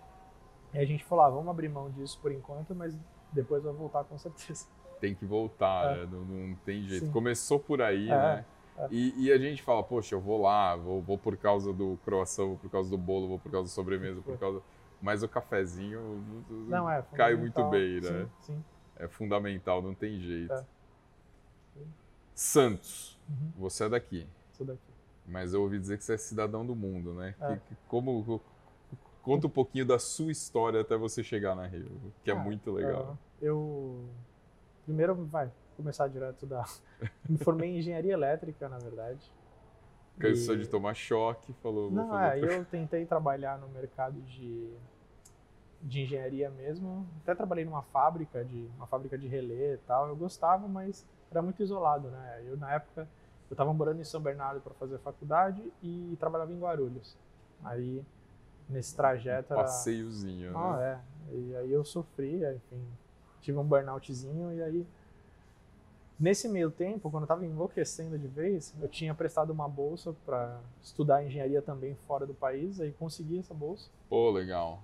e 0.73 0.77
a 0.77 0.85
gente 0.85 1.03
falou, 1.03 1.25
ah, 1.25 1.29
vamos 1.29 1.49
abrir 1.49 1.69
mão 1.69 1.89
disso 1.91 2.19
por 2.21 2.31
enquanto, 2.31 2.73
mas 2.73 2.95
depois 3.31 3.63
vai 3.63 3.73
voltar 3.73 4.03
com 4.03 4.17
certeza 4.17 4.67
tem 5.03 5.13
que 5.13 5.25
voltar, 5.25 5.97
é. 5.97 6.05
né? 6.05 6.09
não, 6.09 6.23
não, 6.23 6.55
tem 6.63 6.87
jeito. 6.87 7.07
Sim. 7.07 7.11
Começou 7.11 7.59
por 7.59 7.81
aí, 7.81 8.09
é. 8.09 8.15
né? 8.15 8.45
É. 8.77 8.87
E, 8.89 9.25
e, 9.25 9.31
a 9.33 9.37
gente 9.37 9.61
fala, 9.61 9.83
poxa, 9.83 10.15
eu 10.15 10.21
vou 10.21 10.41
lá, 10.41 10.77
vou, 10.77 11.01
vou 11.01 11.17
por 11.17 11.35
causa 11.35 11.73
do 11.73 11.99
croissant, 12.05 12.47
vou 12.47 12.57
por 12.57 12.71
causa 12.71 12.89
do 12.89 12.97
bolo, 12.97 13.27
vou 13.27 13.37
por 13.37 13.51
causa 13.51 13.67
da 13.67 13.73
sobremesa, 13.73 14.21
por 14.21 14.37
causa. 14.37 14.61
Mas 15.01 15.21
o 15.21 15.27
cafezinho 15.27 16.23
não, 16.69 16.89
é, 16.89 17.03
cai 17.13 17.35
muito 17.35 17.61
bem, 17.65 17.99
né? 17.99 18.29
Sim, 18.39 18.53
sim. 18.53 18.63
É 18.95 19.05
fundamental, 19.09 19.81
não 19.81 19.93
tem 19.93 20.17
jeito. 20.17 20.53
É. 20.53 20.63
Santos, 22.33 23.19
uhum. 23.27 23.51
você 23.57 23.83
é 23.83 23.89
daqui. 23.89 24.25
Sou 24.53 24.65
daqui. 24.65 24.79
Mas 25.27 25.53
eu 25.53 25.61
ouvi 25.61 25.79
dizer 25.79 25.97
que 25.97 26.05
você 26.05 26.13
é 26.13 26.17
cidadão 26.17 26.65
do 26.65 26.75
mundo, 26.75 27.13
né? 27.13 27.35
É. 27.41 27.47
Que, 27.47 27.59
que, 27.59 27.75
como, 27.89 28.41
conta 29.21 29.47
um 29.47 29.49
pouquinho 29.49 29.85
da 29.85 29.99
sua 29.99 30.31
história 30.31 30.79
até 30.79 30.95
você 30.95 31.21
chegar 31.21 31.55
na 31.55 31.67
Rio, 31.67 31.91
que 32.23 32.31
é 32.31 32.33
ah, 32.33 32.39
muito 32.39 32.71
legal. 32.71 33.17
eu 33.41 34.09
Primeiro, 34.85 35.15
vai 35.25 35.51
começar 35.75 36.07
direto 36.07 36.45
da. 36.45 36.65
Me 37.27 37.37
formei 37.37 37.69
em 37.69 37.79
engenharia 37.79 38.13
elétrica, 38.13 38.67
na 38.69 38.77
verdade. 38.77 39.31
Cansou 40.19 40.55
e... 40.55 40.59
de 40.59 40.67
tomar 40.67 40.93
choque, 40.93 41.53
falou. 41.61 41.91
Não, 41.91 42.17
é, 42.19 42.39
eu 42.39 42.65
tentei 42.65 43.05
trabalhar 43.05 43.57
no 43.57 43.67
mercado 43.69 44.21
de, 44.21 44.69
de 45.81 46.01
engenharia 46.01 46.49
mesmo. 46.49 47.07
Até 47.21 47.33
trabalhei 47.33 47.65
numa 47.65 47.81
fábrica 47.81 48.43
de 48.43 48.69
uma 48.77 48.87
fábrica 48.87 49.17
de 49.17 49.27
relé 49.27 49.73
e 49.73 49.77
tal. 49.87 50.07
Eu 50.07 50.15
gostava, 50.15 50.67
mas 50.67 51.05
era 51.31 51.41
muito 51.41 51.61
isolado, 51.63 52.09
né? 52.09 52.43
Eu 52.45 52.57
na 52.57 52.73
época 52.73 53.07
eu 53.49 53.53
estava 53.53 53.73
morando 53.73 53.99
em 54.01 54.03
São 54.03 54.21
Bernardo 54.21 54.61
para 54.61 54.73
fazer 54.75 54.97
faculdade 54.99 55.61
e 55.81 56.15
trabalhava 56.19 56.51
em 56.51 56.59
Guarulhos. 56.59 57.17
Aí 57.63 58.03
nesse 58.69 58.95
trajeto 58.95 59.53
um 59.53 59.57
era 59.57 59.63
passeiozinho, 59.63 60.57
ah, 60.57 60.77
né? 60.77 61.01
é. 61.31 61.35
E 61.35 61.55
aí 61.55 61.71
eu 61.71 61.83
sofri, 61.83 62.45
enfim, 62.45 62.85
tive 63.43 63.57
um 63.59 63.63
burnoutzinho 63.63 64.51
e 64.53 64.63
aí 64.63 64.87
Nesse 66.19 66.47
meio 66.47 66.69
tempo, 66.69 67.09
quando 67.09 67.23
eu 67.23 67.25
estava 67.25 67.45
enlouquecendo 67.45 68.17
de 68.17 68.27
vez, 68.27 68.73
eu 68.81 68.87
tinha 68.87 69.13
prestado 69.13 69.49
uma 69.49 69.67
bolsa 69.67 70.15
para 70.25 70.59
estudar 70.81 71.25
engenharia 71.25 71.61
também 71.61 71.95
fora 72.07 72.25
do 72.25 72.33
país, 72.33 72.79
aí 72.79 72.91
consegui 72.93 73.39
essa 73.39 73.53
bolsa. 73.53 73.89
Pô, 74.07 74.29
legal. 74.29 74.81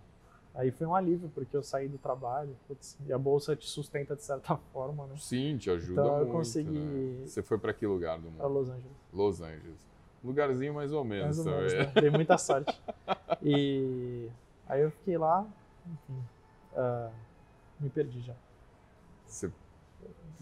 Aí 0.56 0.72
foi 0.72 0.88
um 0.88 0.96
alívio, 0.96 1.32
porque 1.34 1.56
eu 1.56 1.62
saí 1.62 1.88
do 1.88 1.98
trabalho, 1.98 2.54
putz, 2.68 2.98
e 3.06 3.14
a 3.14 3.18
bolsa 3.18 3.56
te 3.56 3.68
sustenta 3.68 4.16
de 4.16 4.24
certa 4.24 4.58
forma, 4.74 5.06
né? 5.06 5.16
Sim, 5.18 5.56
te 5.58 5.70
ajuda 5.70 6.02
então, 6.02 6.16
muito. 6.18 6.28
eu 6.28 6.34
consegui. 6.34 6.78
Né? 6.78 7.28
Você 7.28 7.44
foi 7.44 7.58
para 7.58 7.74
que 7.74 7.86
lugar 7.86 8.18
do 8.18 8.26
mundo? 8.26 8.38
Para 8.38 8.48
Los 8.48 8.70
Angeles. 8.70 8.98
Los 9.14 9.42
Angeles. 9.42 9.88
Lugarzinho 10.22 10.74
mais 10.74 10.92
ou 10.92 11.06
menos. 11.06 11.38
Mais 11.38 11.48
ou 11.48 11.56
menos, 11.56 11.74
né? 11.74 11.86
Dei 12.02 12.10
muita 12.10 12.38
sorte. 12.38 12.78
E 13.42 14.28
aí 14.68 14.82
eu 14.82 14.92
fiquei 14.92 15.18
lá, 15.18 15.48
enfim, 15.86 16.22
uh, 16.74 17.10
me 17.80 17.90
perdi 17.90 18.20
já. 18.20 18.36
Você 19.30 19.52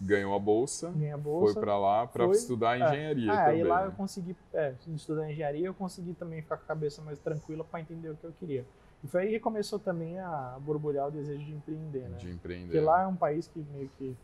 ganhou 0.00 0.34
a 0.34 0.38
bolsa, 0.38 0.88
a 0.88 1.16
bolsa 1.16 1.54
foi 1.54 1.62
para 1.62 1.78
lá 1.78 2.06
para 2.06 2.26
estudar 2.26 2.78
é. 2.78 2.84
engenharia 2.84 3.32
ah, 3.32 3.36
também. 3.36 3.62
Aí 3.62 3.64
lá 3.64 3.84
eu 3.84 3.92
consegui, 3.92 4.36
é, 4.54 4.74
estudar 4.94 5.30
engenharia, 5.30 5.66
eu 5.66 5.74
consegui 5.74 6.14
também 6.14 6.40
ficar 6.40 6.56
com 6.56 6.64
a 6.64 6.66
cabeça 6.66 7.02
mais 7.02 7.18
tranquila 7.18 7.64
para 7.64 7.80
entender 7.80 8.10
o 8.10 8.16
que 8.16 8.24
eu 8.24 8.32
queria. 8.38 8.64
E 9.02 9.08
foi 9.08 9.22
aí 9.22 9.28
que 9.30 9.40
começou 9.40 9.78
também 9.78 10.18
a 10.18 10.56
borbulhar 10.60 11.08
o 11.08 11.10
desejo 11.10 11.44
de 11.44 11.52
empreender, 11.52 12.08
né? 12.08 12.16
De 12.16 12.30
empreender. 12.30 12.66
Porque 12.66 12.80
lá 12.80 13.02
é 13.02 13.06
um 13.06 13.16
país 13.16 13.46
que 13.48 13.64
meio 13.72 13.88
que 13.98 14.16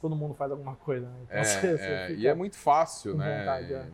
todo 0.00 0.14
mundo 0.14 0.34
faz 0.34 0.50
alguma 0.50 0.76
coisa, 0.76 1.06
né? 1.06 1.20
Então, 1.24 1.36
é, 1.36 1.44
você, 1.44 1.76
você 1.78 1.84
é, 1.84 2.12
e 2.12 2.26
é 2.26 2.34
muito 2.34 2.56
fácil, 2.56 3.16
né? 3.16 3.40
Vontade, 3.40 3.74
é. 3.74 3.88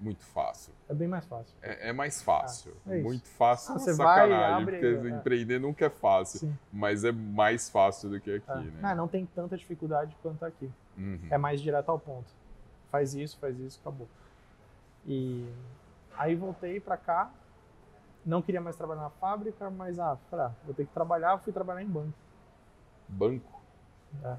Muito 0.00 0.24
fácil. 0.24 0.72
É 0.88 0.94
bem 0.94 1.08
mais 1.08 1.24
fácil. 1.26 1.56
É, 1.60 1.88
é 1.88 1.92
mais 1.92 2.22
fácil. 2.22 2.72
Ah, 2.86 2.94
é 2.94 3.02
muito 3.02 3.28
fácil. 3.28 3.74
Ah, 3.74 3.78
você 3.78 3.94
sacanagem, 3.94 4.36
vai, 4.36 4.52
abre, 4.52 4.78
porque 4.78 5.08
empreender 5.08 5.58
nunca 5.58 5.86
é 5.86 5.90
fácil. 5.90 6.40
Sim. 6.40 6.58
Mas 6.72 7.02
é 7.04 7.10
mais 7.10 7.68
fácil 7.68 8.10
do 8.10 8.20
que 8.20 8.36
aqui, 8.36 8.50
é. 8.50 8.60
né? 8.60 8.80
Ah, 8.82 8.94
não 8.94 9.08
tem 9.08 9.26
tanta 9.26 9.56
dificuldade 9.56 10.16
quanto 10.22 10.44
aqui. 10.44 10.70
Uhum. 10.96 11.26
É 11.30 11.36
mais 11.36 11.60
direto 11.60 11.88
ao 11.88 11.98
ponto. 11.98 12.30
Faz 12.92 13.14
isso, 13.14 13.36
faz 13.38 13.58
isso, 13.58 13.80
acabou. 13.80 14.08
E 15.04 15.52
aí 16.16 16.36
voltei 16.36 16.78
para 16.78 16.96
cá. 16.96 17.30
Não 18.24 18.40
queria 18.40 18.60
mais 18.60 18.76
trabalhar 18.76 19.02
na 19.02 19.10
fábrica, 19.10 19.68
mas 19.68 19.98
ah, 19.98 20.16
pra, 20.30 20.52
vou 20.64 20.74
ter 20.74 20.86
que 20.86 20.92
trabalhar, 20.92 21.38
fui 21.38 21.52
trabalhar 21.52 21.82
em 21.82 21.88
banco. 21.88 22.14
Banco? 23.08 23.60
É 24.22 24.36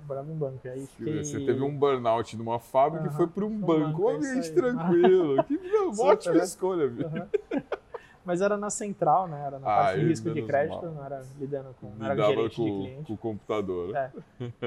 trabalhava 0.00 0.32
em 0.32 0.36
banco. 0.36 0.60
Aí 0.68 0.86
fiquei... 0.86 1.24
Você 1.24 1.40
teve 1.44 1.62
um 1.62 1.76
burnout 1.76 2.36
numa 2.36 2.58
fábrica 2.58 3.06
uhum. 3.06 3.12
e 3.12 3.16
foi 3.16 3.26
para 3.26 3.44
um 3.44 3.60
banco. 3.60 4.02
Um 4.02 4.08
ambiente 4.16 4.50
é 4.50 4.52
tranquilo. 4.52 5.44
que 5.44 5.76
ótima 6.00 6.34
né? 6.34 6.44
escolha, 6.44 6.88
viu? 6.88 7.06
Uhum. 7.06 7.62
Mas 8.24 8.40
era 8.40 8.56
na 8.56 8.70
central, 8.70 9.26
né? 9.26 9.42
Era 9.46 9.58
na 9.58 9.66
ah, 9.66 9.76
parte 9.84 10.00
de 10.00 10.06
risco 10.06 10.30
de 10.30 10.42
crédito, 10.42 10.84
mal. 10.84 10.92
não 10.92 11.04
era 11.04 11.24
lidando 11.38 11.74
com. 11.80 11.86
Não 11.88 12.08
Lidava 12.08 12.12
era 12.12 12.26
gerente 12.26 12.56
com, 12.56 12.64
de 12.64 12.70
cliente. 12.70 13.06
com 13.06 13.12
o 13.14 13.16
computador. 13.16 13.96
É. 13.96 14.12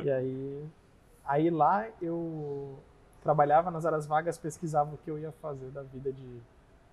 E 0.03 0.11
aí, 0.11 0.65
aí 1.23 1.49
lá 1.49 1.87
eu 2.01 2.77
trabalhava 3.21 3.71
nas 3.71 3.85
áreas 3.85 4.05
vagas, 4.05 4.37
pesquisava 4.37 4.93
o 4.93 4.97
que 4.97 5.09
eu 5.09 5.17
ia 5.17 5.31
fazer 5.33 5.69
da 5.69 5.83
vida 5.83 6.11
de, 6.11 6.41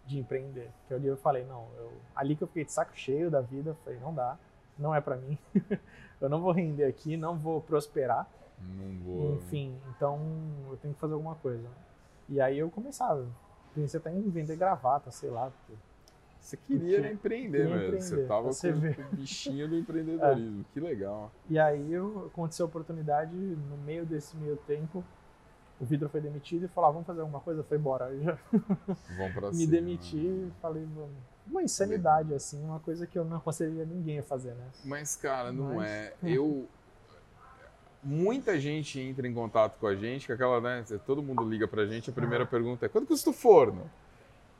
de 0.07 0.19
empreender. 0.19 0.71
Que 0.87 0.95
ali 0.95 1.09
eu 1.09 1.17
falei, 1.17 1.45
não, 1.45 1.67
eu, 1.79 1.93
ali 2.15 2.37
que 2.37 2.45
eu 2.45 2.49
fiquei 2.49 2.65
de 2.65 2.73
saco 2.73 2.93
cheio 2.95 3.31
da 3.31 3.41
vida, 3.41 3.77
falei, 3.85 3.99
não 3.99 4.15
dá, 4.15 4.39
não 4.81 4.95
é 4.95 5.01
para 5.01 5.17
mim. 5.17 5.39
eu 6.21 6.29
não 6.29 6.41
vou 6.41 6.53
render 6.53 6.85
aqui, 6.85 7.17
não 7.17 7.37
vou 7.37 7.61
prosperar. 7.61 8.29
Não 8.59 8.99
vou. 9.05 9.35
Enfim, 9.35 9.77
então 9.97 10.21
eu 10.71 10.77
tenho 10.77 10.95
que 10.95 11.01
fazer 11.01 11.15
alguma 11.15 11.35
coisa. 11.37 11.69
E 12.29 12.41
aí 12.41 12.59
eu 12.59 12.71
começava. 12.71 13.27
Pensei 13.75 13.99
até 13.99 14.13
em 14.13 14.29
vender 14.29 14.57
gravata, 14.57 15.11
sei 15.11 15.31
lá. 15.31 15.53
Você 16.41 16.57
queria 16.57 16.99
porque... 16.99 17.15
empreender 17.15 17.69
queria 17.69 18.01
você 18.01 18.25
tava 18.25 18.49
com 18.49 18.81
ver. 18.81 19.07
o 19.13 19.15
bichinho 19.17 19.69
do 19.69 19.77
empreendedorismo. 19.77 20.63
É. 20.63 20.73
Que 20.73 20.81
legal. 20.81 21.31
E 21.49 21.59
aí 21.59 21.93
eu, 21.93 22.27
aconteceu 22.27 22.67
a 22.67 22.69
oportunidade, 22.69 23.35
no 23.35 23.77
meio 23.79 24.07
desse 24.07 24.37
meio 24.37 24.57
tempo, 24.57 25.05
o 25.81 25.85
vidro 25.85 26.09
foi 26.09 26.21
demitido 26.21 26.65
e 26.65 26.69
falou: 26.69 26.91
ah, 26.91 26.93
vamos 26.93 27.07
fazer 27.07 27.21
alguma 27.21 27.41
coisa? 27.41 27.63
Foi 27.63 27.79
embora. 27.79 28.11
Eu 28.11 28.23
já 28.23 28.39
vamos 29.17 29.35
pra 29.35 29.49
me 29.51 29.57
cima, 29.57 29.71
demiti 29.71 30.17
né? 30.17 30.49
e 30.49 30.61
falei, 30.61 30.85
vamos. 30.95 31.17
Uma 31.51 31.63
insanidade, 31.63 32.33
assim, 32.33 32.63
uma 32.65 32.79
coisa 32.79 33.07
que 33.07 33.19
eu 33.19 33.25
não 33.25 33.39
aconselharia 33.39 33.85
ninguém 33.85 34.21
a 34.21 34.23
fazer, 34.23 34.55
né? 34.55 34.67
Mas, 34.85 35.17
cara, 35.17 35.51
não 35.51 35.77
Mas... 35.77 35.89
é. 35.89 36.15
Eu 36.23 36.69
muita 38.03 38.59
gente 38.59 38.99
entra 38.99 39.27
em 39.29 39.35
contato 39.35 39.79
com 39.79 39.87
a 39.87 39.95
gente, 39.95 40.27
que 40.27 40.33
aquela, 40.33 40.61
né, 40.61 40.85
todo 41.07 41.23
mundo 41.23 41.47
liga 41.49 41.69
pra 41.69 41.85
gente, 41.87 42.11
a 42.11 42.13
primeira 42.13 42.47
pergunta 42.47 42.87
é, 42.87 42.89
quanto 42.89 43.07
custa 43.07 43.31
o 43.31 43.33
forno? 43.33 43.91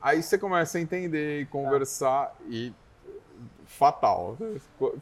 Aí 0.01 0.21
você 0.21 0.37
começa 0.37 0.77
a 0.77 0.81
entender 0.81 1.41
e 1.41 1.45
conversar 1.45 2.35
e 2.47 2.73
fatal. 3.65 4.37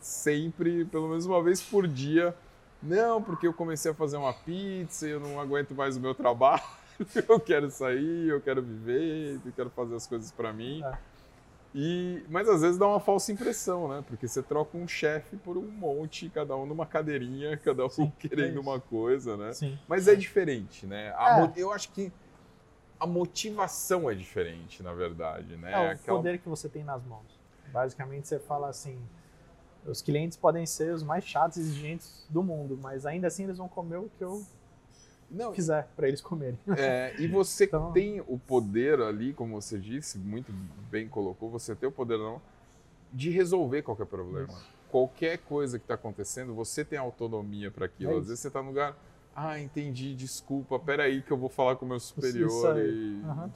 Sempre, 0.01 0.85
pelo 0.85 1.07
menos 1.07 1.25
uma 1.25 1.41
vez 1.41 1.61
por 1.61 1.87
dia, 1.87 2.35
não, 2.81 3.21
porque 3.21 3.47
eu 3.47 3.53
comecei 3.53 3.91
a 3.91 3.93
fazer 3.93 4.17
uma 4.17 4.33
pizza 4.33 5.07
e 5.07 5.11
eu 5.11 5.19
não 5.19 5.39
aguento 5.39 5.73
mais 5.73 5.97
o 5.97 5.99
meu 5.99 6.13
trabalho, 6.13 6.63
eu 7.27 7.39
quero 7.39 7.69
sair, 7.69 8.27
eu 8.27 8.41
quero 8.41 8.61
viver, 8.61 9.39
eu 9.45 9.51
quero 9.53 9.69
fazer 9.69 9.95
as 9.95 10.05
coisas 10.05 10.31
para 10.31 10.51
mim. 10.51 10.83
É. 10.83 11.08
E, 11.73 12.23
mas 12.29 12.49
às 12.49 12.61
vezes 12.61 12.77
dá 12.79 12.87
uma 12.87 12.99
falsa 12.99 13.31
impressão, 13.31 13.87
né? 13.87 14.03
Porque 14.07 14.27
você 14.27 14.41
troca 14.41 14.75
um 14.77 14.87
chefe 14.87 15.37
por 15.37 15.55
um 15.55 15.67
monte, 15.69 16.27
cada 16.29 16.55
um 16.55 16.65
numa 16.65 16.85
cadeirinha, 16.85 17.55
cada 17.63 17.85
um 17.85 17.89
Sim, 17.89 18.11
querendo 18.17 18.57
é 18.57 18.59
uma 18.61 18.79
coisa, 18.79 19.37
né? 19.37 19.53
Sim. 19.53 19.77
Mas 19.87 20.07
é 20.07 20.15
diferente, 20.15 20.87
né? 20.87 21.13
A 21.15 21.29
É. 21.37 21.41
mo- 21.41 21.53
Eu 21.55 21.71
acho 21.71 21.91
que 21.91 22.11
a 22.99 23.05
motivação 23.05 24.09
é 24.09 24.15
diferente, 24.15 24.81
na 24.81 24.93
verdade, 24.93 25.55
né? 25.57 25.71
É 25.73 25.79
o 25.79 25.91
Aquela- 25.91 26.17
poder 26.17 26.39
que 26.39 26.49
você 26.49 26.67
tem 26.67 26.83
nas 26.83 27.03
mãos. 27.05 27.39
Basicamente, 27.71 28.27
você 28.27 28.39
fala 28.39 28.67
assim: 28.69 28.97
os 29.85 30.01
clientes 30.01 30.37
podem 30.37 30.65
ser 30.65 30.91
os 30.93 31.03
mais 31.03 31.23
chatos 31.23 31.57
e 31.57 31.61
exigentes 31.61 32.25
do 32.29 32.41
mundo, 32.41 32.77
mas 32.81 33.05
ainda 33.05 33.27
assim 33.27 33.43
eles 33.43 33.59
vão 33.59 33.69
comer 33.69 33.97
o 33.97 34.09
que 34.17 34.23
eu 34.23 34.43
Não, 35.29 35.51
quiser 35.51 35.87
para 35.95 36.07
eles 36.07 36.21
comerem. 36.21 36.57
É, 36.77 37.13
e 37.19 37.27
você 37.27 37.65
Então- 37.65 37.91
tem 37.91 38.21
o 38.27 38.37
poder 38.39 38.99
ali, 39.01 39.33
como 39.33 39.61
você 39.61 39.77
disse, 39.77 40.17
muito 40.17 40.51
bem 40.89 41.07
colocou, 41.07 41.49
você 41.49 41.75
tem 41.75 41.87
o 41.87 41.91
poder 41.91 42.17
não, 42.17 42.41
de 43.13 43.29
resolver 43.29 43.81
qualquer 43.83 44.05
problema. 44.05 44.47
Isso. 44.47 44.79
Qualquer 44.89 45.37
coisa 45.39 45.77
que 45.77 45.83
está 45.85 45.93
acontecendo, 45.93 46.53
você 46.55 46.83
tem 46.83 46.97
autonomia 46.97 47.69
para 47.69 47.85
aquilo. 47.85 48.13
É 48.13 48.17
Às 48.17 48.25
vezes 48.27 48.39
você 48.39 48.47
está 48.47 48.61
no 48.61 48.69
lugar, 48.69 48.97
ah, 49.35 49.59
entendi, 49.59 50.15
desculpa, 50.15 50.79
peraí 50.79 51.21
que 51.21 51.31
eu 51.31 51.37
vou 51.37 51.49
falar 51.49 51.75
com 51.75 51.85
o 51.85 51.89
meu 51.89 51.99
superior 51.99 52.77
e 52.79 53.21
Aham. 53.23 53.51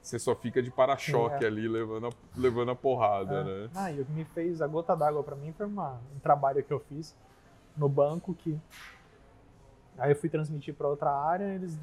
você 0.00 0.18
só 0.20 0.36
fica 0.36 0.62
de 0.62 0.70
para-choque 0.70 1.44
é. 1.44 1.48
ali 1.48 1.66
levando 1.66 2.06
a, 2.06 2.10
levando 2.36 2.70
a 2.70 2.76
porrada, 2.76 3.40
É. 3.40 3.44
né? 3.44 3.70
Ah, 3.74 3.90
e 3.92 4.00
o 4.00 4.04
que 4.04 4.12
me 4.12 4.24
fez 4.24 4.62
a 4.62 4.68
gota 4.68 4.94
d'água 4.96 5.24
para 5.24 5.34
mim 5.34 5.52
foi 5.52 5.66
uma, 5.66 6.00
um 6.14 6.20
trabalho 6.20 6.62
que 6.62 6.72
eu 6.72 6.78
fiz 6.78 7.14
no 7.76 7.88
banco 7.88 8.32
que 8.34 8.56
aí 9.98 10.12
eu 10.12 10.16
fui 10.16 10.28
transmitir 10.28 10.74
para 10.74 10.88
outra 10.88 11.10
área, 11.10 11.44
eles 11.54 11.78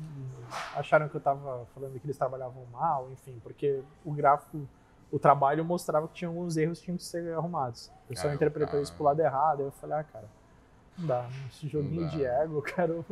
acharam 0.75 1.08
que 1.10 1.15
eu 1.15 1.21
tava 1.21 1.65
falando 1.73 1.99
que 1.99 2.06
eles 2.06 2.17
trabalhavam 2.17 2.65
mal, 2.71 3.10
enfim, 3.12 3.39
porque 3.43 3.82
o 4.04 4.12
gráfico, 4.12 4.67
o 5.12 5.19
trabalho 5.19 5.63
mostrava 5.65 6.08
que 6.08 6.13
tinha 6.15 6.28
alguns 6.30 6.58
erros 6.58 6.80
que 6.80 6.86
tinham 6.86 6.97
que 6.97 7.04
ser 7.04 7.34
arrumados. 7.34 7.91
O 8.06 8.10
pessoal 8.10 8.32
Ah, 8.32 8.36
interpretou 8.36 8.71
cara. 8.71 8.84
isso 8.84 8.93
pro 8.93 9.04
lado 9.04 9.19
errado, 9.19 9.60
aí 9.62 9.65
eu 9.65 9.71
falei, 9.71 9.97
ah, 9.97 10.04
cara, 10.04 10.25
não 10.97 11.08
dá, 11.08 11.30
esse 11.49 11.67
joguinho 11.67 12.01
dá. 12.04 12.08
de 12.10 12.25
ego, 12.25 12.58
eu 12.58 12.62
quero 12.62 13.06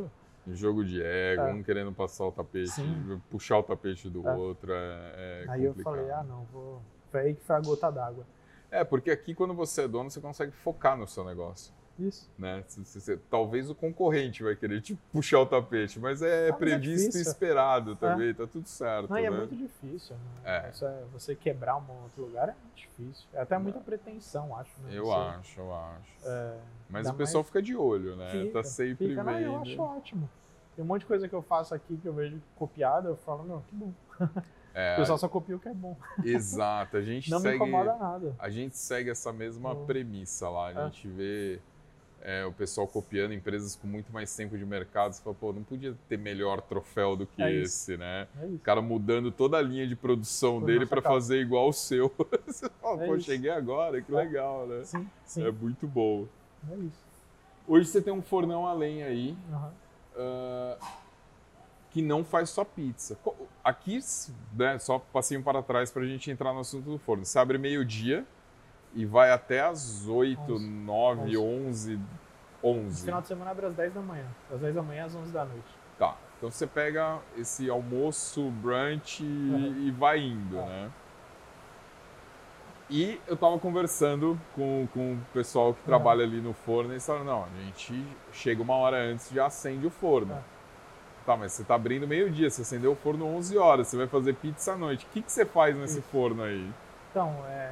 Um 0.45 0.53
jogo 0.55 0.83
de 0.83 1.01
ego, 1.01 1.43
É. 1.43 1.53
um 1.53 1.63
querendo 1.63 1.93
passar 1.93 2.25
o 2.25 2.31
tapete, 2.31 2.69
Sim. 2.71 3.21
puxar 3.29 3.57
o 3.59 3.63
tapete 3.63 4.09
do 4.09 4.27
É. 4.27 4.33
outro, 4.35 4.73
é, 4.73 4.75
é 4.75 5.45
Aí 5.49 5.63
eu 5.63 5.71
complicado. 5.71 5.95
falei, 5.95 6.11
ah, 6.11 6.23
não, 6.23 6.43
vou. 6.51 6.81
Foi 7.11 7.21
aí 7.21 7.35
que 7.35 7.43
foi 7.43 7.55
a 7.55 7.59
gota 7.61 7.89
d'água. 7.91 8.25
É, 8.69 8.83
porque 8.83 9.09
aqui 9.11 9.33
quando 9.35 9.53
você 9.53 9.83
é 9.83 9.87
dono, 9.87 10.09
você 10.09 10.19
consegue 10.19 10.51
focar 10.51 10.97
no 10.97 11.07
seu 11.07 11.23
negócio. 11.23 11.71
Isso. 11.99 12.27
Né? 12.39 12.63
Talvez 13.29 13.69
o 13.69 13.75
concorrente 13.75 14.41
vai 14.43 14.55
querer 14.55 14.81
te 14.81 14.95
puxar 15.13 15.41
o 15.41 15.45
tapete, 15.45 15.99
mas 15.99 16.21
é 16.21 16.47
Ah, 16.49 16.51
mas 16.51 16.55
é 16.55 16.57
previsto 16.57 17.17
e 17.17 17.21
esperado 17.21 17.95
também, 17.95 18.33
tá 18.33 18.47
tudo 18.47 18.67
certo. 18.67 19.09
Não, 19.09 19.17
e 19.19 19.25
é 19.25 19.29
né? 19.29 19.37
muito 19.37 19.55
difícil. 19.55 20.15
Né? 20.15 20.41
É. 20.43 20.85
É- 20.85 21.03
você 21.13 21.35
quebrar 21.35 21.77
um 21.77 22.03
outro 22.03 22.23
lugar 22.25 22.49
é 22.49 22.53
muito 22.63 22.75
difícil. 22.75 23.27
É 23.33 23.41
até 23.41 23.57
muita 23.57 23.79
pretensão, 23.79 24.55
acho. 24.57 24.71
Né? 24.81 24.89
Eu 24.93 25.05
Você- 25.05 25.19
acho, 25.37 25.59
eu 25.61 25.73
acho. 25.75 26.11
é, 26.25 26.57
Mas 26.89 27.07
o 27.07 27.13
pessoal 27.13 27.41
mais- 27.43 27.47
fica 27.47 27.61
de 27.61 27.75
olho, 27.75 28.15
né? 28.15 28.31
fica, 28.31 28.53
tá 28.53 28.63
sempre 28.63 29.09
fica, 29.09 29.23
não, 29.23 29.33
vendo. 29.33 29.43
eu 29.45 29.61
acho 29.61 29.81
ótimo. 29.81 30.29
Tem 30.75 30.83
um 30.83 30.87
monte 30.87 31.01
de 31.01 31.05
coisa 31.07 31.27
que 31.27 31.35
eu 31.35 31.41
faço 31.43 31.75
aqui 31.75 31.95
que 31.97 32.07
eu 32.07 32.13
vejo 32.13 32.41
copiada, 32.55 33.07
eu 33.09 33.15
falo, 33.17 33.43
não, 33.45 33.61
que 33.61 33.75
bom. 33.75 33.91
É, 34.75 34.95
O 34.95 35.01
pessoal 35.01 35.19
só 35.19 35.29
copia 35.29 35.55
o 35.55 35.59
que 35.59 35.69
é 35.69 35.73
bom. 35.73 35.95
Exato, 36.25 36.97
a 36.97 37.01
gente 37.03 37.29
Não 37.29 37.37
me 37.37 37.43
segue. 37.43 37.57
incomoda 37.57 37.95
nada. 37.95 38.35
A 38.39 38.49
gente 38.49 38.75
segue 38.75 39.11
essa 39.11 39.31
mesma 39.31 39.75
premissa 39.85 40.49
lá. 40.49 40.69
A 40.69 40.71
É. 40.71 40.85
gente 40.85 41.07
vê 41.07 41.59
é, 42.25 42.45
o 42.45 42.53
pessoal 42.53 42.87
copiando 42.87 43.33
empresas 43.33 43.75
com 43.75 43.85
muito 43.85 44.11
mais 44.13 44.33
tempo 44.33 44.57
de 44.57 44.65
mercado. 44.65 45.11
Você 45.11 45.21
fala, 45.21 45.35
pô, 45.35 45.51
não 45.51 45.61
podia 45.61 45.93
ter 46.07 46.17
melhor 46.17 46.61
troféu 46.61 47.17
do 47.17 47.27
que 47.27 47.41
É 47.43 47.51
esse, 47.51 47.97
né? 47.97 48.27
É 48.41 48.45
O 48.45 48.59
cara 48.59 48.81
mudando 48.81 49.29
toda 49.29 49.57
a 49.57 49.61
linha 49.61 49.85
de 49.85 49.95
produção 49.95 50.59
Por 50.59 50.67
dele 50.67 50.85
para 50.85 51.01
fazer 51.01 51.41
igual 51.41 51.67
o 51.67 51.73
seu. 51.73 52.09
Você 52.47 52.69
fala, 52.81 53.03
É 53.03 53.07
pô, 53.07 53.19
cheguei 53.19 53.49
agora, 53.51 54.01
que 54.01 54.11
É. 54.13 54.15
legal, 54.15 54.65
né? 54.65 54.83
Sim, 54.85 55.09
sim. 55.25 55.45
É 55.45 55.51
muito 55.51 55.85
bom. 55.85 56.25
É 56.71 56.75
isso. 56.77 57.03
Hoje 57.67 57.87
você 57.87 58.01
tem 58.01 58.13
um 58.13 58.21
fornão 58.21 58.65
a 58.65 58.73
lenha 58.73 59.07
aí, 59.07 59.37
Aham. 59.51 59.71
ah, 60.17 60.77
que 61.91 62.01
não 62.01 62.23
faz 62.23 62.49
só 62.49 62.63
pizza. 62.63 63.17
Aqui, 63.63 63.99
né, 64.53 64.79
só 64.79 64.97
passinho 64.99 65.43
para 65.43 65.61
trás 65.61 65.91
para 65.91 66.03
a 66.03 66.05
gente 66.05 66.31
entrar 66.31 66.53
no 66.53 66.59
assunto 66.59 66.89
do 66.89 66.97
forno. 66.97 67.23
Você 67.25 67.37
abre 67.37 67.57
meio-dia 67.57 68.25
e 68.93 69.05
vai 69.05 69.31
até 69.31 69.61
às 69.61 70.07
8, 70.07 70.53
Onze. 70.53 70.67
9, 70.67 71.37
11, 71.37 71.95
No 71.95 72.69
11. 72.69 73.05
final 73.05 73.21
de 73.21 73.27
semana 73.27 73.51
abre 73.51 73.65
às 73.65 73.73
10 73.73 73.93
da 73.93 74.01
manhã. 74.01 74.25
Das 74.49 74.59
10 74.61 74.75
da 74.75 74.81
manhã 74.83 75.05
às 75.05 75.15
11 75.15 75.31
da 75.31 75.45
noite. 75.45 75.67
Tá. 75.97 76.15
Então 76.37 76.49
você 76.51 76.67
pega 76.67 77.19
esse 77.37 77.69
almoço, 77.69 78.49
brunch 78.61 79.23
e- 79.23 79.25
Uhum. 79.25 79.87
e 79.87 79.91
vai 79.91 80.19
indo, 80.19 80.57
É. 80.57 80.65
né? 80.65 80.91
E 82.89 83.19
eu 83.27 83.35
tava 83.37 83.57
conversando 83.57 84.39
com, 84.55 84.87
com 84.93 85.13
o 85.13 85.19
pessoal 85.33 85.73
que 85.73 85.79
Uhum. 85.79 85.85
trabalha 85.85 86.23
ali 86.23 86.41
no 86.41 86.53
forno 86.53 86.91
e 86.91 86.93
eles 86.93 87.05
falaram, 87.05 87.25
não, 87.25 87.43
a 87.45 87.63
gente 87.63 88.05
chega 88.31 88.61
uma 88.61 88.75
hora 88.75 88.97
antes 88.97 89.31
e 89.31 89.35
já 89.35 89.45
acende 89.45 89.87
o 89.87 89.89
forno. 89.89 90.33
É. 90.33 90.41
Tá, 91.25 91.37
mas 91.37 91.53
você 91.53 91.63
tá 91.63 91.75
abrindo 91.75 92.05
meio-dia, 92.05 92.49
você 92.49 92.61
acendeu 92.63 92.91
o 92.91 92.95
forno 92.95 93.25
11 93.25 93.57
horas, 93.57 93.87
você 93.87 93.95
vai 93.95 94.07
fazer 94.07 94.33
pizza 94.35 94.73
à 94.73 94.77
noite. 94.77 95.05
O 95.05 95.09
que, 95.09 95.21
que 95.21 95.31
você 95.31 95.45
faz 95.45 95.75
nesse 95.77 95.99
Isso. 95.99 96.07
forno 96.09 96.43
aí? 96.43 96.69
Então, 97.09 97.33
é, 97.47 97.71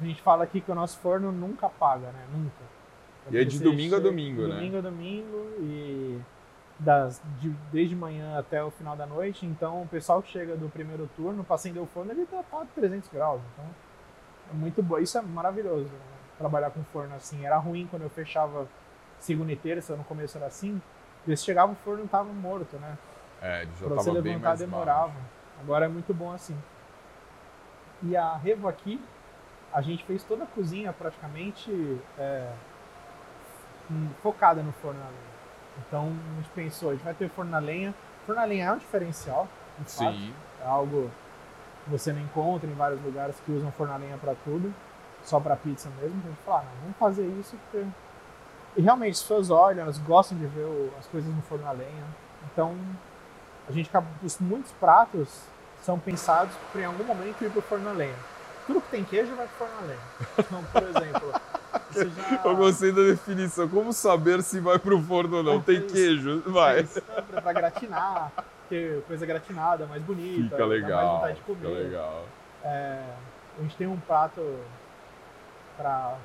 a 0.00 0.04
gente 0.04 0.22
fala 0.22 0.44
aqui 0.44 0.60
que 0.60 0.70
o 0.70 0.74
nosso 0.74 0.98
forno 0.98 1.32
nunca 1.32 1.68
paga, 1.68 2.08
né? 2.08 2.24
Nunca. 2.32 2.62
E 3.30 3.38
é 3.38 3.44
de 3.44 3.58
Você 3.58 3.64
domingo 3.64 3.96
a 3.96 3.98
domingo, 3.98 4.42
né? 4.42 4.54
Domingo 4.56 4.78
a 4.78 4.80
domingo 4.80 5.50
e 5.60 6.20
das, 6.78 7.22
de, 7.40 7.50
desde 7.70 7.94
manhã 7.94 8.38
até 8.38 8.62
o 8.62 8.70
final 8.70 8.96
da 8.96 9.06
noite. 9.06 9.46
Então, 9.46 9.82
o 9.82 9.86
pessoal 9.86 10.20
que 10.22 10.30
chega 10.30 10.56
do 10.56 10.68
primeiro 10.68 11.08
turno 11.16 11.44
para 11.44 11.54
acender 11.54 11.80
o 11.82 11.86
forno, 11.86 12.10
ele 12.10 12.26
tá, 12.26 12.42
tá 12.42 12.66
300 12.74 13.08
graus. 13.10 13.40
Então, 13.52 13.64
é 14.50 14.54
muito 14.54 14.82
bom. 14.82 14.98
Isso 14.98 15.16
é 15.16 15.22
maravilhoso, 15.22 15.84
né? 15.84 16.12
trabalhar 16.38 16.70
com 16.70 16.82
forno 16.84 17.14
assim. 17.14 17.44
Era 17.44 17.56
ruim 17.58 17.86
quando 17.88 18.02
eu 18.02 18.10
fechava 18.10 18.66
segunda 19.18 19.52
e 19.52 19.56
terça, 19.56 19.96
no 19.96 20.04
começo 20.04 20.36
era 20.36 20.46
assim. 20.46 20.80
Eles 21.26 21.44
chegavam, 21.44 21.72
o 21.74 21.76
forno 21.76 22.06
tava 22.08 22.32
morto, 22.32 22.76
né? 22.76 22.98
É, 23.40 23.62
ele 23.62 23.70
já 23.78 23.86
Pra 23.86 23.96
você 23.96 24.10
tava 24.10 24.22
bem 24.22 24.32
levantar 24.32 24.48
mais 24.48 24.60
demorava. 24.60 25.08
baixo. 25.08 25.20
Agora 25.60 25.84
é 25.84 25.88
muito 25.88 26.12
bom 26.12 26.32
assim. 26.32 26.56
E 28.02 28.16
a 28.16 28.36
Revo 28.36 28.66
aqui, 28.66 29.00
a 29.72 29.80
gente 29.82 30.04
fez 30.04 30.22
toda 30.22 30.44
a 30.44 30.46
cozinha 30.46 30.92
praticamente 30.92 32.00
é, 32.18 32.50
hum, 33.90 34.08
focada 34.22 34.62
no 34.62 34.72
forno 34.72 35.00
a 35.00 35.04
lenha. 35.08 35.32
Então 35.86 36.12
a 36.32 36.36
gente 36.36 36.50
pensou, 36.50 36.90
a 36.90 36.92
gente 36.94 37.04
vai 37.04 37.14
ter 37.14 37.28
forno 37.30 37.54
a 37.56 37.58
lenha. 37.58 37.94
Forno 38.26 38.40
a 38.40 38.44
lenha 38.44 38.66
é 38.66 38.72
um 38.72 38.78
diferencial, 38.78 39.48
de 39.78 39.90
fato. 39.90 40.12
Sim, 40.12 40.34
É 40.62 40.66
algo 40.66 41.10
que 41.84 41.90
você 41.90 42.12
não 42.12 42.20
encontra 42.20 42.68
em 42.70 42.74
vários 42.74 43.02
lugares 43.02 43.36
que 43.44 43.50
usam 43.52 43.72
forno 43.72 43.92
a 43.94 43.96
lenha 43.96 44.16
para 44.18 44.34
tudo, 44.44 44.72
só 45.24 45.40
para 45.40 45.56
pizza 45.56 45.88
mesmo. 46.00 46.16
Então 46.18 46.30
a 46.30 46.34
gente 46.34 46.44
falou, 46.44 46.60
ah, 46.60 46.64
não, 46.64 46.80
vamos 46.82 46.96
fazer 46.98 47.26
isso 47.40 47.56
porque. 47.56 47.86
E 48.76 48.80
realmente 48.82 49.12
as 49.12 49.20
pessoas 49.22 49.50
olham, 49.50 49.82
elas 49.82 49.98
gostam 49.98 50.38
de 50.38 50.46
ver 50.46 50.64
o- 50.64 50.90
as 50.98 51.06
coisas 51.06 51.34
no 51.34 51.42
forno 51.42 51.66
a 51.66 51.72
lenha. 51.72 52.04
Então 52.52 52.76
a 53.68 53.72
gente 53.72 53.88
acaba, 53.88 54.06
os, 54.22 54.38
muitos 54.38 54.72
pratos 54.72 55.44
são 55.82 55.98
pensados 55.98 56.54
para 56.70 56.80
em 56.82 56.84
algum 56.84 57.04
momento 57.04 57.42
ir 57.44 57.50
pro 57.50 57.60
forno 57.62 57.88
a 57.90 57.92
lenha. 57.92 58.14
Tudo 58.66 58.80
que 58.80 58.90
tem 58.90 59.04
queijo 59.04 59.34
vai 59.34 59.46
pro 59.46 59.56
forno 59.66 59.74
a 59.78 59.86
lenha. 59.86 60.00
Então, 60.38 60.64
por 60.64 60.82
exemplo, 60.82 61.32
já 61.92 62.42
Eu 62.44 62.56
gostei 62.56 62.92
da 62.92 63.02
definição. 63.02 63.68
Como 63.68 63.92
saber 63.92 64.42
se 64.42 64.60
vai 64.60 64.78
pro 64.78 65.00
forno 65.02 65.38
ou 65.38 65.42
não? 65.42 65.60
Tem 65.60 65.78
Isso. 65.78 65.94
queijo? 65.94 66.42
Vai. 66.46 66.84
pra, 66.84 67.42
pra 67.42 67.52
gratinar, 67.52 68.32
ter 68.68 69.02
coisa 69.04 69.26
gratinada, 69.26 69.86
mais 69.86 70.02
bonita, 70.02 70.44
Fica 70.44 70.56
dá 70.58 70.66
mais 70.66 70.82
legal. 70.82 71.14
vontade 71.16 71.34
de 71.34 71.40
Fica 71.42 71.54
comer. 71.54 71.68
legal. 71.82 72.24
É, 72.64 73.02
a 73.58 73.62
gente 73.62 73.76
tem 73.76 73.86
um 73.86 73.98
prato 73.98 74.40
pra, 75.76 76.16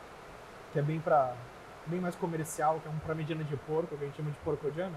que 0.74 0.80
é 0.80 0.82
bem, 0.82 1.00
pra, 1.00 1.34
bem 1.88 2.00
mais 2.00 2.16
comercial, 2.16 2.80
que 2.82 2.88
é 2.88 2.92
um 2.92 3.00
parmegiana 3.00 3.44
de 3.44 3.56
porco, 3.58 3.98
que 3.98 4.04
a 4.04 4.08
gente 4.08 4.18
chama 4.18 4.30
de 4.32 4.38
porcodiana, 4.38 4.96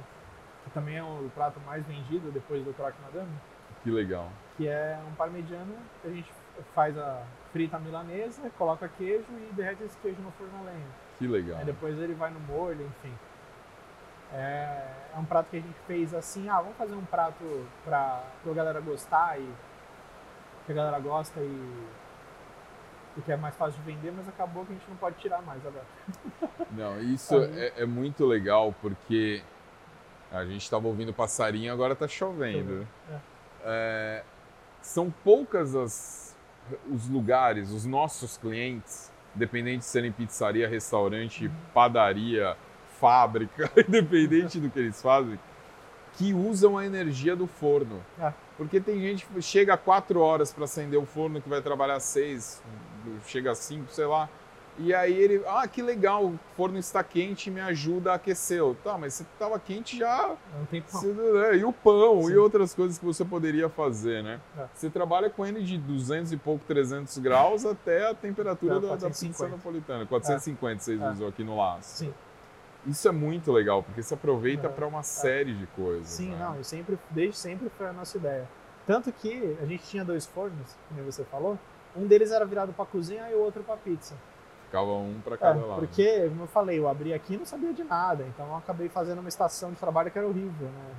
que 0.64 0.70
também 0.70 0.96
é 0.98 1.02
o 1.02 1.30
prato 1.34 1.58
mais 1.66 1.84
vendido 1.86 2.30
depois 2.30 2.62
do 2.64 2.72
croque 2.74 2.96
madame, 3.02 3.30
Que 3.82 3.90
legal. 3.90 4.28
que 4.56 4.68
é 4.68 4.98
um 5.10 5.14
parmegiana 5.14 5.72
que 6.02 6.08
a 6.08 6.10
gente 6.10 6.30
faz 6.74 6.96
a 6.96 7.22
frita 7.52 7.78
milanesa, 7.78 8.50
coloca 8.58 8.88
queijo 8.88 9.26
e 9.30 9.52
derrete 9.52 9.84
esse 9.84 9.96
queijo 9.98 10.20
no 10.20 10.30
forno 10.32 10.58
a 10.60 10.70
lenha. 10.70 10.86
Que 11.18 11.26
legal. 11.26 11.58
Aí 11.58 11.64
depois 11.64 11.98
ele 11.98 12.14
vai 12.14 12.30
no 12.30 12.40
molho, 12.40 12.86
enfim. 12.86 13.14
É, 14.32 14.86
é 15.14 15.18
um 15.18 15.24
prato 15.24 15.50
que 15.50 15.56
a 15.56 15.60
gente 15.60 15.78
fez 15.86 16.14
assim, 16.14 16.48
ah, 16.48 16.60
vamos 16.60 16.76
fazer 16.76 16.94
um 16.94 17.04
prato 17.04 17.66
pra, 17.84 18.22
pra 18.42 18.52
galera 18.52 18.80
gostar 18.80 19.38
e 19.40 19.52
que 20.66 20.72
a 20.72 20.74
galera 20.74 21.00
gosta 21.00 21.40
e, 21.40 21.86
e 23.16 23.22
que 23.22 23.32
é 23.32 23.36
mais 23.36 23.56
fácil 23.56 23.80
de 23.82 23.92
vender, 23.92 24.12
mas 24.12 24.28
acabou 24.28 24.64
que 24.64 24.72
a 24.72 24.76
gente 24.76 24.88
não 24.88 24.96
pode 24.96 25.16
tirar 25.16 25.42
mais 25.42 25.60
agora. 25.66 25.86
Não, 26.70 27.00
isso 27.00 27.34
é, 27.36 27.82
é 27.82 27.84
muito 27.84 28.24
legal 28.24 28.72
porque 28.80 29.42
a 30.30 30.44
gente 30.44 30.62
estava 30.62 30.86
ouvindo 30.86 31.12
passarinho, 31.12 31.72
agora 31.72 31.96
tá 31.96 32.06
chovendo. 32.06 32.86
É. 33.10 33.18
É, 33.62 34.24
são 34.80 35.10
poucas 35.10 35.74
as, 35.74 36.29
os 36.90 37.08
lugares, 37.08 37.70
os 37.70 37.84
nossos 37.84 38.36
clientes, 38.36 39.10
independente 39.34 39.80
de 39.80 39.84
serem 39.84 40.12
pizzaria, 40.12 40.68
restaurante, 40.68 41.50
padaria, 41.72 42.56
fábrica, 42.98 43.70
independente 43.86 44.58
do 44.58 44.70
que 44.70 44.78
eles 44.78 45.00
fazem, 45.00 45.38
que 46.14 46.34
usam 46.34 46.76
a 46.76 46.84
energia 46.84 47.34
do 47.36 47.46
forno. 47.46 48.04
É. 48.18 48.32
Porque 48.56 48.80
tem 48.80 49.00
gente 49.00 49.24
que 49.24 49.40
chega 49.40 49.74
a 49.74 49.76
quatro 49.78 50.20
horas 50.20 50.52
para 50.52 50.64
acender 50.64 50.98
o 50.98 51.06
forno, 51.06 51.40
que 51.40 51.48
vai 51.48 51.62
trabalhar 51.62 51.98
seis, 52.00 52.62
chega 53.26 53.52
a 53.52 53.54
cinco, 53.54 53.90
sei 53.90 54.04
lá. 54.06 54.28
E 54.78 54.94
aí 54.94 55.12
ele, 55.12 55.42
ah, 55.46 55.66
que 55.68 55.82
legal, 55.82 56.24
o 56.24 56.38
forno 56.56 56.78
está 56.78 57.02
quente 57.04 57.48
e 57.48 57.52
me 57.52 57.60
ajuda 57.60 58.12
a 58.12 58.14
aquecê-lo. 58.14 58.74
Tá, 58.82 58.96
mas 58.96 59.12
você 59.14 59.24
estava 59.24 59.58
quente 59.58 59.98
já 59.98 60.34
Não 60.58 60.64
tem 60.66 60.80
pão. 60.80 61.00
você- 61.02 61.54
e 61.56 61.64
o 61.64 61.72
pão 61.72 62.22
Sim. 62.22 62.32
e 62.32 62.36
outras 62.38 62.72
coisas 62.72 62.98
que 62.98 63.04
você 63.04 63.22
poderia 63.22 63.68
fazer, 63.68 64.22
né? 64.22 64.40
É. 64.56 64.64
Você 64.72 64.88
trabalha 64.88 65.28
com 65.28 65.44
ele 65.44 65.62
de 65.62 65.76
200 65.76 66.32
e 66.32 66.36
pouco, 66.38 66.64
300 66.66 67.18
graus 67.18 67.66
até 67.66 68.08
a 68.08 68.14
temperatura 68.14 68.78
Até 68.78 68.86
da, 68.86 68.92
da 68.94 68.98
450. 69.00 69.28
pizza 69.32 69.48
napolitana. 69.48 70.06
450 70.06 70.82
vocês 70.82 71.00
É. 71.00 71.10
usam 71.10 71.28
aqui 71.28 71.44
no 71.44 71.56
laço. 71.56 71.98
Sim, 71.98 72.14
Isso 72.86 73.06
é 73.06 73.12
muito 73.12 73.52
legal, 73.52 73.82
porque 73.82 74.02
você 74.02 74.14
aproveita 74.14 74.66
É. 74.66 74.70
para 74.70 74.86
uma 74.86 75.02
série 75.02 75.52
de 75.52 75.66
coisas. 75.66 76.08
sim, 76.08 76.30
né? 76.30 76.38
não, 76.38 76.64
sempre, 76.64 76.98
desde 77.10 77.36
sempre 77.36 77.68
foi 77.76 77.86
a 77.86 77.92
nossa 77.92 78.16
ideia. 78.16 78.48
Tanto 78.86 79.12
que 79.12 79.58
a 79.60 79.66
gente 79.66 79.82
tinha 79.84 80.02
dois 80.02 80.24
fornos, 80.24 80.74
como 80.88 81.02
você 81.04 81.22
falou, 81.24 81.58
um 81.94 82.06
deles 82.06 82.30
era 82.30 82.46
virado 82.46 82.72
para 82.72 82.86
cozinha 82.86 83.28
e 83.30 83.34
o 83.34 83.40
outro 83.40 83.62
para 83.62 83.76
pizza. 83.76 84.14
Ficava 84.70 84.92
um 84.92 85.20
para 85.24 85.34
É, 85.34 85.38
cada 85.38 85.66
lado. 85.66 85.80
porque, 85.80 86.28
como 86.28 86.42
eu 86.44 86.46
falei, 86.46 86.78
eu 86.78 86.88
abri 86.88 87.12
aqui 87.12 87.34
e 87.34 87.36
não 87.38 87.44
sabia 87.44 87.72
de 87.72 87.82
nada, 87.82 88.22
então 88.22 88.46
eu 88.46 88.56
acabei 88.56 88.88
fazendo 88.88 89.18
uma 89.18 89.28
estação 89.28 89.72
de 89.72 89.76
trabalho 89.76 90.10
que 90.10 90.16
era 90.16 90.28
horrível, 90.28 90.68
né? 90.68 90.94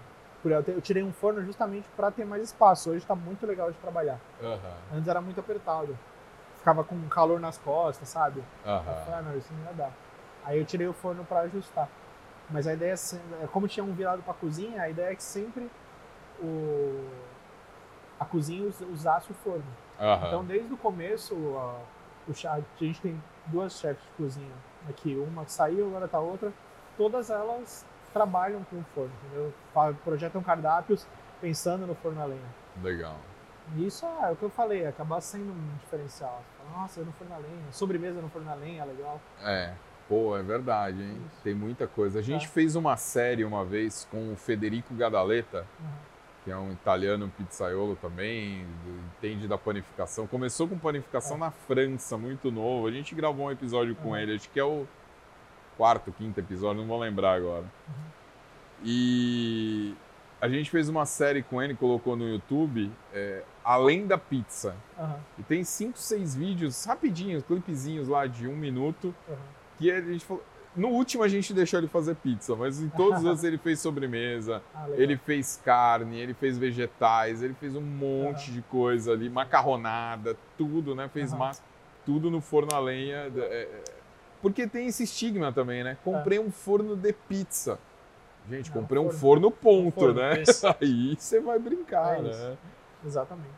Eu, 0.67 0.81
tirei 0.81 1.03
um 1.03 1.13
forno 1.13 1.41
justamente 1.45 1.87
para 1.95 2.09
ter 2.11 2.25
mais 2.25 2.43
espaço. 2.43 2.89
Hoje 2.89 2.99
está 2.99 3.15
muito 3.15 3.45
legal 3.45 3.71
de 3.71 3.77
trabalhar. 3.77 4.19
Aham, 4.41 4.73
Antes 4.97 5.07
era 5.07 5.21
muito 5.21 5.39
apertado. 5.39 5.95
Ficava 6.57 6.83
com 6.83 6.99
calor 7.07 7.39
nas 7.39 7.57
costas, 7.59 8.09
sabe? 8.09 8.43
Eu 8.65 8.71
aham. 8.71 8.95
falei, 9.05 9.19
ah, 9.19 9.21
não, 9.21 9.37
isso 9.37 9.53
não 9.53 9.65
ia 9.67 9.73
dar. 9.73 9.91
Aí 10.43 10.57
eu 10.59 10.65
tirei 10.65 10.87
o 10.87 10.93
forno 10.93 11.23
para 11.23 11.41
ajustar. 11.41 11.87
Mas 12.49 12.67
a 12.67 12.73
ideia, 12.73 12.93
é 12.93 13.43
é, 13.43 13.47
como 13.47 13.67
tinha 13.67 13.83
um 13.83 13.93
virado 13.93 14.21
para 14.23 14.33
cozinha, 14.33 14.81
a 14.81 14.89
ideia 14.89 15.11
é 15.11 15.15
que 15.15 15.23
sempre 15.23 15.69
o, 16.41 17.07
a 18.19 18.25
cozinha 18.25 18.67
us- 18.67 18.81
usasse 18.81 19.31
o 19.31 19.35
forno. 19.35 19.63
aham. 19.99 20.27
Então, 20.27 20.43
desde 20.43 20.73
o 20.73 20.77
começo, 20.77 21.35
a, 22.27 22.31
o 22.31 22.33
chá- 22.33 22.53
a 22.53 22.83
gente 22.83 23.01
tem 23.01 23.21
duas 23.47 23.73
chefes 23.79 24.03
de 24.03 24.11
cozinha 24.17 24.53
aqui. 24.89 25.15
Uma 25.15 25.45
que 25.45 25.51
saiu, 25.51 25.87
agora 25.87 26.07
tá 26.07 26.19
outra. 26.19 26.51
Todas 26.97 27.29
elas 27.29 27.85
trabalham 28.13 28.63
com 28.65 28.77
o 28.77 28.83
forno, 28.95 29.11
entendeu? 29.25 29.53
Projetam 30.03 30.41
cardápios 30.43 31.07
pensando 31.39 31.87
no 31.87 31.95
forno 31.95 32.21
a 32.21 32.25
lenha. 32.25 32.55
Legal. 32.83 33.15
E 33.75 33.85
isso 33.87 34.05
é, 34.05 34.31
o 34.31 34.35
que 34.35 34.43
eu 34.43 34.49
falei, 34.49 34.85
acaba 34.85 35.21
sendo 35.21 35.51
um 35.51 35.77
diferencial. 35.79 36.41
Fala, 36.57 36.81
Nossa, 36.81 36.99
é 36.99 37.03
no 37.03 37.11
forno 37.13 37.33
a 37.33 37.37
lenha. 37.37 37.71
Sobremesa 37.71 38.21
no 38.21 38.29
forno 38.29 38.51
a 38.51 38.55
lenha, 38.55 38.83
legal. 38.83 39.19
É, 39.43 39.71
pô, 40.09 40.35
é 40.37 40.41
verdade, 40.43 41.01
hein? 41.01 41.21
Isso. 41.31 41.41
Tem 41.43 41.53
muita 41.55 41.87
coisa. 41.87 42.19
A 42.19 42.21
gente 42.21 42.45
É. 42.45 42.49
fez 42.49 42.75
uma 42.75 42.97
série 42.97 43.45
uma 43.45 43.63
vez 43.63 44.05
com 44.11 44.33
o 44.33 44.35
Federico 44.35 44.93
Gadaleta, 44.93 45.65
Uhum. 45.79 45.87
Que 46.43 46.51
é 46.51 46.57
um 46.57 46.71
italiano 46.71 47.31
pizzaiolo 47.37 47.95
também, 48.01 48.65
entende 49.17 49.47
da 49.47 49.57
panificação. 49.57 50.25
Começou 50.25 50.67
com 50.67 50.77
panificação 50.77 51.37
É. 51.37 51.39
na 51.41 51.51
França, 51.51 52.17
muito 52.17 52.51
novo. 52.51 52.87
A 52.87 52.91
gente 52.91 53.13
gravou 53.13 53.45
um 53.47 53.51
episódio 53.51 53.95
com 53.95 54.09
Uhum. 54.09 54.17
ele, 54.17 54.35
acho 54.35 54.49
que 54.49 54.59
é 54.59 54.63
o 54.63 54.87
quarto, 55.77 56.11
quinto 56.11 56.39
episódio, 56.39 56.81
não 56.81 56.87
vou 56.87 56.99
lembrar 56.99 57.33
agora. 57.35 57.63
Uhum. 57.87 58.11
E 58.83 59.95
a 60.39 60.49
gente 60.49 60.69
fez 60.71 60.89
uma 60.89 61.05
série 61.05 61.43
com 61.43 61.61
ele, 61.61 61.75
colocou 61.75 62.15
no 62.15 62.27
YouTube, 62.27 62.91
é, 63.13 63.43
Além 63.63 64.07
da 64.07 64.17
Pizza. 64.17 64.75
Aham, 64.97 65.19
E 65.37 65.43
tem 65.43 65.63
cinco, 65.63 65.97
seis 65.99 66.35
vídeos 66.35 66.83
rapidinhos, 66.85 67.43
clipezinhos 67.43 68.07
lá 68.07 68.25
de 68.25 68.47
um 68.47 68.55
minuto, 68.55 69.13
que 69.77 69.91
a 69.91 70.01
gente 70.01 70.25
falou. 70.25 70.43
No 70.75 70.87
último 70.89 71.23
a 71.23 71.27
gente 71.27 71.53
deixou 71.53 71.79
ele 71.79 71.87
fazer 71.87 72.15
pizza, 72.15 72.55
mas 72.55 72.81
em 72.81 72.87
todos 72.89 73.23
os 73.25 73.43
ele 73.43 73.57
fez 73.57 73.79
sobremesa, 73.79 74.61
Ah, 74.73 74.87
ele 74.91 75.17
fez 75.17 75.59
carne, 75.63 76.17
ele 76.17 76.33
fez 76.33 76.57
vegetais, 76.57 77.43
ele 77.43 77.53
fez 77.53 77.75
um 77.75 77.81
monte 77.81 78.51
de 78.51 78.61
coisa 78.63 79.11
ali, 79.11 79.29
macarronada, 79.29 80.37
tudo, 80.57 80.95
né? 80.95 81.09
Fez 81.09 81.31
Aham. 81.31 81.39
massa, 81.39 81.61
tudo 82.05 82.31
no 82.31 82.39
forno 82.41 82.73
a 82.73 82.79
lenha. 82.79 83.29
é, 83.35 83.39
é, 83.39 83.83
porque 84.41 84.65
tem 84.65 84.87
esse 84.87 85.03
estigma 85.03 85.51
também, 85.51 85.83
né? 85.83 85.97
Comprei 86.03 86.39
um 86.39 86.49
forno 86.51 86.95
de 86.95 87.13
pizza. 87.13 87.77
Gente, 88.49 88.71
Não, 88.73 88.81
comprei 88.81 88.99
um 88.99 89.05
forno. 89.09 89.19
forno 89.19 89.51
ponto, 89.51 89.99
Forno, 89.99 90.13
né? 90.15 90.41
isso. 90.41 90.65
Aí 90.81 91.15
você 91.17 91.39
vai 91.39 91.59
brincar, 91.59 92.19
É 92.19 92.21
né? 92.23 92.57
Exatamente. 93.05 93.49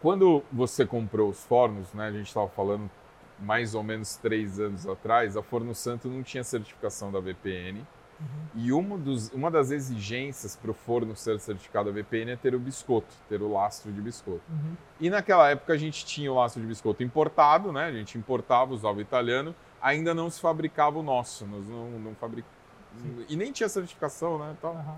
Quando 0.00 0.42
você 0.52 0.86
comprou 0.86 1.30
os 1.30 1.42
fornos, 1.44 1.92
né? 1.92 2.06
A 2.06 2.12
gente 2.12 2.26
estava 2.28 2.48
falando 2.48 2.90
mais 3.38 3.74
ou 3.74 3.82
menos 3.82 4.16
três 4.16 4.58
anos 4.58 4.86
atrás, 4.86 5.36
a 5.36 5.42
Forno 5.42 5.74
Santo 5.74 6.08
não 6.08 6.22
tinha 6.22 6.42
certificação 6.44 7.10
da 7.12 7.20
VPN. 7.20 7.80
Uhum. 8.18 8.26
E 8.54 8.72
uma, 8.72 8.96
dos- 8.96 9.30
uma 9.32 9.50
das 9.50 9.70
exigências 9.70 10.56
para 10.56 10.70
o 10.70 10.74
forno 10.74 11.14
ser 11.14 11.38
certificado 11.38 11.92
da 11.92 11.94
VPN 12.00 12.30
é 12.32 12.36
ter 12.36 12.54
o 12.54 12.58
biscoito, 12.58 13.14
ter 13.28 13.42
o 13.42 13.52
lastro 13.52 13.92
de 13.92 14.00
biscoito. 14.00 14.40
Uhum. 14.48 14.74
E 14.98 15.10
naquela 15.10 15.50
época 15.50 15.74
a 15.74 15.76
gente 15.76 16.06
tinha 16.06 16.32
o 16.32 16.36
lastro 16.36 16.62
de 16.62 16.66
biscoito 16.66 17.02
importado, 17.02 17.72
né? 17.72 17.84
A 17.84 17.92
gente 17.92 18.16
importava, 18.16 18.72
usava 18.72 18.96
o 18.96 19.00
italiano, 19.02 19.54
ainda 19.82 20.14
não 20.14 20.30
se 20.30 20.40
fabricava 20.40 20.98
o 20.98 21.02
nosso, 21.02 21.46
nós 21.46 21.66
não, 21.68 21.90
não. 21.90 22.16
E 23.28 23.36
nem 23.36 23.52
tinha 23.52 23.68
certificação, 23.68 24.38
né? 24.38 24.54
Então, 24.58 24.70
Aham. 24.70 24.96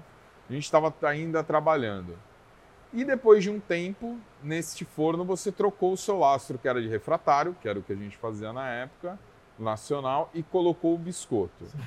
a 0.49 0.53
gente 0.53 0.65
estava 0.65 0.95
ainda 1.03 1.43
trabalhando. 1.43 2.17
E 2.93 3.05
depois 3.05 3.43
de 3.43 3.51
um 3.51 3.61
tempo, 3.61 4.19
neste 4.43 4.85
forno, 4.85 5.25
você 5.25 5.53
trocou 5.53 5.93
o 5.93 5.97
seu 5.97 6.19
lastro, 6.19 6.59
que 6.59 6.67
era 6.67 6.81
de 6.81 6.89
refratário, 6.89 7.55
que 7.61 7.69
era 7.69 7.79
o 7.79 7.83
que 7.83 7.93
a 7.93 7.97
gente 7.97 8.17
fazia 8.17 8.53
na 8.53 8.69
época, 8.69 9.19
nacional, 9.59 10.31
e 10.33 10.43
colocou 10.43 10.95
o 10.95 10.99
biscoito. 10.99 11.67
Sim. 11.67 11.79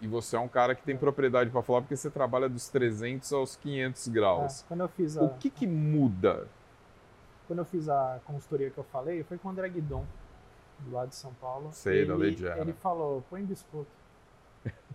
E 0.00 0.06
você 0.06 0.36
é 0.36 0.38
um 0.38 0.48
cara 0.48 0.74
que 0.74 0.82
tem 0.82 0.96
propriedade 0.96 1.48
para 1.48 1.62
falar, 1.62 1.80
porque 1.80 1.96
você 1.96 2.10
trabalha 2.10 2.48
dos 2.48 2.68
300 2.68 3.32
aos 3.32 3.56
500 3.56 4.08
graus. 4.08 4.60
É, 4.60 4.64
quando 4.68 4.80
eu 4.80 4.88
fiz 4.88 5.16
a, 5.16 5.22
O 5.22 5.30
que, 5.38 5.48
que 5.48 5.66
muda? 5.66 6.46
quando 7.46 7.60
eu 7.60 7.64
fiz 7.64 7.88
a 7.88 8.20
consultoria 8.24 8.70
que 8.70 8.78
eu 8.78 8.84
falei, 8.84 9.22
foi 9.22 9.38
com 9.38 9.48
o 9.48 9.50
André 9.52 9.68
Guidon, 9.68 10.04
do 10.80 10.92
lado 10.92 11.10
de 11.10 11.14
São 11.14 11.32
Paulo. 11.34 11.70
Sei, 11.72 11.98
ele, 11.98 12.08
da 12.08 12.16
Leidiana. 12.16 12.60
Ele 12.60 12.72
falou, 12.72 13.24
põe 13.30 13.44
biscoito. 13.44 13.90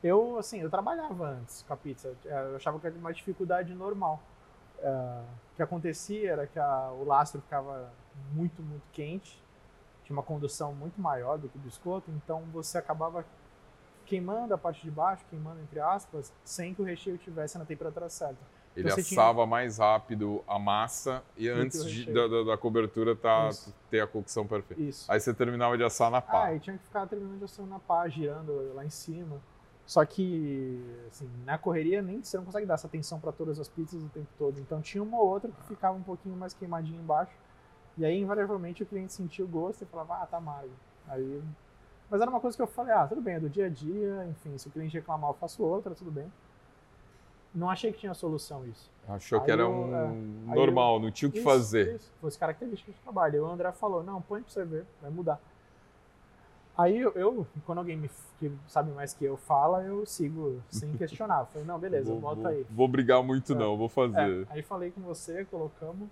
Eu, 0.03 0.37
assim, 0.37 0.59
eu 0.59 0.69
trabalhava 0.69 1.29
antes 1.29 1.63
com 1.65 1.73
a 1.73 1.77
pizza. 1.77 2.13
Eu 2.25 2.55
achava 2.57 2.79
que 2.79 2.87
era 2.87 2.95
uma 2.95 3.13
dificuldade 3.13 3.73
normal. 3.73 4.21
Eh, 4.81 5.21
o 5.53 5.55
que 5.55 5.61
acontecia 5.63 6.31
era 6.31 6.47
que 6.47 6.57
a- 6.59 6.91
o 6.91 7.03
lastro 7.03 7.41
ficava 7.41 7.91
muito, 8.33 8.61
muito 8.61 8.83
quente. 8.91 9.41
Tinha 10.03 10.15
uma 10.17 10.23
condução 10.23 10.73
muito 10.73 10.99
maior 10.99 11.37
do 11.37 11.47
que 11.47 11.57
o 11.57 11.61
biscoito. 11.61 12.09
Então, 12.11 12.41
você 12.51 12.77
acabava 12.77 13.23
queimando 14.05 14.53
a 14.53 14.57
parte 14.57 14.81
de 14.81 14.91
baixo, 14.91 15.23
queimando 15.29 15.61
entre 15.61 15.79
aspas, 15.79 16.33
sem 16.43 16.73
que 16.73 16.81
o 16.81 16.85
recheio 16.85 17.15
estivesse 17.15 17.57
na 17.57 17.65
temperatura 17.65 18.09
certa. 18.09 18.37
Ele 18.75 18.89
Você 18.89 19.03
tinha- 19.03 19.19
assava 19.21 19.45
mais 19.45 19.77
rápido 19.79 20.41
a 20.47 20.57
massa 20.57 21.21
e 21.35 21.47
antes 21.49 21.83
de- 21.85 22.05
da, 22.11 22.25
da- 22.27 22.43
da 22.43 22.57
cobertura 22.57 23.13
tá, 23.15 23.49
Isso. 23.49 23.73
ter 23.89 23.99
a 23.99 24.07
cocção 24.07 24.47
perfeita. 24.47 24.81
Isso. 24.81 25.11
Aí 25.11 25.19
você 25.19 25.33
terminava 25.33 25.77
de 25.77 25.83
assar 25.83 26.09
na 26.09 26.21
pá. 26.21 26.45
Ah, 26.45 26.55
e 26.55 26.59
tinha 26.59 26.77
que 26.77 26.83
ficar 26.85 27.05
terminando 27.05 27.37
de 27.39 27.43
ação 27.45 27.65
na 27.65 27.79
pá, 27.79 28.07
girando 28.07 28.73
lá 28.73 28.85
em 28.85 28.89
cima. 28.89 29.41
Só 29.91 30.05
que, 30.05 30.81
assim, 31.09 31.29
na 31.45 31.57
correria 31.57 32.01
nem 32.01 32.23
você 32.23 32.37
não 32.37 32.45
consegue 32.45 32.65
dar 32.65 32.75
essa 32.75 32.87
atenção 32.87 33.19
para 33.19 33.33
todas 33.33 33.59
as 33.59 33.67
pizzas 33.67 34.01
o 34.01 34.07
tempo 34.07 34.29
todo. 34.37 34.57
Então 34.57 34.81
tinha 34.81 35.03
uma 35.03 35.19
ou 35.19 35.27
outra 35.27 35.51
que 35.51 35.63
ficava 35.67 35.97
um 35.97 36.01
pouquinho 36.01 36.33
mais 36.33 36.53
queimadinha 36.53 36.97
embaixo. 36.97 37.33
E 37.97 38.05
aí, 38.05 38.17
invariavelmente, 38.17 38.83
o 38.83 38.85
cliente 38.85 39.11
sentia 39.11 39.43
o 39.43 39.47
gosto 39.49 39.81
e 39.81 39.85
falava, 39.85 40.23
ah, 40.23 40.25
tá 40.25 40.37
amargo. 40.37 40.71
Aí... 41.09 41.43
Mas 42.09 42.21
era 42.21 42.29
uma 42.31 42.39
coisa 42.39 42.55
que 42.55 42.63
eu 42.63 42.67
falei, 42.67 42.93
ah, 42.93 43.05
tudo 43.05 43.19
bem, 43.19 43.35
é 43.35 43.39
do 43.41 43.49
dia 43.49 43.65
a 43.65 43.69
dia, 43.69 44.25
enfim, 44.29 44.57
se 44.57 44.69
o 44.69 44.71
cliente 44.71 44.93
reclamar, 44.97 45.31
eu 45.31 45.33
faço 45.33 45.61
outra, 45.61 45.93
tudo 45.93 46.09
bem. 46.09 46.31
Não 47.53 47.69
achei 47.69 47.91
que 47.91 47.99
tinha 47.99 48.13
solução 48.13 48.65
isso. 48.65 48.89
Achou 49.09 49.39
Aí 49.39 49.45
que 49.45 49.51
era 49.51 49.63
eu- 49.63 49.69
um 49.69 49.93
é. 50.53 50.55
Normal, 50.55 51.01
não 51.01 51.11
tinha 51.11 51.27
o 51.27 51.31
que 51.33 51.39
Isso, 51.39 51.45
fazer. 51.49 51.95
Isso, 51.97 52.13
fosse 52.21 52.39
característica 52.39 52.93
de 52.93 52.97
trabalho. 52.99 53.35
E 53.35 53.39
o 53.41 53.45
André 53.45 53.69
falou, 53.73 54.01
não, 54.01 54.21
põe 54.21 54.41
pra 54.41 54.49
você 54.49 54.63
ver, 54.63 54.85
vai 55.01 55.11
mudar. 55.11 55.37
Aí 56.77 56.97
eu, 56.99 57.11
eu, 57.13 57.45
quando 57.65 57.79
alguém 57.79 57.97
me, 57.97 58.09
que 58.39 58.51
sabe 58.67 58.91
mais 58.91 59.13
que 59.13 59.25
eu 59.25 59.35
fala, 59.37 59.83
eu 59.83 60.05
sigo 60.05 60.61
sem 60.69 60.91
questionar. 60.97 61.45
Falei, 61.45 61.67
não, 61.67 61.77
beleza, 61.77 62.11
vou, 62.11 62.21
bota 62.21 62.41
vou- 62.41 62.47
aí. 62.51 62.65
vou 62.69 62.87
brigar 62.87 63.21
muito, 63.21 63.53
É. 63.53 63.55
não, 63.55 63.77
vou 63.77 63.89
fazer. 63.89 64.47
É, 64.49 64.53
aí 64.53 64.61
falei 64.63 64.89
com 64.91 65.01
você, 65.01 65.43
colocamos. 65.45 66.07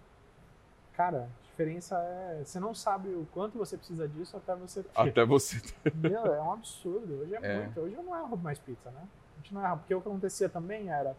Cara, 0.93 1.29
a 1.41 1.47
diferença 1.47 1.97
é. 1.97 2.41
Você 2.43 2.59
não 2.59 2.75
sabe 2.75 3.07
o 3.09 3.25
quanto 3.33 3.57
você 3.57 3.77
precisa 3.77 4.07
disso 4.07 4.35
até 4.35 4.53
você 4.55 4.83
ter. 4.83 4.89
Até 4.93 5.25
você. 5.25 5.61
Meu, 5.95 6.25
é 6.33 6.41
um 6.41 6.51
absurdo. 6.53 7.21
Hoje 7.21 7.35
é, 7.35 7.39
É. 7.41 7.59
muito. 7.63 7.79
Hoje 7.79 7.95
eu 7.95 8.03
não 8.03 8.15
erro 8.17 8.35
mais 8.37 8.59
pizza, 8.59 8.91
né? 8.91 9.01
A 9.01 9.41
gente 9.41 9.53
não 9.53 9.63
erra. 9.63 9.77
Porque 9.77 9.95
o 9.95 10.01
que 10.01 10.07
acontecia 10.09 10.49
também 10.49 10.89
era, 10.89 11.15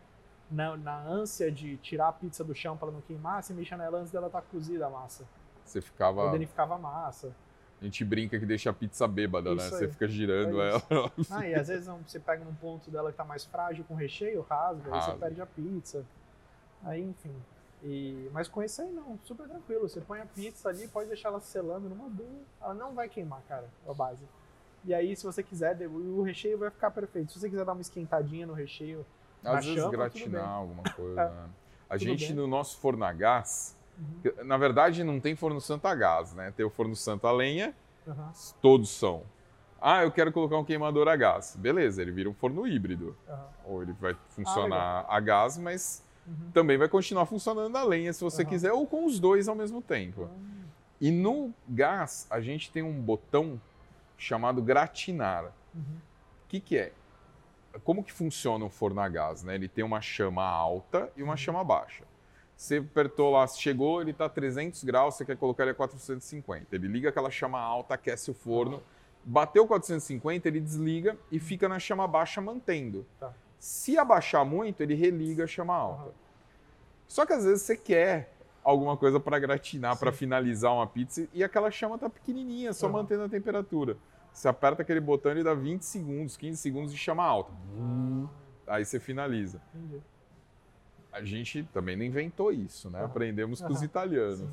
na, 0.50 0.76
na 0.76 0.98
ânsia 1.00 1.50
de 1.50 1.78
tirar 1.78 2.08
a 2.08 2.12
pizza 2.12 2.44
do 2.44 2.54
chão 2.54 2.76
para 2.76 2.88
ela 2.88 2.96
não 2.96 3.00
queimar, 3.02 3.42
você 3.42 3.54
mexia 3.54 3.76
nela 3.78 3.98
antes 3.98 4.12
dela 4.12 4.26
estar 4.26 4.42
cozida 4.42 4.86
a 4.86 4.90
massa. 4.90 5.24
Você 5.64 5.80
ficava. 5.80 6.24
Ou 6.24 6.30
danificava 6.32 6.74
a 6.74 6.78
massa. 6.78 7.32
A 7.80 7.84
gente 7.84 8.04
brinca 8.04 8.38
que 8.38 8.44
deixa 8.44 8.68
a 8.68 8.72
pizza 8.74 9.08
bêbada, 9.08 9.54
né? 9.54 9.56
Isso 9.62 9.70
Você 9.76 9.84
aí. 9.84 9.90
fica 9.90 10.06
girando 10.06 10.60
É 10.60 10.68
ela. 10.70 10.82
Ah, 11.30 11.46
e 11.48 11.54
às 11.54 11.68
vezes 11.68 11.88
um- 11.88 11.98
você 12.06 12.20
pega 12.20 12.44
num 12.44 12.54
ponto 12.54 12.90
dela 12.90 13.10
que 13.10 13.16
tá 13.16 13.24
mais 13.24 13.44
frágil 13.44 13.84
com 13.88 13.94
recheio, 13.94 14.42
rasga, 14.48 14.94
aí 14.94 15.00
você 15.02 15.12
perde 15.12 15.40
a 15.40 15.46
pizza. 15.46 16.04
Aí, 16.84 17.02
enfim. 17.02 17.34
E, 17.82 18.28
mas 18.32 18.46
com 18.48 18.62
esse 18.62 18.82
aí 18.82 18.90
não, 18.92 19.18
super 19.24 19.48
tranquilo. 19.48 19.88
Você 19.88 20.00
põe 20.02 20.20
a 20.20 20.26
pizza 20.26 20.68
ali, 20.68 20.86
pode 20.88 21.08
deixar 21.08 21.30
ela 21.30 21.40
selando 21.40 21.88
numa 21.88 22.08
boa. 22.10 22.28
Ela 22.60 22.74
não 22.74 22.92
vai 22.92 23.08
queimar, 23.08 23.40
cara, 23.48 23.64
a 23.88 23.94
base. 23.94 24.24
E 24.84 24.92
aí, 24.92 25.16
se 25.16 25.24
você 25.24 25.42
quiser, 25.42 25.76
o 25.88 26.22
recheio 26.22 26.58
vai 26.58 26.70
ficar 26.70 26.90
perfeito. 26.90 27.32
Se 27.32 27.40
você 27.40 27.48
quiser 27.48 27.64
dar 27.64 27.72
uma 27.72 27.80
esquentadinha 27.80 28.46
no 28.46 28.52
recheio, 28.52 29.04
Às 29.42 29.64
vezes 29.64 29.80
chama, 29.80 29.90
gratinar 29.90 30.46
alguma 30.48 30.82
coisa. 30.94 31.20
É, 31.20 31.30
né? 31.30 31.48
A 31.88 31.96
gente, 31.96 32.26
bem. 32.26 32.36
no 32.36 32.46
nosso 32.46 32.78
forno 32.78 33.04
a 33.04 33.12
gás, 33.12 33.74
Uhum. 34.00 34.44
na 34.44 34.56
verdade 34.56 35.04
não 35.04 35.20
tem 35.20 35.36
forno 35.36 35.60
santo 35.60 35.86
a 35.86 35.94
gás, 35.94 36.32
né? 36.34 36.52
Tem 36.56 36.64
o 36.64 36.70
forno 36.70 36.96
santo 36.96 37.26
a 37.26 37.32
lenha, 37.32 37.74
Aham, 38.08 38.32
todos 38.62 38.88
são. 38.90 39.22
Ah, 39.80 40.02
eu 40.02 40.10
quero 40.10 40.32
colocar 40.32 40.58
um 40.58 40.64
queimador 40.64 41.08
a 41.08 41.16
gás. 41.16 41.56
Beleza, 41.58 42.02
ele 42.02 42.10
vira 42.12 42.28
um 42.28 42.34
forno 42.34 42.66
híbrido. 42.66 43.16
Ou 43.64 43.82
ele 43.82 43.92
Ah, 43.92 43.96
vai 44.00 44.16
funcionar 44.28 45.06
a 45.08 45.20
gás, 45.20 45.56
mas 45.58 46.02
Uhum. 46.26 46.50
também 46.52 46.76
vai 46.78 46.88
continuar 46.88 47.24
funcionando 47.26 47.74
a 47.76 47.82
lenha 47.82 48.12
se 48.12 48.22
você 48.22 48.44
quiser, 48.44 48.72
ou 48.72 48.86
com 48.86 49.04
os 49.06 49.18
dois 49.20 49.48
ao 49.48 49.54
mesmo 49.54 49.80
tempo. 49.82 50.22
Hum, 50.24 50.64
E 51.00 51.10
no 51.10 51.52
gás, 51.66 52.26
a 52.30 52.40
gente 52.42 52.70
tem 52.70 52.82
um 52.82 52.92
botão 53.00 53.58
chamado 54.18 54.60
gratinar. 54.62 55.44
uhum. 55.74 55.80
O 56.44 56.48
que, 56.48 56.60
que 56.60 56.76
é? 56.76 56.92
Como 57.84 58.04
que 58.04 58.12
funciona 58.12 58.64
um 58.64 58.68
forno 58.70 59.00
a 59.00 59.08
gás? 59.08 59.42
Né? 59.42 59.54
Ele 59.54 59.68
tem 59.68 59.82
uma 59.84 60.00
chama 60.02 60.44
alta 60.44 61.10
e 61.16 61.22
uma 61.22 61.32
Uhum. 61.32 61.36
chama 61.38 61.64
baixa. 61.64 62.04
Você 62.60 62.76
apertou 62.76 63.30
lá, 63.30 63.46
chegou, 63.46 64.02
ele 64.02 64.10
está 64.10 64.26
a 64.26 64.28
300 64.28 64.84
graus, 64.84 65.14
você 65.14 65.24
quer 65.24 65.34
colocar 65.34 65.62
ele 65.62 65.70
a 65.70 65.74
450. 65.74 66.76
Ele 66.76 66.88
liga 66.88 67.08
aquela 67.08 67.30
chama 67.30 67.58
alta, 67.58 67.94
aquece 67.94 68.30
o 68.30 68.34
forno. 68.34 68.82
Bateu 69.24 69.66
450, 69.66 70.46
ele 70.46 70.60
desliga 70.60 71.16
e 71.32 71.40
fica 71.40 71.70
na 71.70 71.78
chama 71.78 72.06
baixa 72.06 72.38
mantendo. 72.38 73.06
Tá. 73.18 73.32
Se 73.58 73.96
abaixar 73.96 74.44
muito, 74.44 74.82
ele 74.82 74.94
religa 74.94 75.44
a 75.44 75.46
chama 75.46 75.74
alta. 75.74 76.02
Aham. 76.02 76.12
Só 77.08 77.24
que 77.24 77.32
às 77.32 77.46
vezes 77.46 77.62
você 77.62 77.78
quer 77.78 78.30
alguma 78.62 78.94
coisa 78.94 79.18
para 79.18 79.38
gratinar, 79.38 79.98
para 79.98 80.12
finalizar 80.12 80.74
uma 80.74 80.86
pizza 80.86 81.26
e 81.32 81.42
aquela 81.42 81.70
chama 81.70 81.96
tá 81.96 82.10
pequenininha, 82.10 82.74
só 82.74 82.88
Aham. 82.88 82.92
mantendo 82.98 83.22
a 83.22 83.28
temperatura. 83.30 83.96
Você 84.34 84.46
aperta 84.48 84.82
aquele 84.82 85.00
botão 85.00 85.32
e 85.34 85.42
dá 85.42 85.54
20 85.54 85.80
segundos, 85.80 86.36
15 86.36 86.58
segundos 86.58 86.92
de 86.92 86.98
chama 86.98 87.24
alta. 87.24 87.54
Aí 88.66 88.84
você 88.84 89.00
finaliza. 89.00 89.62
Entendi. 89.74 90.02
A 91.12 91.22
gente 91.24 91.62
também 91.72 91.96
não 91.96 92.04
inventou 92.04 92.52
isso, 92.52 92.88
né? 92.90 92.98
Aham. 93.00 93.06
Aprendemos 93.06 93.60
com 93.60 93.72
os 93.72 93.82
italianos. 93.82 94.38
Sim. 94.38 94.50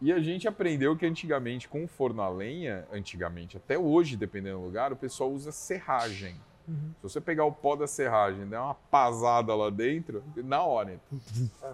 E 0.00 0.12
a 0.12 0.18
gente 0.20 0.48
aprendeu 0.48 0.96
que 0.96 1.06
antigamente, 1.06 1.68
com 1.68 1.84
o 1.84 1.88
forno 1.88 2.22
a 2.22 2.28
lenha, 2.28 2.86
antigamente, 2.92 3.56
até 3.56 3.78
hoje, 3.78 4.16
dependendo 4.16 4.58
do 4.58 4.64
lugar, 4.64 4.92
o 4.92 4.96
pessoal 4.96 5.30
usa 5.30 5.52
serragem. 5.52 6.34
Uhum. 6.66 6.92
Se 6.96 7.02
você 7.02 7.20
pegar 7.20 7.44
o 7.44 7.52
pó 7.52 7.76
da 7.76 7.86
serragem 7.86 8.42
e 8.42 8.46
der 8.46 8.58
uma 8.58 8.74
pasada 8.74 9.54
lá 9.54 9.70
dentro, 9.70 10.22
na 10.36 10.62
hora. 10.62 10.98
É. 11.62 11.72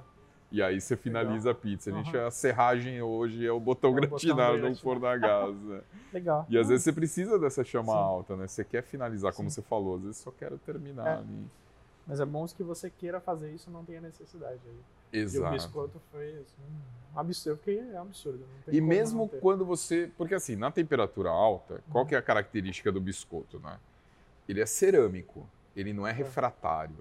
E 0.51 0.63
aí 0.63 0.81
você 0.81 0.97
finaliza 0.97 1.51
a 1.51 1.55
pizza. 1.55 1.91
A, 1.91 1.93
gente, 1.93 2.17
Aham. 2.17 2.27
a 2.27 2.31
serragem 2.31 3.03
hoje 3.03 3.47
é 3.47 3.53
o 3.53 3.61
botão 3.61 3.91
É 3.91 3.93
o 3.93 3.97
botão 3.97 4.09
gratinar 4.19 4.57
no 4.57 4.75
forno 4.77 5.07
a 5.07 5.15
gás. 5.15 5.55
né? 5.55 5.83
Legal. 6.11 6.47
E 6.49 6.57
às 6.59 6.69
vezes 6.69 6.85
você 6.85 6.93
precisa 6.93 7.39
dessa 7.39 7.63
chama 7.63 7.93
Sim. 7.93 7.99
alta, 7.99 8.35
né? 8.35 8.47
Você 8.47 8.65
quer 8.65 8.83
finalizar, 8.83 9.35
como 9.35 9.51
Sim. 9.51 9.57
você 9.57 9.63
falou. 9.63 9.97
Às 9.97 10.03
vezes 10.05 10.17
só 10.17 10.31
quero 10.31 10.57
terminar 10.57 11.07
É. 11.07 11.19
ali. 11.19 11.47
Mas 12.09 12.19
é 12.21 12.25
bom 12.25 12.47
que 12.49 12.63
você 12.63 12.89
queira 12.89 13.21
fazer 13.21 13.53
isso 13.53 13.71
não 13.71 13.85
tenha 13.85 14.01
necessidade 14.01 14.59
aí. 14.67 14.81
E 15.13 15.19
o 15.19 15.21
Exato. 15.25 15.55
biscoito 15.55 16.01
foi 16.11 16.31
assim, 16.41 16.63
um 17.15 17.19
absurdo, 17.21 17.57
porque 17.59 17.71
é 17.79 17.99
um 17.99 18.03
absurdo. 18.03 18.45
E 18.69 18.81
mesmo 18.81 19.29
quando 19.29 19.65
você. 19.65 20.11
Porque 20.17 20.35
assim, 20.35 20.57
na 20.57 20.71
temperatura 20.71 21.29
alta, 21.31 21.83
qual 21.91 22.05
Uhum. 22.05 22.09
que 22.09 22.15
é 22.15 22.19
a 22.19 22.23
característica 22.23 22.91
do 22.91 23.01
biscoito, 23.01 23.61
né? 23.61 23.79
Ele 24.49 24.61
é 24.63 24.67
cerâmico, 24.67 25.47
ele 25.77 25.93
não 25.93 26.07
é 26.07 26.13
refratário. 26.13 26.97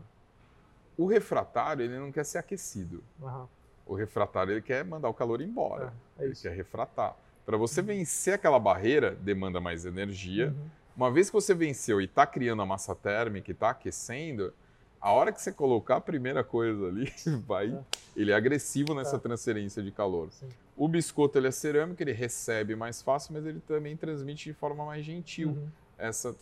O 0.97 1.05
refratário, 1.05 1.85
ele 1.85 1.97
não 1.97 2.11
quer 2.11 2.25
ser 2.25 2.39
aquecido. 2.39 3.01
Aham, 3.23 3.47
O 3.85 3.95
refratário, 3.95 4.51
ele 4.51 4.61
quer 4.61 4.83
mandar 4.83 5.07
o 5.07 5.13
calor 5.13 5.39
embora. 5.41 5.93
é, 6.19 6.23
é 6.23 6.25
ele 6.25 6.35
quer 6.35 6.53
refratar. 6.53 7.15
Para 7.45 7.55
você 7.55 7.81
vencer 7.81 8.33
aquela 8.33 8.59
barreira, 8.59 9.11
demanda 9.15 9.61
mais 9.61 9.85
energia, 9.85 10.49
Uhum. 10.49 10.69
Uma 10.97 11.11
vez 11.11 11.29
que 11.29 11.33
você 11.35 11.53
venceu 11.53 12.01
e 12.01 12.05
está 12.05 12.25
criando 12.25 12.59
a 12.63 12.65
massa 12.65 12.95
térmica 12.95 13.51
e 13.51 13.53
está 13.53 13.69
aquecendo, 13.69 14.51
a 14.99 15.11
hora 15.11 15.31
que 15.31 15.41
você 15.41 15.51
colocar 15.51 15.97
a 15.97 16.01
primeira 16.01 16.43
coisa 16.43 16.87
ali, 16.87 17.11
vai, 17.45 17.67
é. 17.67 17.79
ele 18.15 18.31
é 18.31 18.35
agressivo 18.35 18.93
nessa 18.93 19.15
é. 19.15 19.19
transferência 19.19 19.81
de 19.81 19.91
calor. 19.91 20.29
Sim. 20.31 20.49
O 20.75 20.87
biscoito 20.87 21.37
ele 21.37 21.47
é 21.47 21.51
cerâmico, 21.51 22.01
ele 22.01 22.11
recebe 22.11 22.75
mais 22.75 23.01
fácil, 23.01 23.33
mas 23.33 23.45
ele 23.45 23.59
também 23.61 23.95
transmite 23.97 24.45
de 24.45 24.53
forma 24.53 24.85
mais 24.85 25.05
gentil 25.05 25.49
uhum. 25.49 25.67
essa. 25.97 26.35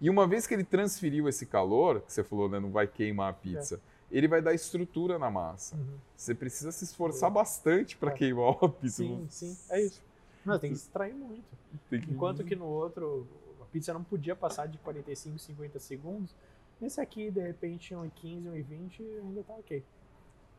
E 0.00 0.08
uma 0.08 0.26
vez 0.26 0.46
que 0.46 0.54
ele 0.54 0.64
transferiu 0.64 1.28
esse 1.28 1.46
calor, 1.46 2.00
que 2.00 2.12
você 2.12 2.24
falou, 2.24 2.48
né, 2.48 2.58
não 2.58 2.70
vai 2.70 2.86
queimar 2.86 3.30
a 3.30 3.32
pizza, 3.32 3.76
é. 4.10 4.16
ele 4.16 4.26
vai 4.26 4.40
dar 4.40 4.54
estrutura 4.54 5.18
na 5.18 5.30
massa. 5.30 5.76
Uhum. 5.76 5.98
Você 6.16 6.34
precisa 6.34 6.72
se 6.72 6.84
esforçar 6.84 7.30
bastante 7.30 7.96
para 7.96 8.10
é. 8.10 8.14
queimar 8.14 8.56
a 8.62 8.68
pizza. 8.68 9.02
Sim, 9.02 9.26
sim, 9.28 9.56
é 9.70 9.82
isso. 9.82 10.02
Mas 10.44 10.60
tem 10.60 10.70
que 10.70 10.76
extrair 10.76 11.14
muito. 11.14 11.44
Que... 11.88 11.96
Enquanto 11.96 12.42
que 12.44 12.56
no 12.56 12.66
outro, 12.66 13.26
a 13.60 13.64
pizza 13.66 13.92
não 13.92 14.02
podia 14.02 14.34
passar 14.34 14.66
de 14.66 14.78
45, 14.78 15.38
50 15.38 15.78
segundos, 15.78 16.34
nesse 16.80 17.00
aqui, 17.00 17.30
de 17.30 17.40
repente, 17.40 17.94
1,15, 17.94 18.44
1,20 18.44 19.00
ainda 19.22 19.42
tá 19.42 19.54
ok. 19.54 19.84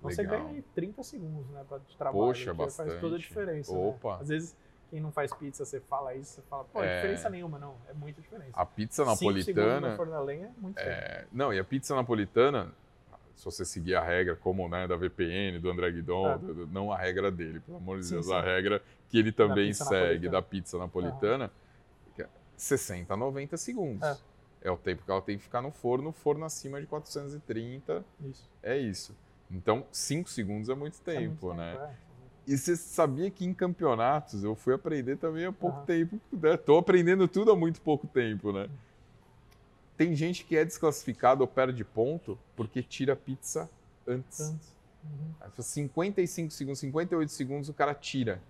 Você 0.02 0.24
ganha 0.24 0.48
aí 0.48 0.64
30 0.74 1.04
segundos, 1.04 1.48
né, 1.50 1.64
pra, 1.68 1.78
de 1.78 1.96
trabalho. 1.96 2.26
Poxa, 2.26 2.54
bastante. 2.54 2.90
Faz 2.90 3.02
toda 3.02 3.16
a 3.16 3.20
diferença. 3.20 3.72
Né? 3.72 3.80
Opa. 3.80 4.16
Né? 4.16 4.22
Às 4.22 4.30
vezes, 4.30 4.58
quem 4.90 5.00
não 5.00 5.12
faz 5.12 5.34
pizza, 5.34 5.64
você 5.64 5.80
fala 5.80 6.16
isso, 6.16 6.36
você 6.36 6.42
fala, 6.50 6.64
pô, 6.66 6.84
é... 6.84 6.96
diferença 6.96 7.30
nenhuma, 7.30 7.60
não. 7.60 7.76
É 7.88 7.94
muita 7.94 8.20
diferença. 8.20 8.52
A 8.54 8.66
pizza 8.66 9.06
napolitana. 9.06 9.92
no 9.92 9.96
forno 9.96 10.14
a 10.14 10.22
lenha 10.22 10.48
é 10.48 10.62
muito 10.62 10.80
é... 10.80 11.26
Não, 11.32 11.54
e 11.54 11.60
a 11.60 11.64
pizza 11.64 11.96
napolitana, 11.96 12.74
se 13.36 13.46
você 13.46 13.64
seguir 13.64 13.96
a 13.96 14.04
regra 14.04 14.36
como 14.36 14.68
né, 14.68 14.88
da 14.88 14.96
VPN, 14.96 15.60
do 15.60 15.70
André 15.70 15.92
Guidon, 15.92 16.32
é. 16.32 16.38
do, 16.40 16.68
não 16.68 16.92
a 16.92 16.98
regra 16.98 17.32
dele, 17.32 17.60
pelo 17.60 17.78
amor 17.78 18.00
de 18.00 18.06
sim, 18.06 18.16
Deus, 18.16 18.26
sim. 18.26 18.34
a 18.34 18.42
regra 18.42 18.82
que 19.08 19.20
ele 19.20 19.32
também 19.32 19.70
da 19.70 19.86
segue 19.86 20.30
da 20.30 20.42
pizza 20.42 20.80
napolitana, 20.80 21.46
uhum. 21.46 21.62
60 22.62 23.12
a 23.12 23.18
90 23.18 23.58
segundos. 23.58 24.08
É. 24.08 24.18
é. 24.62 24.72
o 24.72 24.78
tempo 24.78 25.04
que 25.04 25.12
ela 25.12 25.22
tem 25.22 25.38
que 25.38 25.44
ficar 25.44 25.62
no 25.62 25.72
forno, 25.72 26.12
forno 26.12 26.46
acima 26.46 26.80
de 26.80 26.88
430. 26.88 28.04
Isso. 28.22 28.50
É 28.62 28.78
isso. 28.78 29.16
Então, 29.50 29.86
5 29.92 30.30
segundos 30.30 30.70
é 30.70 30.76
muito 30.76 31.00
tempo, 31.02 31.20
é 31.20 31.28
muito 31.28 31.54
né? 31.54 31.72
Tempo, 31.74 31.84
é. 31.84 31.96
E 32.48 32.58
você 32.58 32.76
sabia 32.76 33.30
que 33.30 33.46
em 33.46 33.54
campeonatos 33.54 34.44
eu 34.44 34.56
fui 34.56 34.74
aprender 34.74 35.18
também 35.18 35.46
há 35.46 35.52
pouco 35.52 35.80
uhum. 35.80 35.86
tempo. 35.86 36.22
Estou 36.54 36.76
né? 36.76 36.82
aprendendo 36.82 37.28
tudo 37.28 37.52
há 37.52 37.56
muito 37.56 37.82
pouco 37.82 38.08
tempo, 38.08 38.52
né? 38.52 38.70
Tem 39.96 40.16
gente 40.16 40.44
que 40.44 40.58
é 40.58 40.66
desclassificado 40.66 41.42
ou 41.42 41.48
perde 41.48 41.84
ponto 41.84 42.38
porque 42.56 42.82
tira 42.82 43.16
pizza 43.16 43.70
antes. 44.08 44.40
antes. 44.42 44.76
Uhum. 45.04 45.64
55 45.64 46.52
segundos, 46.52 46.80
58 46.80 47.32
segundos 47.32 47.70
o 47.70 47.74
cara 47.74 47.94
tira. 47.94 48.42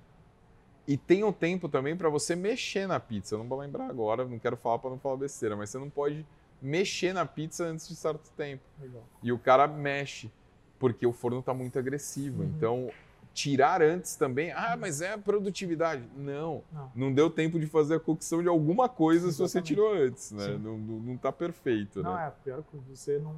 E 0.87 0.97
tem 0.97 1.23
um 1.23 1.31
tempo 1.31 1.69
também 1.69 1.95
para 1.95 2.09
você 2.09 2.35
mexer 2.35 2.87
na 2.87 2.99
pizza. 2.99 3.35
Eu 3.35 3.39
não 3.39 3.47
vou 3.47 3.59
lembrar 3.59 3.87
agora, 3.87 4.25
não 4.25 4.39
quero 4.39 4.57
falar 4.57 4.79
para 4.79 4.89
não 4.89 4.99
falar 4.99 5.17
besteira, 5.17 5.55
mas 5.55 5.69
você 5.69 5.77
não 5.77 5.89
pode 5.89 6.25
mexer 6.61 7.13
na 7.13 7.25
pizza 7.25 7.65
antes 7.65 7.87
de 7.87 7.95
certo 7.95 8.29
tempo. 8.31 8.63
Legal. 8.79 9.03
E 9.23 9.31
o 9.31 9.39
cara 9.39 9.67
mexe, 9.67 10.31
porque 10.79 11.05
o 11.05 11.13
forno 11.13 11.39
está 11.39 11.53
muito 11.53 11.77
agressivo. 11.79 12.43
Uhum. 12.43 12.49
Então, 12.49 12.91
tirar 13.33 13.81
antes 13.81 14.15
também, 14.15 14.51
ah, 14.51 14.75
mas 14.77 15.01
é 15.01 15.13
a 15.13 15.17
produtividade. 15.17 16.03
Não, 16.15 16.63
não, 16.71 16.91
não, 16.95 17.13
deu 17.13 17.29
tempo 17.29 17.59
de 17.59 17.65
fazer 17.65 17.95
a 17.95 17.99
cocção 17.99 18.41
de 18.41 18.47
alguma 18.47 18.89
coisa 18.89 19.27
Exatamente. 19.27 19.51
se 19.51 19.53
você 19.53 19.61
tirou 19.61 19.93
antes, 19.93 20.31
né? 20.31 20.47
Não, 20.57 20.77
não, 20.77 20.99
não 20.99 21.17
tá 21.17 21.31
perfeito, 21.31 22.03
não, 22.03 22.13
né? 22.13 22.27
é, 22.27 22.43
pior 22.43 22.63
que 22.63 22.77
você 22.89 23.17
não, 23.19 23.35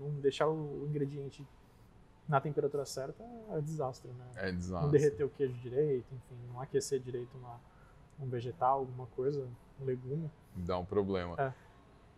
não 0.00 0.10
deixar 0.20 0.48
o 0.48 0.86
ingrediente 0.88 1.46
na 2.28 2.40
temperatura 2.40 2.84
certa 2.84 3.22
é 3.50 3.60
desastre, 3.60 4.10
né? 4.12 4.26
É 4.36 4.52
desastre. 4.52 4.84
Não 4.84 4.90
derreter 4.90 5.24
o 5.24 5.30
queijo 5.30 5.54
direito, 5.54 6.06
enfim, 6.14 6.36
não 6.48 6.60
aquecer 6.60 7.00
direito 7.00 7.36
uma, 7.36 7.60
um 8.20 8.28
vegetal, 8.28 8.80
alguma 8.80 9.06
coisa, 9.08 9.46
um 9.80 9.84
legume. 9.84 10.30
Dá 10.54 10.78
um 10.78 10.84
problema. 10.84 11.34
É. 11.38 11.52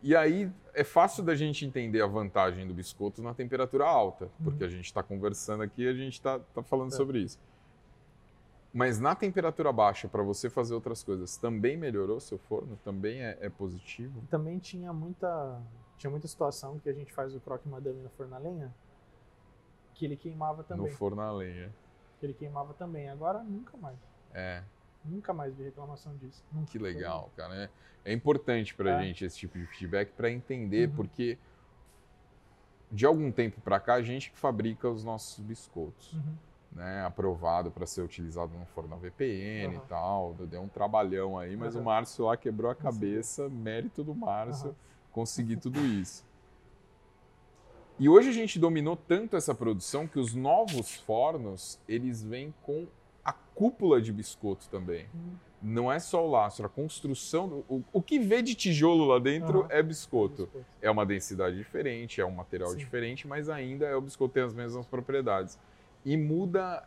E 0.03 0.15
aí 0.15 0.53
é 0.75 0.85
fácil 0.85 1.25
da 1.25 1.35
gente 1.35 1.65
entender 1.65 2.03
a 2.03 2.07
vantagem 2.07 2.67
do 2.69 2.75
biscoito 2.75 3.23
na 3.23 3.33
temperatura 3.33 3.87
alta, 3.87 4.29
porque 4.43 4.63
uhum. 4.63 4.69
a 4.69 4.71
gente 4.71 4.85
está 4.85 5.03
conversando 5.03 5.63
aqui 5.63 5.83
e 5.83 5.89
a 5.89 5.95
gente 5.95 6.13
está 6.13 6.39
tá 6.39 6.63
falando 6.63 6.93
é. 6.93 6.97
sobre 6.97 7.21
isso. 7.21 7.39
Mas 8.75 8.99
na 8.99 9.15
temperatura 9.15 9.73
baixa, 9.73 10.09
para 10.09 10.23
você 10.23 10.51
fazer 10.51 10.75
outras 10.75 11.03
coisas, 11.03 11.37
também 11.37 11.77
melhorou 11.77 12.19
seu 12.19 12.37
forno? 12.37 12.77
Também 12.85 13.23
é, 13.23 13.39
é, 13.41 13.49
positivo? 13.49 14.21
Também 14.29 14.59
tinha 14.59 14.93
muita, 14.93 15.63
tinha 15.97 16.11
muita 16.11 16.27
situação 16.27 16.79
que 16.81 16.89
a 16.89 16.93
gente 16.93 17.13
faz 17.13 17.35
o 17.37 17.41
croque 17.41 17.69
madame 17.69 18.03
no 18.03 18.11
forno 18.11 18.35
a 18.35 18.39
lenha, 18.39 18.75
que 19.95 20.05
ele 20.05 20.17
queimava 20.17 20.63
também. 20.65 20.91
No 20.91 20.97
forno 20.97 21.23
a 21.23 21.33
lenha. 21.33 21.73
Que 22.19 22.27
ele 22.27 22.35
queimava 22.35 22.75
também. 22.75 23.09
Agora 23.09 23.43
nunca 23.43 23.77
mais. 23.77 23.97
É. 24.33 24.63
Nunca 25.05 25.33
mais 25.33 25.55
vi 25.55 25.65
reclamação 25.65 26.17
disso. 26.17 26.43
Nunca 26.53 26.71
que 26.71 26.79
legal, 26.79 27.31
cara. 27.37 27.55
É, 27.55 27.71
é 28.05 28.13
importante 28.13 28.75
para 28.75 29.01
é. 29.01 29.05
gente 29.05 29.25
esse 29.25 29.39
tipo 29.39 29.59
de 29.59 29.67
feedback 29.67 30.11
para 30.13 30.31
entender, 30.31 30.89
uhum. 30.89 30.97
porque 30.97 31.39
de 32.91 33.05
algum 33.07 33.31
tempo 33.31 33.61
para 33.61 33.79
cá 33.79 33.95
a 33.95 34.03
gente 34.03 34.31
que 34.31 34.39
fabrica 34.39 34.89
os 34.89 35.05
nossos 35.05 35.39
biscoitos. 35.45 36.13
Uhum. 36.13 36.37
Né, 36.73 37.05
aprovado 37.05 37.71
para 37.71 37.87
ser 37.87 38.03
utilizado 38.03 38.53
no 38.59 38.67
forno 38.67 38.97
VPN 38.97 39.77
uhum. 39.77 39.83
e 39.85 39.87
tal. 39.87 40.35
Deu 40.35 40.61
um 40.61 40.67
trabalhão 40.67 41.39
aí, 41.39 41.57
mas 41.57 41.77
o 41.77 41.83
Márcio 41.83 42.25
lá 42.25 42.37
quebrou 42.37 42.69
a 42.69 42.75
cabeça, 42.75 43.49
mérito 43.49 44.03
do 44.03 44.13
Márcio, 44.13 44.75
conseguir 45.13 45.59
tudo 45.59 45.79
isso. 45.79 46.25
E 47.99 48.09
hoje 48.09 48.29
a 48.29 48.33
gente 48.33 48.59
dominou 48.59 48.97
tanto 48.97 49.37
essa 49.37 49.55
produção 49.55 50.07
que 50.07 50.19
os 50.19 50.35
novos 50.35 50.95
fornos, 50.95 51.79
eles 51.89 52.23
vêm 52.23 52.53
com 52.63 52.87
a 53.25 53.33
cúpula 53.33 54.01
de 54.03 54.13
biscoito 54.13 54.69
também. 54.69 55.07
Hum. 55.15 55.35
Não 55.63 55.91
é 55.91 55.99
só 55.99 56.27
o 56.27 56.31
lastro, 56.31 56.67
a 56.67 56.69
construção. 56.69 57.49
Do, 57.49 57.57
o, 57.69 57.85
o 57.93 58.03
que 58.03 58.19
vê 58.19 58.43
de 58.43 58.55
tijolo 58.55 59.07
lá 59.07 59.19
dentro 59.19 59.61
uhum. 59.61 59.67
é 59.71 59.83
biscoito. 59.83 60.43
É, 60.43 60.45
biscoito. 60.45 60.67
é 60.83 60.91
uma 60.91 61.07
densidade 61.07 61.57
diferente, 61.57 62.21
é 62.21 62.27
um 62.27 62.33
material 62.33 62.71
Sim. 62.71 62.77
diferente, 62.77 63.27
mas 63.27 63.49
ainda 63.49 63.87
é 63.87 63.95
o 63.95 64.01
biscoito 64.01 64.35
tem 64.35 64.43
as 64.43 64.53
mesmas 64.53 64.87
propriedades. 64.87 65.59
E 66.05 66.17
muda 66.17 66.87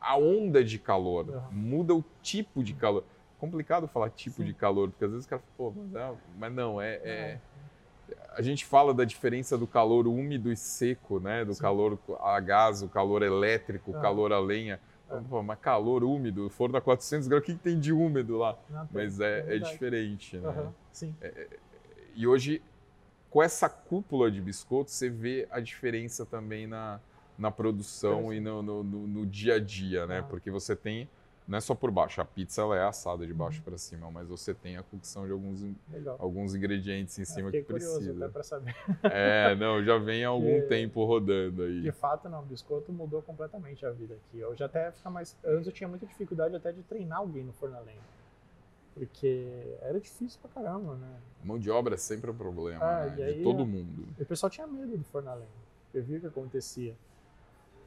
a 0.00 0.16
onda 0.16 0.64
de 0.64 0.78
calor, 0.78 1.28
uhum. 1.28 1.52
muda 1.52 1.94
o 1.94 2.02
tipo 2.22 2.64
de 2.64 2.72
calor. 2.72 3.04
Complicado 3.38 3.86
falar 3.86 4.10
tipo 4.10 4.36
Sim. 4.36 4.44
de 4.44 4.54
calor, 4.54 4.90
porque 4.90 5.04
às 5.04 5.10
vezes 5.10 5.26
o 5.26 5.28
cara 5.28 5.42
fala, 5.42 5.70
pô, 5.70 5.80
mas, 5.92 5.94
é, 5.94 6.14
mas 6.38 6.52
não, 6.52 6.80
é, 6.80 6.94
é 7.04 7.40
a 8.36 8.42
gente 8.42 8.64
fala 8.64 8.92
da 8.92 9.04
diferença 9.04 9.56
do 9.56 9.66
calor 9.66 10.06
úmido 10.06 10.52
e 10.52 10.56
seco, 10.56 11.20
né? 11.20 11.44
Do 11.44 11.54
Sim. 11.54 11.62
calor 11.62 11.98
a 12.20 12.40
gás, 12.40 12.82
o 12.82 12.88
calor 12.88 13.22
elétrico, 13.22 13.92
o 13.92 13.96
ah. 13.96 14.00
calor 14.00 14.32
a 14.32 14.38
lenha. 14.38 14.80
Ah. 15.08 15.42
Mas 15.42 15.58
calor 15.58 16.02
úmido, 16.02 16.48
forno 16.50 16.76
a 16.76 16.80
400 16.80 17.28
graus, 17.28 17.42
o 17.42 17.46
que, 17.46 17.54
tem 17.54 17.78
de 17.78 17.92
úmido 17.92 18.38
lá? 18.38 18.58
Não, 18.68 18.88
Mas 18.92 19.20
é, 19.20 19.44
é, 19.48 19.56
é 19.56 19.58
diferente, 19.58 20.36
né? 20.38 20.48
Uhum. 20.48 20.72
Sim. 20.90 21.14
É, 21.20 21.26
é, 21.28 21.48
e 22.16 22.26
hoje, 22.26 22.62
com 23.30 23.42
essa 23.42 23.68
cúpula 23.68 24.30
de 24.30 24.40
biscoito, 24.40 24.90
você 24.90 25.08
vê 25.08 25.46
a 25.50 25.60
diferença 25.60 26.24
também 26.24 26.66
na, 26.66 27.00
na 27.38 27.50
produção 27.50 28.32
e 28.32 28.40
no, 28.40 28.62
no, 28.62 28.82
no, 28.82 29.06
no, 29.06 29.26
dia 29.26 29.56
a 29.56 29.60
dia, 29.60 30.06
né? 30.06 30.22
Porque 30.22 30.50
você 30.50 30.74
tem 30.74 31.08
não 31.46 31.58
é 31.58 31.60
só 31.60 31.74
por 31.74 31.90
baixo, 31.90 32.20
a 32.22 32.24
pizza 32.24 32.62
ela 32.62 32.76
é 32.76 32.82
assada 32.82 33.26
de 33.26 33.34
baixo 33.34 33.58
uhum. 33.58 33.64
para 33.64 33.76
cima, 33.76 34.10
mas 34.10 34.26
você 34.26 34.54
tem 34.54 34.78
a 34.78 34.82
cocção 34.82 35.26
de 35.26 35.32
alguns, 35.32 35.62
alguns 36.18 36.54
ingredientes 36.54 37.18
em 37.18 37.24
cima 37.24 37.50
que 37.50 37.62
precisa. 37.62 38.26
até 38.26 38.42
saber. 38.42 38.74
É, 39.02 39.54
não, 39.54 39.84
já 39.84 39.98
vem 39.98 40.24
há 40.24 40.28
algum 40.28 40.62
tempo 40.68 41.04
rodando 41.04 41.62
aí. 41.62 41.82
De 41.82 41.92
fato, 41.92 42.28
não, 42.30 42.40
o 42.40 42.46
biscoito 42.46 42.90
mudou 42.92 43.20
completamente 43.20 43.84
a 43.84 43.90
vida 43.90 44.14
aqui. 44.14 44.38
Eu 44.38 44.56
já 44.56 44.64
até 44.64 44.90
fica 44.92 45.10
mais, 45.10 45.36
antes 45.44 45.66
eu 45.66 45.72
tinha 45.72 45.86
muita 45.86 46.06
dificuldade 46.06 46.56
até 46.56 46.72
de 46.72 46.82
treinar 46.82 47.18
alguém 47.18 47.44
no 47.44 47.52
forno 47.52 47.76
a 47.76 47.80
lenha. 47.80 48.14
Porque 48.94 49.76
era 49.82 50.00
difícil 50.00 50.40
pra 50.40 50.50
caramba, 50.62 50.94
né? 50.94 51.16
Mão 51.42 51.58
de 51.58 51.70
obra 51.70 51.94
é 51.94 51.98
sempre 51.98 52.30
um 52.30 52.34
problema, 52.34 52.82
ah, 52.82 53.06
né? 53.06 53.32
de 53.32 53.42
todo 53.42 53.66
mundo. 53.66 54.06
E 54.18 54.22
o 54.22 54.26
pessoal 54.26 54.48
tinha 54.48 54.66
medo 54.66 54.96
do 54.96 55.04
forno 55.04 55.28
a 55.28 55.34
lenha. 55.34 55.48
Eu 55.92 56.02
vi 56.02 56.16
o 56.16 56.20
que 56.20 56.26
acontecia. 56.26 56.96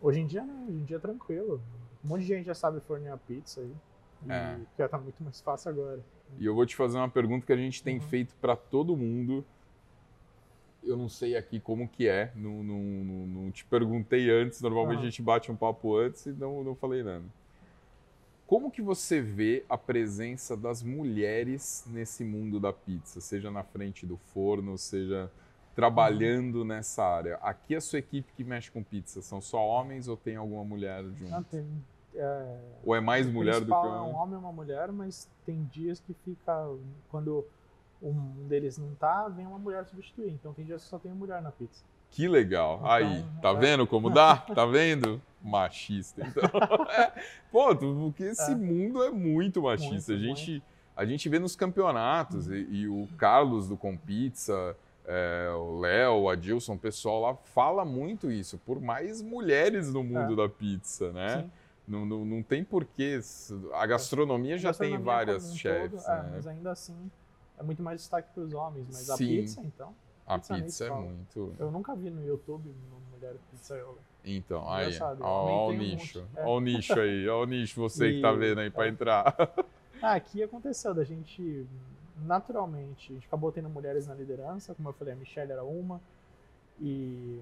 Hoje 0.01 0.19
em 0.19 0.27
dia 0.27 0.43
não, 0.43 0.67
hoje 0.67 0.77
em 0.77 0.83
dia 0.83 0.97
é 0.97 0.99
tranquilo. 0.99 1.61
Um 2.03 2.09
monte 2.09 2.21
de 2.21 2.27
gente 2.27 2.45
já 2.45 2.53
sabe 2.53 2.79
fornear 2.81 3.17
pizza 3.17 3.61
aí. 3.61 3.73
E 4.25 4.31
é. 4.31 4.59
já 4.77 4.89
tá 4.89 4.97
muito 4.97 5.23
mais 5.23 5.39
fácil 5.41 5.69
agora. 5.69 6.03
E 6.39 6.45
eu 6.45 6.53
vou 6.53 6.65
te 6.65 6.75
fazer 6.75 6.97
uma 6.97 7.09
pergunta 7.09 7.45
que 7.45 7.53
a 7.53 7.57
gente 7.57 7.83
tem 7.83 7.95
uhum. 7.95 8.01
feito 8.01 8.35
para 8.41 8.55
todo 8.55 8.95
mundo. 8.95 9.45
Eu 10.83 10.97
não 10.97 11.09
sei 11.09 11.35
aqui 11.35 11.59
como 11.59 11.87
que 11.87 12.07
é, 12.07 12.31
não, 12.35 12.63
não, 12.63 12.79
não, 12.79 13.27
não 13.27 13.51
te 13.51 13.65
perguntei 13.65 14.29
antes, 14.29 14.61
normalmente 14.61 14.99
a 14.99 15.03
gente 15.03 15.21
bate 15.21 15.51
um 15.51 15.55
papo 15.55 15.97
antes 15.97 16.25
e 16.25 16.31
não, 16.31 16.63
não 16.63 16.75
falei 16.75 17.03
nada. 17.03 17.25
Como 18.45 18.71
que 18.71 18.81
você 18.81 19.19
vê 19.19 19.65
a 19.67 19.77
presença 19.77 20.55
das 20.55 20.81
mulheres 20.81 21.83
nesse 21.87 22.23
mundo 22.23 22.59
da 22.59 22.71
pizza, 22.71 23.19
seja 23.19 23.51
na 23.51 23.63
frente 23.63 24.05
do 24.05 24.15
forno, 24.15 24.77
seja 24.77 25.29
trabalhando 25.77 26.65
nessa 26.65 27.03
área? 27.05 27.35
Aqui 27.35 27.75
a 27.75 27.79
sua 27.79 27.99
equipe 27.99 28.33
que 28.33 28.43
mexe 28.43 28.71
com 28.71 28.81
pizza 28.81 29.21
são 29.21 29.39
só 29.39 29.63
homens 29.63 30.07
ou 30.07 30.17
tem 30.17 30.35
alguma 30.35 30.63
mulher 30.63 31.03
junto? 31.03 31.29
Não, 31.29 31.43
tem, 31.43 31.67
é, 32.15 32.57
Ou 32.83 32.95
é 32.95 32.99
mais 32.99 33.27
mulher 33.27 33.59
do 33.59 33.67
que 33.67 33.71
um... 33.71 33.95
é 33.95 34.01
um 34.01 34.15
homem 34.15 34.33
e 34.33 34.37
uma 34.39 34.51
mulher, 34.51 34.91
mas 34.91 35.29
tem 35.45 35.69
dias 35.71 35.99
que 35.99 36.15
fica 36.25 36.67
quando 37.09 37.45
um 38.01 38.47
deles 38.47 38.79
não 38.79 38.95
tá, 38.95 39.29
vem 39.29 39.45
uma 39.45 39.59
mulher 39.59 39.85
substituir. 39.85 40.31
Então 40.31 40.51
tem 40.51 40.65
dias 40.65 40.83
que 40.83 40.89
só 40.89 40.97
tem 40.97 41.11
mulher 41.11 41.43
na 41.43 41.51
pizza. 41.51 41.83
Que 42.09 42.27
legal. 42.27 42.77
Então, 42.77 42.91
Aí, 42.91 43.25
tá 43.39 43.49
é... 43.49 43.55
vendo 43.55 43.85
como 43.85 44.09
dá? 44.09 44.37
Tá 44.37 44.65
vendo? 44.65 45.21
Machista. 45.43 46.25
Então, 46.25 46.49
é, 46.89 47.13
pô, 47.51 47.75
porque 47.75 48.23
esse 48.23 48.51
é. 48.51 48.55
mundo 48.55 49.03
é 49.03 49.11
muito 49.11 49.61
machista. 49.61 50.11
Muito, 50.11 50.13
a 50.13 50.17
gente 50.17 50.51
muito. 50.51 50.77
A 50.97 51.05
gente 51.05 51.29
vê 51.29 51.37
nos 51.37 51.55
campeonatos, 51.55 52.49
e, 52.49 52.55
e 52.71 52.87
o 52.87 53.07
Carlos 53.19 53.69
do 53.69 53.77
Compizza, 53.77 54.75
é, 55.07 55.49
o 55.51 55.79
Léo, 55.79 56.23
o 56.23 56.29
Adilson, 56.29 56.73
o 56.73 56.79
pessoal 56.79 57.21
lá 57.21 57.35
fala 57.35 57.85
muito 57.85 58.29
isso, 58.29 58.57
por 58.59 58.81
mais 58.81 59.21
mulheres 59.21 59.91
no 59.91 60.03
mundo 60.03 60.33
é. 60.33 60.35
da 60.35 60.49
pizza, 60.49 61.13
né? 61.13 61.41
Sim. 61.41 61.51
Não, 61.87 62.05
não, 62.05 62.25
não 62.25 62.43
tem 62.43 62.65
porquê. 62.65 63.17
A 63.73 63.85
gastronomia 63.85 64.57
já 64.57 64.69
a 64.69 64.71
gastronomia 64.71 64.97
tem 64.97 65.05
várias 65.05 65.55
chefes. 65.55 66.03
Todo, 66.03 66.13
é, 66.13 66.23
né? 66.23 66.29
Mas 66.33 66.47
ainda 66.47 66.71
assim, 66.71 67.09
é 67.57 67.63
muito 67.63 67.81
mais 67.81 68.01
destaque 68.01 68.29
para 68.33 68.43
os 68.43 68.53
homens. 68.53 68.85
Mas 68.87 68.97
Sim. 68.97 69.13
a 69.13 69.17
pizza, 69.17 69.61
então. 69.61 69.95
A 70.25 70.37
pizza, 70.37 70.55
pizza 70.55 70.85
é 70.85 70.89
muito. 70.89 71.55
Eu 71.57 71.71
nunca 71.71 71.95
vi 71.95 72.09
no 72.09 72.25
YouTube 72.25 72.69
uma 72.89 72.99
mulher 73.11 73.35
pizzaiola. 73.49 73.97
Então, 74.25 74.69
aí, 74.69 74.91
ó, 75.21 75.69
o 75.69 75.73
nicho. 75.73 76.27
Um 76.35 76.45
ó 76.45 76.57
o 76.57 76.59
nicho 76.59 76.99
aí, 76.99 77.29
ó 77.29 77.43
o 77.43 77.45
nicho, 77.45 77.79
você 77.79 78.09
e... 78.09 78.15
que 78.15 78.21
tá 78.21 78.33
vendo 78.33 78.59
aí 78.59 78.69
para 78.69 78.87
é. 78.87 78.89
entrar. 78.89 79.35
Ah, 80.01 80.13
aqui 80.13 80.43
aconteceu 80.43 80.93
da 80.93 81.03
gente, 81.03 81.65
naturalmente, 82.21 83.11
a 83.11 83.15
gente 83.15 83.27
acabou 83.27 83.51
tendo 83.51 83.69
mulheres 83.69 84.07
na 84.07 84.13
liderança, 84.13 84.73
como 84.75 84.89
eu 84.89 84.93
falei, 84.93 85.13
a 85.13 85.17
Michelle 85.17 85.51
era 85.51 85.63
uma, 85.63 86.01
e 86.79 87.41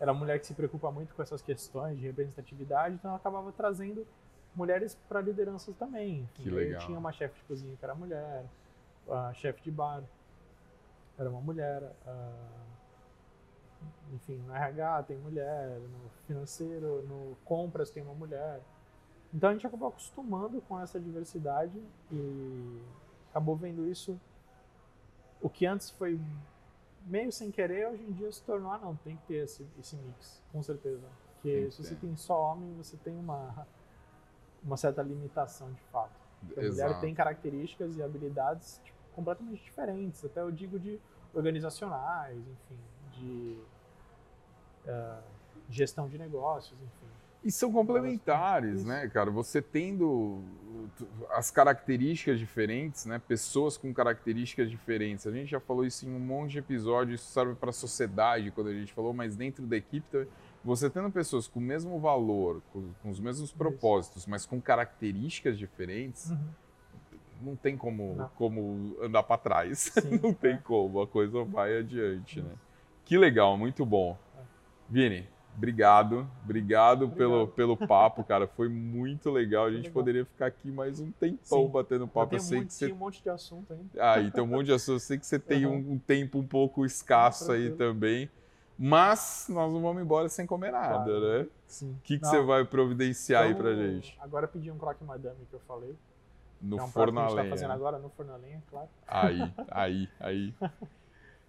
era 0.00 0.12
uma 0.12 0.20
mulher 0.20 0.38
que 0.38 0.46
se 0.46 0.54
preocupa 0.54 0.90
muito 0.90 1.14
com 1.14 1.22
essas 1.22 1.42
questões 1.42 1.98
de 1.98 2.06
representatividade, 2.06 2.94
então 2.94 3.10
ela 3.10 3.18
acabava 3.18 3.52
trazendo 3.52 4.06
mulheres 4.54 4.96
para 5.08 5.20
lideranças 5.20 5.74
também. 5.76 6.28
Que 6.34 6.50
legal. 6.50 6.80
Tinha 6.86 6.98
uma 6.98 7.12
chefe 7.12 7.34
de 7.36 7.44
cozinha 7.44 7.76
que 7.76 7.84
era 7.84 7.94
mulher, 7.94 8.44
a 9.08 9.32
chefe 9.34 9.62
de 9.62 9.70
bar 9.70 10.02
era 11.18 11.28
uma 11.28 11.40
mulher, 11.40 11.92
enfim, 14.12 14.36
no 14.46 14.54
RH 14.54 15.02
tem 15.04 15.18
mulher, 15.18 15.78
no 15.80 16.10
financeiro, 16.26 17.02
no 17.02 17.36
compras 17.44 17.90
tem 17.90 18.02
uma 18.02 18.14
mulher. 18.14 18.60
Então 19.34 19.50
a 19.50 19.52
gente 19.52 19.66
acabou 19.66 19.88
acostumando 19.88 20.60
com 20.62 20.80
essa 20.80 20.98
diversidade 20.98 21.78
e 22.10 22.80
acabou 23.38 23.56
vendo 23.56 23.86
isso. 23.86 24.20
O 25.40 25.48
que 25.48 25.64
antes 25.64 25.90
foi 25.90 26.20
meio 27.06 27.30
sem 27.32 27.50
querer, 27.50 27.88
hoje 27.88 28.02
em 28.02 28.12
dia 28.12 28.30
se 28.30 28.42
tornou, 28.42 28.70
ah, 28.70 28.78
não, 28.78 28.96
tem 28.96 29.16
que 29.16 29.22
ter 29.22 29.44
esse, 29.44 29.64
esse 29.78 29.96
mix, 29.96 30.42
com 30.52 30.62
certeza. 30.62 31.06
Porque 31.34 31.70
se 31.70 31.84
você 31.84 31.94
tem 31.94 32.16
só 32.16 32.52
homem, 32.52 32.74
você 32.74 32.96
tem 32.96 33.16
uma, 33.16 33.66
uma 34.62 34.76
certa 34.76 35.00
limitação 35.02 35.72
de 35.72 35.80
fato. 35.92 36.20
a 36.56 36.60
mulher 36.60 37.00
tem 37.00 37.14
características 37.14 37.96
e 37.96 38.02
habilidades 38.02 38.80
tipo, 38.84 38.98
completamente 39.14 39.62
diferentes, 39.62 40.24
até 40.24 40.40
eu 40.40 40.50
digo 40.50 40.78
de 40.78 41.00
organizacionais, 41.32 42.36
enfim, 42.36 42.78
de 43.12 43.58
uh, 44.86 45.22
gestão 45.70 46.08
de 46.08 46.18
negócios, 46.18 46.78
enfim. 46.80 47.17
E 47.48 47.50
são 47.50 47.72
complementares, 47.72 48.84
né, 48.84 49.08
cara? 49.08 49.30
Você 49.30 49.62
tendo 49.62 50.44
as 51.30 51.50
características 51.50 52.38
diferentes, 52.38 53.06
né? 53.06 53.18
Pessoas 53.26 53.78
com 53.78 53.90
características 53.90 54.68
diferentes. 54.68 55.26
A 55.26 55.30
gente 55.30 55.52
já 55.52 55.58
falou 55.58 55.86
isso 55.86 56.06
em 56.06 56.14
um 56.14 56.20
monte 56.20 56.50
de 56.52 56.58
episódios, 56.58 57.22
isso 57.22 57.32
serve 57.32 57.54
para 57.54 57.70
a 57.70 57.72
sociedade 57.72 58.50
quando 58.50 58.66
a 58.66 58.74
gente 58.74 58.92
falou, 58.92 59.14
mas 59.14 59.34
dentro 59.34 59.66
da 59.66 59.78
equipe, 59.78 60.28
você 60.62 60.90
tendo 60.90 61.10
pessoas 61.10 61.48
com 61.48 61.58
o 61.58 61.62
mesmo 61.62 61.98
valor, 61.98 62.60
com, 62.70 62.90
com 63.02 63.08
os 63.08 63.18
mesmos 63.18 63.50
propósitos, 63.50 64.26
mas 64.26 64.44
com 64.44 64.60
características 64.60 65.56
diferentes, 65.56 66.28
uhum. 66.28 66.48
não 67.40 67.56
tem 67.56 67.78
como, 67.78 68.14
não. 68.14 68.28
como 68.36 68.94
andar 69.00 69.22
para 69.22 69.38
trás. 69.38 69.78
Sim, 69.78 70.20
não 70.22 70.34
tem 70.34 70.56
é. 70.56 70.58
como, 70.58 71.00
a 71.00 71.06
coisa 71.06 71.44
vai 71.44 71.78
adiante, 71.78 72.42
né? 72.42 72.52
Que 73.06 73.16
legal, 73.16 73.56
muito 73.56 73.86
bom. 73.86 74.18
É. 74.36 74.42
Vini, 74.90 75.26
Obrigado, 75.56 76.28
obrigado, 76.44 77.04
obrigado, 77.04 77.08
pelo, 77.16 77.48
pelo 77.48 77.76
papo, 77.76 78.22
cara. 78.22 78.46
Foi 78.56 78.68
muito 78.68 79.30
legal. 79.30 79.66
A 79.66 79.70
gente 79.70 79.84
legal. 79.84 79.92
poderia 79.92 80.24
ficar 80.24 80.46
aqui 80.46 80.70
mais 80.70 81.00
um 81.00 81.10
tempão 81.10 81.66
Sim. 81.66 81.68
batendo 81.68 82.06
papo. 82.06 82.36
Eu, 82.36 82.40
sei 82.40 82.58
um 82.58 82.60
monte, 82.60 82.68
que 82.68 82.74
você... 82.74 82.92
um 82.92 82.96
monte 82.96 83.22
de 83.22 83.30
assunto 83.30 83.72
ainda. 83.72 83.88
Ah, 83.98 84.20
e 84.20 84.30
tem 84.30 84.42
um 84.42 84.46
monte 84.46 84.66
de 84.66 84.72
assunto. 84.72 84.94
Eu 84.96 85.00
sei 85.00 85.18
que 85.18 85.26
você 85.26 85.38
tem 85.38 85.66
uhum. 85.66 85.74
um, 85.74 85.92
um, 85.92 85.98
tempo 85.98 86.38
um 86.38 86.46
pouco 86.46 86.86
escasso 86.86 87.50
aí 87.50 87.70
também. 87.72 88.30
Mas 88.78 89.46
nós 89.48 89.72
não 89.72 89.82
vamos 89.82 90.00
embora 90.00 90.28
sem 90.28 90.46
comer 90.46 90.70
nada, 90.70 91.04
claro. 91.04 91.38
né? 91.38 91.46
Sim. 91.66 91.90
O 91.90 92.00
que, 92.04 92.18
que 92.18 92.26
você 92.26 92.40
vai 92.40 92.64
providenciar 92.64 93.50
então, 93.50 93.56
aí 93.56 93.62
pra 93.62 93.72
então, 93.72 93.94
gente? 93.94 94.16
Agora 94.20 94.46
pedi 94.46 94.70
um 94.70 94.78
croque 94.78 95.02
madame 95.02 95.44
que 95.50 95.54
eu 95.54 95.60
falei. 95.66 95.96
No 96.62 96.78
é 96.78 96.82
um 96.82 96.86
forno 96.86 97.18
a 97.18 97.28
lenha. 97.28 97.34
Que 97.34 97.40
a 97.40 97.42
gente 97.42 97.50
tá 97.50 97.56
fazendo 97.56 97.72
agora 97.72 97.98
no 97.98 98.08
forno 98.10 98.32
a 98.32 98.36
lenha, 98.36 98.62
claro. 98.70 98.88
Aí, 99.06 99.52
aí, 99.70 100.08
aí. 100.20 100.54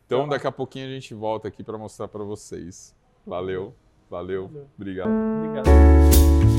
Então, 0.05 0.27
daqui 0.27 0.47
a 0.47 0.51
pouquinho 0.51 0.87
a 0.87 0.89
gente 0.89 1.13
volta 1.13 1.47
aqui 1.47 1.63
para 1.63 1.77
mostrar 1.77 2.07
para 2.07 2.23
vocês. 2.23 2.95
Valeu. 3.27 3.75
Valeu. 4.09 4.47
Valeu. 4.47 4.67
Obrigado. 4.77 5.09
Obrigado. 5.09 6.58